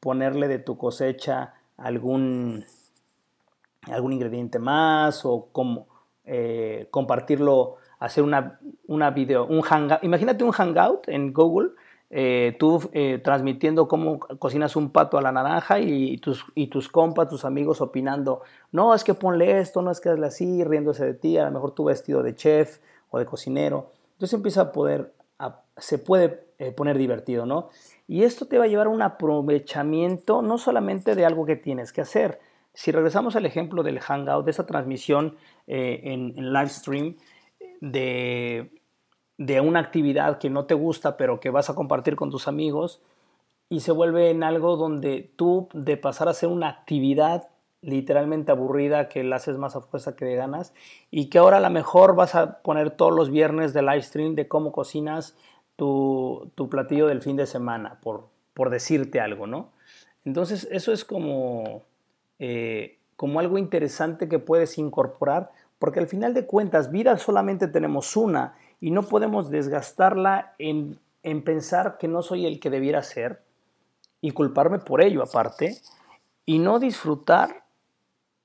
ponerle 0.00 0.48
de 0.48 0.58
tu 0.58 0.78
cosecha 0.78 1.59
algún, 1.80 2.64
algún 3.82 4.12
ingrediente 4.12 4.58
más 4.58 5.24
o 5.24 5.48
como, 5.52 5.86
eh, 6.24 6.86
compartirlo, 6.90 7.76
hacer 7.98 8.22
una, 8.22 8.60
una 8.86 9.10
video, 9.10 9.46
un 9.46 9.62
hangout. 9.62 10.04
Imagínate 10.04 10.44
un 10.44 10.52
hangout 10.52 11.08
en 11.08 11.32
Google, 11.32 11.70
eh, 12.10 12.56
tú 12.58 12.90
transmitiendo 13.22 13.86
cómo 13.86 14.18
cocinas 14.18 14.74
un 14.74 14.90
pato 14.90 15.16
a 15.16 15.22
la 15.22 15.30
naranja 15.30 15.78
y 15.78 16.18
tus, 16.18 16.44
y 16.54 16.66
tus 16.66 16.88
compas, 16.88 17.28
tus 17.28 17.44
amigos 17.44 17.80
opinando, 17.80 18.42
no, 18.72 18.94
es 18.94 19.04
que 19.04 19.14
ponle 19.14 19.60
esto, 19.60 19.80
no 19.80 19.90
es 19.90 20.00
que 20.00 20.08
hazle 20.08 20.26
así, 20.26 20.64
riéndose 20.64 21.04
de 21.04 21.14
ti, 21.14 21.38
a 21.38 21.44
lo 21.44 21.52
mejor 21.52 21.72
tú 21.72 21.84
vestido 21.84 22.22
de 22.22 22.34
chef 22.34 22.78
o 23.10 23.18
de 23.18 23.26
cocinero. 23.26 23.90
Entonces 24.12 24.34
empieza 24.34 24.62
a 24.62 24.72
poder, 24.72 25.12
se 25.76 25.98
puede 25.98 26.49
eh, 26.60 26.72
poner 26.72 26.98
divertido, 26.98 27.46
¿no? 27.46 27.70
Y 28.06 28.24
esto 28.24 28.44
te 28.44 28.58
va 28.58 28.64
a 28.64 28.68
llevar 28.68 28.86
a 28.86 28.90
un 28.90 29.00
aprovechamiento 29.00 30.42
no 30.42 30.58
solamente 30.58 31.14
de 31.14 31.24
algo 31.24 31.46
que 31.46 31.56
tienes 31.56 31.90
que 31.90 32.02
hacer. 32.02 32.38
Si 32.74 32.92
regresamos 32.92 33.34
al 33.34 33.46
ejemplo 33.46 33.82
del 33.82 33.98
Hangout, 33.98 34.44
de 34.44 34.50
esa 34.50 34.66
transmisión 34.66 35.36
eh, 35.66 36.00
en, 36.04 36.52
live 36.52 36.68
stream 36.68 37.16
de, 37.80 38.78
de 39.38 39.60
una 39.62 39.80
actividad 39.80 40.36
que 40.36 40.50
no 40.50 40.66
te 40.66 40.74
gusta, 40.74 41.16
pero 41.16 41.40
que 41.40 41.48
vas 41.48 41.70
a 41.70 41.74
compartir 41.74 42.14
con 42.14 42.30
tus 42.30 42.46
amigos, 42.46 43.00
y 43.70 43.80
se 43.80 43.92
vuelve 43.92 44.28
en 44.28 44.42
algo 44.42 44.76
donde 44.76 45.32
tú, 45.36 45.70
de 45.72 45.96
pasar 45.96 46.28
a 46.28 46.32
hacer 46.32 46.50
una 46.50 46.68
actividad 46.68 47.48
literalmente 47.82 48.52
aburrida 48.52 49.08
que 49.08 49.24
la 49.24 49.36
haces 49.36 49.56
más 49.56 49.76
a 49.76 49.80
fuerza 49.80 50.14
que 50.14 50.26
de 50.26 50.36
ganas 50.36 50.74
y 51.10 51.30
que 51.30 51.38
ahora 51.38 51.56
a 51.56 51.60
lo 51.60 51.70
mejor 51.70 52.14
vas 52.14 52.34
a 52.34 52.60
poner 52.60 52.90
todos 52.90 53.14
los 53.14 53.30
viernes 53.30 53.72
de 53.72 53.80
live 53.80 54.02
stream 54.02 54.34
de 54.34 54.48
cómo 54.48 54.72
cocinas 54.72 55.36
tu, 55.80 56.68
platillo 56.70 57.06
del 57.06 57.22
fin 57.22 57.36
de 57.36 57.46
semana, 57.46 57.98
por, 58.02 58.28
por 58.52 58.68
decirte 58.68 59.18
algo, 59.18 59.46
¿no? 59.46 59.70
Entonces, 60.26 60.68
eso 60.70 60.92
es 60.92 61.06
como, 61.06 61.82
eh, 62.38 62.98
como 63.16 63.40
algo 63.40 63.56
interesante 63.56 64.28
que 64.28 64.38
puedes 64.38 64.76
incorporar, 64.76 65.50
porque 65.78 65.98
al 65.98 66.06
final 66.06 66.34
de 66.34 66.44
cuentas, 66.44 66.90
vida 66.90 67.16
solamente 67.16 67.66
tenemos 67.66 68.14
una 68.14 68.56
y 68.78 68.90
no 68.90 69.04
podemos 69.04 69.48
desgastarla 69.48 70.54
en, 70.58 70.98
pensar 71.44 71.96
que 71.96 72.08
no 72.08 72.20
soy 72.20 72.44
el 72.44 72.60
que 72.60 72.68
debiera 72.68 73.02
ser 73.02 73.42
y 74.20 74.32
culparme 74.32 74.80
por 74.80 75.02
ello 75.02 75.22
aparte, 75.22 75.78
y 76.44 76.58
no 76.58 76.78
disfrutar 76.78 77.64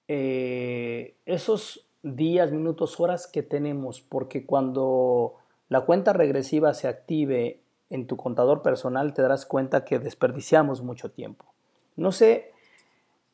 eh, 0.07 1.15
esos 1.25 1.86
días, 2.01 2.51
minutos, 2.53 2.97
horas 3.01 3.27
que 3.27 3.43
tenemos, 3.43 3.99
porque 3.99 4.45
cuando 4.45 5.36
la 5.76 5.82
cuenta 5.82 6.13
regresiva 6.13 6.73
se 6.73 6.88
active 6.88 7.59
en 7.89 8.07
tu 8.07 8.15
contador 8.15 8.61
personal, 8.61 9.13
te 9.13 9.21
darás 9.21 9.45
cuenta 9.45 9.84
que 9.84 9.99
desperdiciamos 9.99 10.82
mucho 10.82 11.11
tiempo. 11.11 11.53
No 11.97 12.13
sé, 12.13 12.53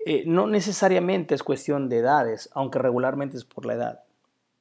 eh, 0.07 0.23
no 0.25 0.47
necesariamente 0.47 1.35
es 1.35 1.43
cuestión 1.43 1.87
de 1.87 1.99
edades, 1.99 2.49
aunque 2.53 2.79
regularmente 2.79 3.37
es 3.37 3.45
por 3.45 3.67
la 3.67 3.75
edad. 3.75 4.03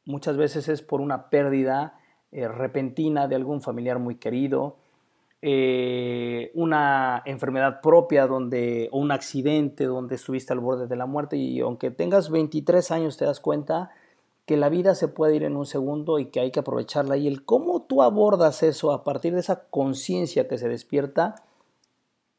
Muchas 0.04 0.36
veces 0.36 0.68
es 0.68 0.82
por 0.82 1.00
una 1.00 1.30
pérdida 1.30 1.98
eh, 2.32 2.48
repentina 2.48 3.28
de 3.28 3.36
algún 3.36 3.62
familiar 3.62 3.98
muy 3.98 4.16
querido, 4.16 4.76
eh, 5.40 6.50
una 6.52 7.22
enfermedad 7.24 7.80
propia 7.80 8.26
donde, 8.26 8.90
o 8.92 8.98
un 8.98 9.10
accidente 9.10 9.84
donde 9.84 10.16
estuviste 10.16 10.52
al 10.52 10.60
borde 10.60 10.86
de 10.86 10.96
la 10.96 11.06
muerte 11.06 11.38
y 11.38 11.60
aunque 11.60 11.90
tengas 11.90 12.28
23 12.28 12.90
años 12.90 13.16
te 13.16 13.24
das 13.24 13.40
cuenta 13.40 13.90
que 14.50 14.56
la 14.56 14.68
vida 14.68 14.96
se 14.96 15.06
puede 15.06 15.36
ir 15.36 15.44
en 15.44 15.56
un 15.56 15.64
segundo 15.64 16.18
y 16.18 16.26
que 16.26 16.40
hay 16.40 16.50
que 16.50 16.58
aprovecharla. 16.58 17.16
Y 17.16 17.28
el 17.28 17.44
cómo 17.44 17.82
tú 17.82 18.02
abordas 18.02 18.64
eso 18.64 18.90
a 18.90 19.04
partir 19.04 19.32
de 19.32 19.38
esa 19.38 19.68
conciencia 19.70 20.48
que 20.48 20.58
se 20.58 20.68
despierta, 20.68 21.36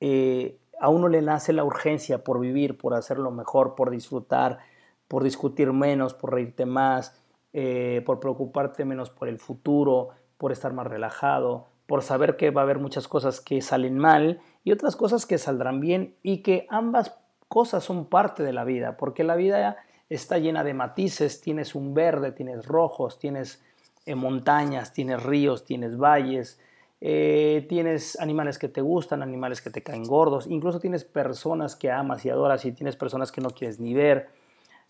eh, 0.02 0.60
a 0.78 0.90
uno 0.90 1.08
le 1.08 1.22
nace 1.22 1.54
la 1.54 1.64
urgencia 1.64 2.26
por 2.26 2.42
vivir, 2.42 2.78
por 2.78 2.96
hacerlo 2.96 3.32
mejor, 3.32 3.76
por 3.76 3.92
disfrutar, 3.92 4.60
por 5.08 5.24
discutir 5.24 5.72
menos, 5.72 6.14
por 6.14 6.34
reírte 6.34 6.66
más, 6.66 7.18
eh, 7.54 8.04
por 8.06 8.20
preocuparte 8.20 8.84
menos 8.84 9.10
por 9.10 9.30
el 9.30 9.40
futuro, 9.40 10.10
por 10.38 10.52
estar 10.52 10.74
más 10.74 10.88
relajado, 10.88 11.68
por 11.88 12.04
saber 12.04 12.36
que 12.36 12.52
va 12.52 12.60
a 12.60 12.66
haber 12.66 12.80
muchas 12.80 13.08
cosas 13.08 13.40
que 13.40 13.62
salen 13.62 13.98
mal 13.98 14.42
y 14.66 14.74
otras 14.74 14.98
cosas 14.98 15.26
que 15.26 15.38
saldrán 15.38 15.80
bien 15.80 16.18
y 16.24 16.40
que 16.40 16.68
ambas 16.70 17.18
cosas 17.48 17.86
son 17.86 18.08
parte 18.08 18.44
de 18.44 18.52
la 18.52 18.66
vida, 18.66 18.98
porque 18.98 19.24
la 19.24 19.38
vida 19.38 19.78
está 20.16 20.40
llena 20.40 20.64
de 20.66 20.74
matices, 20.74 21.40
tienes 21.40 21.74
un 21.74 21.94
verde, 21.94 22.34
tienes 22.34 22.66
rojos, 22.66 23.18
tienes 23.18 23.64
eh, 24.06 24.14
montañas, 24.14 24.92
tienes 24.92 25.24
ríos, 25.24 25.64
tienes 25.64 25.98
valles, 25.98 26.60
eh, 27.00 27.66
tienes 27.70 28.20
animales 28.20 28.60
que 28.60 28.68
te 28.68 28.82
gustan, 28.82 29.24
animales 29.24 29.62
que 29.62 29.70
te 29.70 29.82
caen 29.82 30.04
gordos, 30.04 30.48
incluso 30.48 30.82
tienes 30.82 31.06
personas 31.06 31.78
que 31.78 31.90
amas 31.90 32.26
y 32.26 32.30
adoras 32.30 32.66
y 32.66 32.74
tienes 32.74 32.98
personas 32.98 33.32
que 33.32 33.40
no 33.40 33.52
quieres 33.52 33.80
ni 33.80 33.94
ver. 33.94 34.28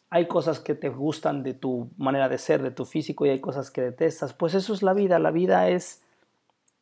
Hay 0.09 0.27
cosas 0.27 0.59
que 0.59 0.73
te 0.73 0.89
gustan 0.89 1.43
de 1.43 1.53
tu 1.53 1.91
manera 1.97 2.27
de 2.27 2.39
ser, 2.39 2.63
de 2.63 2.71
tu 2.71 2.85
físico 2.85 3.25
y 3.25 3.29
hay 3.29 3.39
cosas 3.39 3.69
que 3.69 3.81
detestas. 3.81 4.33
Pues 4.33 4.55
eso 4.55 4.73
es 4.73 4.81
la 4.81 4.93
vida. 4.93 5.19
La 5.19 5.31
vida 5.31 5.69
es 5.69 6.01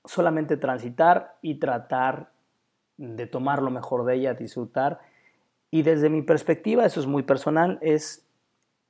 solamente 0.05 0.55
transitar 0.55 1.35
y 1.41 1.55
tratar 1.55 2.31
de 2.97 3.27
tomar 3.27 3.61
lo 3.61 3.69
mejor 3.69 4.05
de 4.05 4.15
ella, 4.15 4.33
disfrutar. 4.33 4.99
Y 5.69 5.83
desde 5.83 6.09
mi 6.09 6.23
perspectiva, 6.23 6.85
eso 6.85 6.99
es 6.99 7.05
muy 7.05 7.21
personal, 7.21 7.77
es 7.81 8.25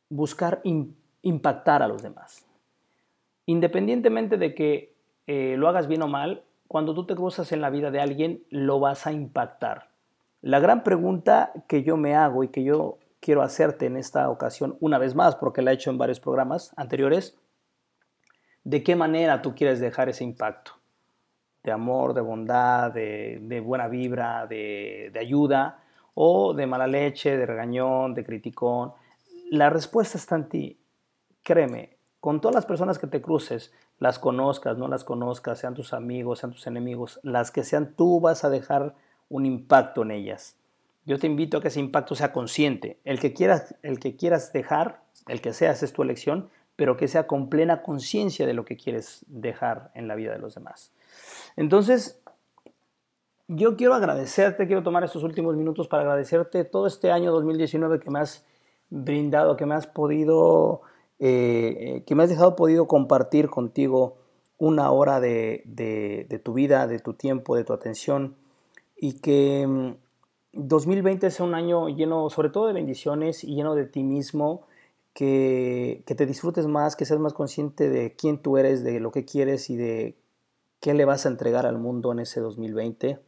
buscar 0.10 0.62
impactar 1.22 1.84
a 1.84 1.88
los 1.88 2.02
demás. 2.02 2.46
Independientemente 3.46 4.38
de 4.38 4.54
que 4.54 4.96
eh, 5.28 5.56
lo 5.58 5.68
hagas 5.68 5.88
bien 5.88 6.02
o 6.02 6.08
mal, 6.08 6.44
cuando 6.68 6.94
tú 6.94 7.06
te 7.06 7.16
cruzas 7.16 7.52
en 7.52 7.62
la 7.62 7.70
vida 7.70 7.92
de 7.92 8.00
alguien, 8.00 8.44
lo 8.50 8.80
vas 8.80 9.08
a 9.08 9.12
impactar. 9.12 9.90
La 10.42 10.60
gran 10.60 10.84
pregunta 10.84 11.52
que 11.68 11.84
yo 11.84 11.98
me 11.98 12.16
hago 12.16 12.44
y 12.44 12.50
que 12.50 12.64
yo 12.64 13.00
quiero 13.20 13.42
hacerte 13.42 13.86
en 13.86 13.98
esta 13.98 14.30
ocasión, 14.30 14.78
una 14.80 14.98
vez 14.98 15.16
más, 15.16 15.36
porque 15.36 15.62
la 15.62 15.72
he 15.72 15.74
hecho 15.74 15.90
en 15.90 15.98
varios 15.98 16.20
programas 16.20 16.72
anteriores, 16.78 17.38
¿de 18.64 18.84
qué 18.84 18.96
manera 18.96 19.42
tú 19.42 19.56
quieres 19.56 19.80
dejar 19.80 20.10
ese 20.10 20.24
impacto? 20.24 20.74
¿De 21.64 21.72
amor, 21.72 22.14
de 22.14 22.22
bondad, 22.22 22.92
de, 22.92 23.62
buena 23.66 23.88
vibra, 23.88 24.48
de, 24.48 25.10
de 25.12 25.20
ayuda? 25.20 25.84
¿O 26.14 26.54
de 26.54 26.66
mala 26.66 26.88
leche, 26.88 27.36
de 27.36 27.46
regañón, 27.46 28.14
de 28.14 28.24
criticón? 28.24 28.94
La 29.50 29.70
respuesta 29.70 30.18
está 30.18 30.36
en 30.36 30.50
ti. 30.50 30.80
Créeme, 31.44 31.98
con 32.20 32.40
todas 32.40 32.54
las 32.54 32.66
personas 32.66 33.00
que 33.00 33.08
te 33.08 33.22
cruces, 33.22 33.72
las 33.98 34.20
conozcas, 34.20 34.78
no 34.78 34.88
las 34.88 35.04
conozcas, 35.04 35.60
sean 35.60 35.74
tus 35.74 35.94
amigos, 35.94 36.40
sean 36.40 36.52
tus 36.52 36.68
enemigos, 36.68 37.20
las 37.24 37.50
que 37.50 37.64
sean, 37.64 37.96
tú 37.96 38.20
vas 38.20 38.44
a 38.44 38.50
dejar 38.50 38.96
un 39.28 39.46
impacto 39.46 40.04
en 40.04 40.12
ellas. 40.12 40.56
Yo 41.06 41.18
te 41.18 41.28
invito 41.28 41.58
a 41.58 41.62
que 41.62 41.70
ese 41.70 41.80
impacto 41.80 42.14
sea 42.14 42.32
consciente. 42.32 43.00
El 43.04 43.20
que 43.20 43.34
quieras, 43.34 43.76
el 43.82 44.00
que 44.00 44.16
quieras 44.16 44.54
dejar, 44.54 45.02
el 45.28 45.42
que 45.42 45.54
seas, 45.54 45.82
es 45.82 45.94
tu 45.94 46.04
elección, 46.04 46.50
pero 46.76 46.98
que 46.98 47.08
sea 47.08 47.26
con 47.26 47.50
plena 47.50 47.82
conciencia 47.82 48.46
de 48.46 48.54
lo 48.54 48.66
que 48.66 48.78
quieres 48.78 49.26
dejar 49.28 49.92
en 49.96 50.08
la 50.08 50.16
vida 50.16 50.32
de 50.32 50.40
los 50.40 50.56
demás. 50.56 50.94
Entonces, 51.56 52.22
yo 53.48 53.76
quiero 53.76 53.96
agradecerte, 53.96 54.68
quiero 54.68 54.84
tomar 54.84 55.04
estos 55.04 55.24
últimos 55.24 55.56
minutos 55.56 55.88
para 55.88 56.04
agradecerte 56.04 56.64
todo 56.66 56.86
este 56.86 57.12
año 57.12 57.32
2019 57.32 58.00
que 58.00 58.12
me 58.12 58.20
has 58.20 58.46
brindado, 58.90 59.58
que 59.58 59.66
me 59.66 59.76
has 59.76 59.88
podido 59.88 60.82
eh, 61.20 62.04
que 62.06 62.16
me 62.16 62.24
has 62.24 62.30
dejado 62.30 62.56
podido 62.56 62.88
compartir 62.88 63.50
contigo 63.50 64.16
una 64.58 64.90
hora 64.92 65.20
de, 65.20 65.64
tu 66.44 66.54
vida, 66.54 66.88
de 66.88 67.00
tu 67.00 67.14
tiempo, 67.14 67.56
de 67.58 67.66
tu 67.66 67.74
atención 67.74 68.36
y 68.96 69.20
que 69.20 69.96
2020 70.54 71.28
mm, 71.28 71.32
sea 71.32 71.46
un 71.46 71.56
año 71.56 71.90
lleno 71.90 72.30
sobre 72.30 72.50
todo 72.50 72.68
de 72.68 72.74
bendiciones 72.74 73.44
y 73.44 73.56
lleno 73.56 73.76
de 73.76 73.86
ti 73.86 74.04
mismo, 74.04 74.62
que, 75.14 76.04
que 76.06 76.16
te 76.16 76.26
disfrutes 76.26 76.68
más, 76.68 76.96
que 76.96 77.06
seas 77.06 77.20
más 77.20 77.34
consciente 77.34 77.90
de 77.90 78.14
quién 78.14 78.42
tú 78.42 78.58
eres, 78.58 78.84
de 78.84 79.02
lo 79.02 79.12
que 79.12 79.26
quieres 79.26 79.70
y 79.70 79.76
de 79.76 80.16
qué 80.80 80.94
le 80.94 81.04
vas 81.04 81.26
a 81.26 81.30
entregar 81.30 81.66
al 81.66 81.78
mundo 81.78 82.12
en 82.14 82.20
ese 82.20 82.40
2020. 82.40 83.20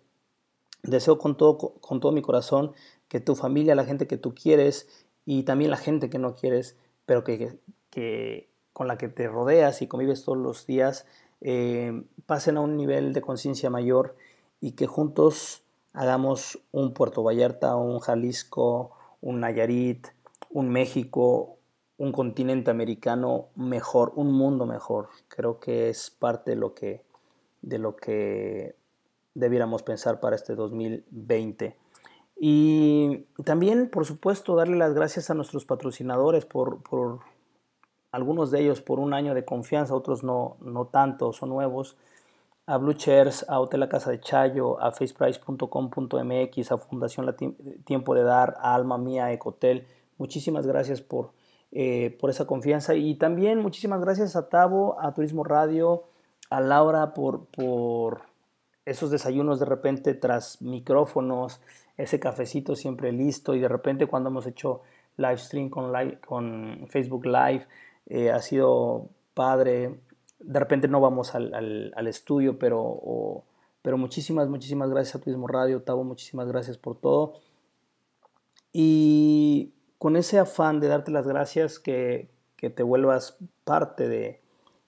Deseo 0.83 1.17
con 1.17 1.35
todo, 1.35 1.57
con 1.57 1.99
todo 1.99 2.11
mi 2.11 2.21
corazón 2.21 2.71
que 3.07 3.19
tu 3.19 3.35
familia, 3.35 3.75
la 3.75 3.83
gente 3.85 4.07
que 4.07 4.17
tú 4.17 4.33
quieres 4.33 5.00
y 5.25 5.43
también 5.43 5.71
la 5.71 5.77
gente 5.77 6.09
que 6.09 6.19
no 6.19 6.35
quieres, 6.35 6.77
pero 7.05 7.23
que, 7.23 7.59
que, 7.89 8.49
con 8.73 8.87
la 8.87 8.97
que 8.97 9.09
te 9.09 9.27
rodeas 9.27 9.81
y 9.81 9.87
convives 9.87 10.23
todos 10.23 10.37
los 10.37 10.65
días 10.65 11.05
eh, 11.41 12.03
pasen 12.27 12.57
a 12.57 12.61
un 12.61 12.77
nivel 12.77 13.13
de 13.13 13.21
conciencia 13.21 13.69
mayor 13.69 14.15
y 14.59 14.73
que 14.73 14.85
juntos 14.85 15.63
hagamos 15.93 16.59
un 16.71 16.93
Puerto 16.93 17.23
Vallarta, 17.23 17.75
un 17.75 17.99
Jalisco, 17.99 18.91
un 19.21 19.39
Nayarit, 19.39 20.07
un 20.51 20.69
México, 20.69 21.57
un 21.97 22.11
continente 22.11 22.71
americano 22.71 23.49
mejor, 23.55 24.13
un 24.15 24.31
mundo 24.31 24.65
mejor. 24.65 25.09
Creo 25.27 25.59
que 25.59 25.89
es 25.89 26.11
parte 26.11 26.51
de 26.51 26.57
lo 26.57 26.73
que, 26.73 27.03
de 27.61 27.79
lo 27.79 27.95
que 27.95 28.75
debiéramos 29.33 29.83
pensar 29.83 30.19
para 30.19 30.35
este 30.35 30.55
2020. 30.55 31.75
Y 32.43 33.27
también, 33.45 33.87
por 33.87 34.03
supuesto, 34.07 34.55
darle 34.55 34.75
las 34.75 34.95
gracias 34.95 35.29
a 35.29 35.35
nuestros 35.35 35.63
patrocinadores 35.63 36.43
por, 36.43 36.81
por 36.81 37.19
algunos 38.11 38.49
de 38.49 38.61
ellos 38.61 38.81
por 38.81 38.99
un 38.99 39.13
año 39.13 39.35
de 39.35 39.45
confianza, 39.45 39.93
otros 39.93 40.23
no, 40.23 40.57
no 40.59 40.87
tanto, 40.87 41.33
son 41.33 41.49
nuevos, 41.49 41.97
a 42.65 42.77
Blue 42.77 42.93
Chairs, 42.93 43.45
a 43.47 43.59
Hotel 43.59 43.81
La 43.81 43.89
Casa 43.89 44.09
de 44.09 44.19
Chayo, 44.21 44.81
a 44.81 44.91
faceprice.com.mx, 44.91 46.71
a 46.71 46.79
Fundación 46.79 47.35
Tiempo 47.85 48.15
de 48.15 48.23
Dar, 48.23 48.55
a 48.57 48.73
Alma 48.73 48.97
Mía, 48.97 49.31
Ecotel. 49.31 49.85
Muchísimas 50.17 50.65
gracias 50.65 50.99
por, 50.99 51.33
eh, 51.71 52.17
por 52.19 52.31
esa 52.31 52.47
confianza 52.47 52.95
y 52.95 53.13
también 53.19 53.59
muchísimas 53.59 54.01
gracias 54.01 54.35
a 54.35 54.49
Tavo, 54.49 54.99
a 54.99 55.13
Turismo 55.13 55.43
Radio, 55.43 56.05
a 56.49 56.59
Laura 56.59 57.13
por, 57.13 57.45
por 57.45 58.30
esos 58.85 59.11
desayunos 59.11 59.59
de 59.59 59.65
repente 59.65 60.13
tras 60.13 60.61
micrófonos, 60.61 61.61
ese 61.97 62.19
cafecito 62.19 62.75
siempre 62.75 63.11
listo 63.11 63.55
y 63.55 63.59
de 63.59 63.67
repente 63.67 64.07
cuando 64.07 64.29
hemos 64.29 64.47
hecho 64.47 64.81
live 65.17 65.37
stream 65.37 65.69
con, 65.69 65.91
live, 65.91 66.19
con 66.25 66.87
Facebook 66.89 67.25
Live, 67.25 67.67
eh, 68.07 68.31
ha 68.31 68.41
sido 68.41 69.09
padre. 69.33 69.99
De 70.39 70.59
repente 70.59 70.87
no 70.87 70.99
vamos 70.99 71.35
al, 71.35 72.07
estudio, 72.07 72.57
pero, 72.57 73.43
pero 73.81 73.97
muchísimas, 73.97 74.49
muchísimas 74.49 74.89
gracias 74.89 75.15
a 75.15 75.19
Turismo 75.19 75.47
Radio, 75.47 75.83
Tavo, 75.83 76.03
muchísimas 76.03 76.47
gracias 76.47 76.77
por 76.77 76.97
todo. 76.97 77.35
Y 78.73 79.73
con 79.97 80.15
ese 80.15 80.39
afán 80.39 80.79
de 80.79 80.87
darte 80.87 81.11
las 81.11 81.27
gracias, 81.27 81.79
que, 81.79 82.29
te 82.57 82.83
vuelvas 82.83 83.37
parte 83.63 84.07
de, 84.07 84.40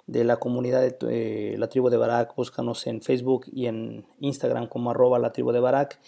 la 0.08 0.38
comunidad 0.38 0.82
de 0.82 1.56
la 1.58 1.70
tribu 1.70 1.90
de 1.90 1.98
Barak, 1.98 2.36
búscanos 2.36 2.86
en 2.88 3.02
Facebook 3.02 3.46
y 3.52 3.68
en 3.68 4.06
Instagram 4.20 4.68
como 4.68 4.92
arroba 4.92 5.20
la 5.20 5.32
tribu 5.32 5.52
de 5.52 5.60
Barak. 5.60 6.00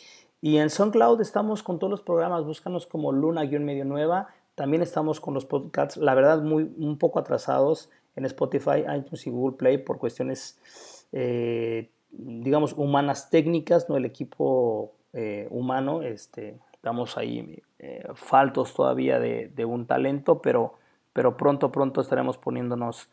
Y 0.41 0.57
en 0.57 0.69
SoundCloud 0.69 1.21
estamos 1.21 1.63
con 1.63 1.79
todos 1.79 1.89
los 1.89 2.01
programas, 2.01 2.45
búscanos 2.45 2.85
como 2.85 3.11
Luna-Medio 3.11 3.85
Nueva. 3.85 4.27
También 4.53 4.83
estamos 4.83 5.19
con 5.19 5.33
los 5.33 5.45
podcasts, 5.45 5.97
la 5.97 6.13
verdad, 6.13 6.41
muy, 6.41 6.71
un 6.77 6.97
poco 6.97 7.19
atrasados 7.19 7.89
en 8.15 8.25
Spotify, 8.25 8.83
iTunes 8.95 9.27
y 9.27 9.29
Google 9.29 9.57
Play 9.57 9.77
por 9.79 9.97
cuestiones, 9.97 10.59
eh, 11.11 11.89
digamos, 12.11 12.73
humanas 12.73 13.29
técnicas, 13.29 13.89
no 13.89 13.97
el 13.97 14.05
equipo 14.05 14.93
eh, 15.13 15.47
humano. 15.49 16.01
Este, 16.01 16.59
estamos 16.73 17.17
ahí 17.17 17.61
eh, 17.79 18.07
faltos 18.13 18.73
todavía 18.73 19.19
de, 19.19 19.65
un 19.65 19.85
talento, 19.85 20.41
pero, 20.41 20.75
pero 21.11 21.35
pronto, 21.37 21.71
pronto 21.71 22.01
estaremos 22.01 22.37
poniéndonos 22.37 23.09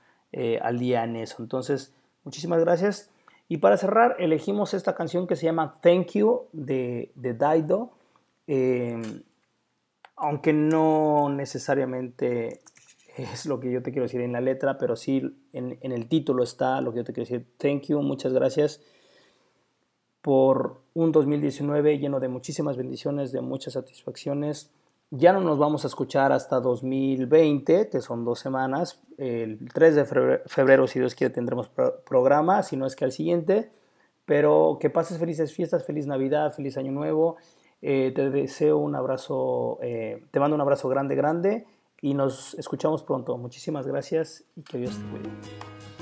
al 0.63 0.79
día 0.79 1.05
en 1.05 1.17
eso. 1.17 1.37
Entonces, 1.41 1.93
muchísimas 2.25 2.61
gracias. 2.61 3.11
Y 3.49 3.59
para 3.59 3.77
cerrar, 3.77 4.17
elegimos 4.19 4.75
esta 4.75 4.95
canción 4.95 5.27
que 5.27 5.37
se 5.37 5.47
llama 5.47 5.79
Thank 5.83 6.13
You 6.13 6.47
de, 6.53 7.13
de 7.15 7.35
Daido 7.35 7.91
aunque 10.23 10.53
no 10.53 11.29
necesariamente 11.31 12.61
es 13.17 13.45
lo 13.45 13.59
que 13.59 13.73
yo 13.73 13.83
te 13.83 13.91
quiero 13.91 14.05
decir 14.05 14.21
en 14.21 14.33
la 14.33 14.41
letra, 14.41 14.79
pero 14.79 14.95
sí 14.95 15.37
en, 15.53 15.79
el 15.81 16.09
título 16.09 16.45
está 16.45 16.81
lo 16.81 16.93
que 16.93 16.99
yo 16.99 17.05
te 17.05 17.13
quiero 17.13 17.29
decir. 17.29 17.47
Thank 17.59 17.89
you, 17.89 18.01
muchas 18.01 18.33
gracias 18.33 18.81
por 20.23 20.81
un 20.95 21.11
2019 21.11 21.99
lleno 21.99 22.21
de 22.21 22.29
muchísimas 22.29 22.77
bendiciones, 22.77 23.33
de 23.33 23.41
muchas 23.41 23.73
satisfacciones. 23.73 24.71
Ya 25.15 25.35
no 25.35 25.43
nos 25.43 25.59
vamos 25.59 25.85
a 25.85 25.89
escuchar 25.89 26.33
hasta 26.33 26.59
2020, 26.59 27.91
que 27.91 28.01
son 28.01 28.25
dos 28.25 28.39
semanas. 28.39 28.99
El 29.19 29.59
3 29.73 29.95
de 29.95 30.05
febrero, 30.47 30.87
si 30.87 30.99
Dios 30.99 31.15
quiere, 31.15 31.35
tendremos 31.35 31.69
programa, 31.69 32.63
si 32.63 32.79
no 32.79 32.87
es 32.87 32.97
que 32.97 33.05
al 33.05 33.13
siguiente. 33.13 33.71
Pero 34.25 34.79
que 34.81 34.89
pases 34.89 35.19
felices 35.19 35.53
fiestas, 35.53 35.85
feliz 35.85 36.07
Navidad, 36.07 36.55
feliz 36.55 36.79
Año 36.79 36.93
Nuevo 36.93 37.37
eh, 37.83 38.13
te 38.15 38.31
deseo 38.31 38.79
un 38.79 38.95
abrazo, 38.95 39.79
eh, 39.83 40.25
te 40.31 40.39
mando 40.39 40.55
un 40.55 40.61
abrazo 40.61 40.89
grande, 40.89 41.17
grande 41.17 41.67
y 42.01 42.15
nos 42.15 42.55
escuchamos 42.55 43.03
pronto. 43.03 43.37
Muchísimas 43.37 43.87
gracias 43.87 44.45
y 44.57 44.63
que 44.63 44.79
Dios 44.79 44.97
te 44.97 45.05
cuide. 45.11 46.02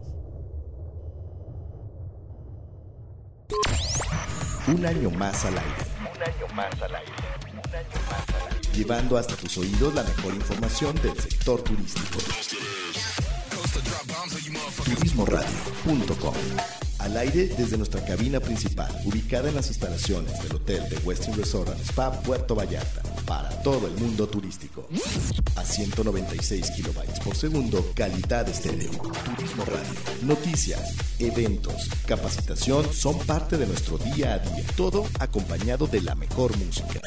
Un 4.67 4.85
año 4.85 5.09
más 5.11 5.45
al 5.45 5.57
aire. 5.57 5.75
Un 5.99 6.07
año 6.23 6.47
más 6.55 6.81
al 6.81 6.95
aire. 6.95 7.11
Un 7.51 7.57
año 7.75 7.99
más 8.07 8.29
al 8.29 8.35
aire. 8.47 8.61
Llevando 8.73 9.17
hasta 9.17 9.35
tus 9.35 9.57
oídos 9.57 9.93
la 9.93 10.03
mejor 10.03 10.33
información 10.33 10.95
del 11.01 11.19
sector 11.19 11.61
turístico. 11.61 12.19
Turismoradio.com 14.85 16.35
Al 17.01 17.17
aire 17.17 17.47
desde 17.57 17.77
nuestra 17.77 18.05
cabina 18.05 18.39
principal, 18.39 18.91
ubicada 19.05 19.49
en 19.49 19.55
las 19.55 19.69
instalaciones 19.69 20.39
del 20.43 20.57
Hotel 20.57 20.87
de 20.87 20.97
Westin 20.97 21.33
Resort 21.33 21.69
and 21.69 21.81
Spa 21.81 22.11
Puerto 22.21 22.53
Vallarta, 22.53 23.01
para 23.25 23.49
todo 23.63 23.87
el 23.87 23.93
mundo 23.93 24.27
turístico. 24.27 24.87
A 25.55 25.65
196 25.65 26.69
kilobytes 26.69 27.19
por 27.21 27.35
segundo, 27.35 27.91
calidad 27.95 28.47
estéreo. 28.47 28.91
Turismo 29.35 29.65
Radio. 29.65 30.27
Noticias, 30.27 30.95
eventos, 31.17 31.89
capacitación 32.05 32.85
son 32.93 33.17
parte 33.25 33.57
de 33.57 33.65
nuestro 33.65 33.97
día 33.97 34.35
a 34.35 34.39
día. 34.39 34.63
Todo 34.77 35.05
acompañado 35.19 35.87
de 35.87 36.01
la 36.01 36.13
mejor 36.13 36.55
música. 36.55 37.01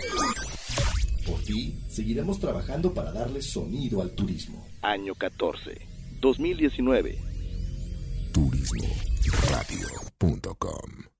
Por 1.24 1.40
ti, 1.44 1.78
seguiremos 1.88 2.40
trabajando 2.40 2.92
para 2.92 3.12
darle 3.12 3.40
sonido 3.42 4.02
al 4.02 4.10
turismo. 4.10 4.66
Año 4.82 5.14
14, 5.14 5.80
2019. 6.20 7.33
turismoradio.com 8.34 11.13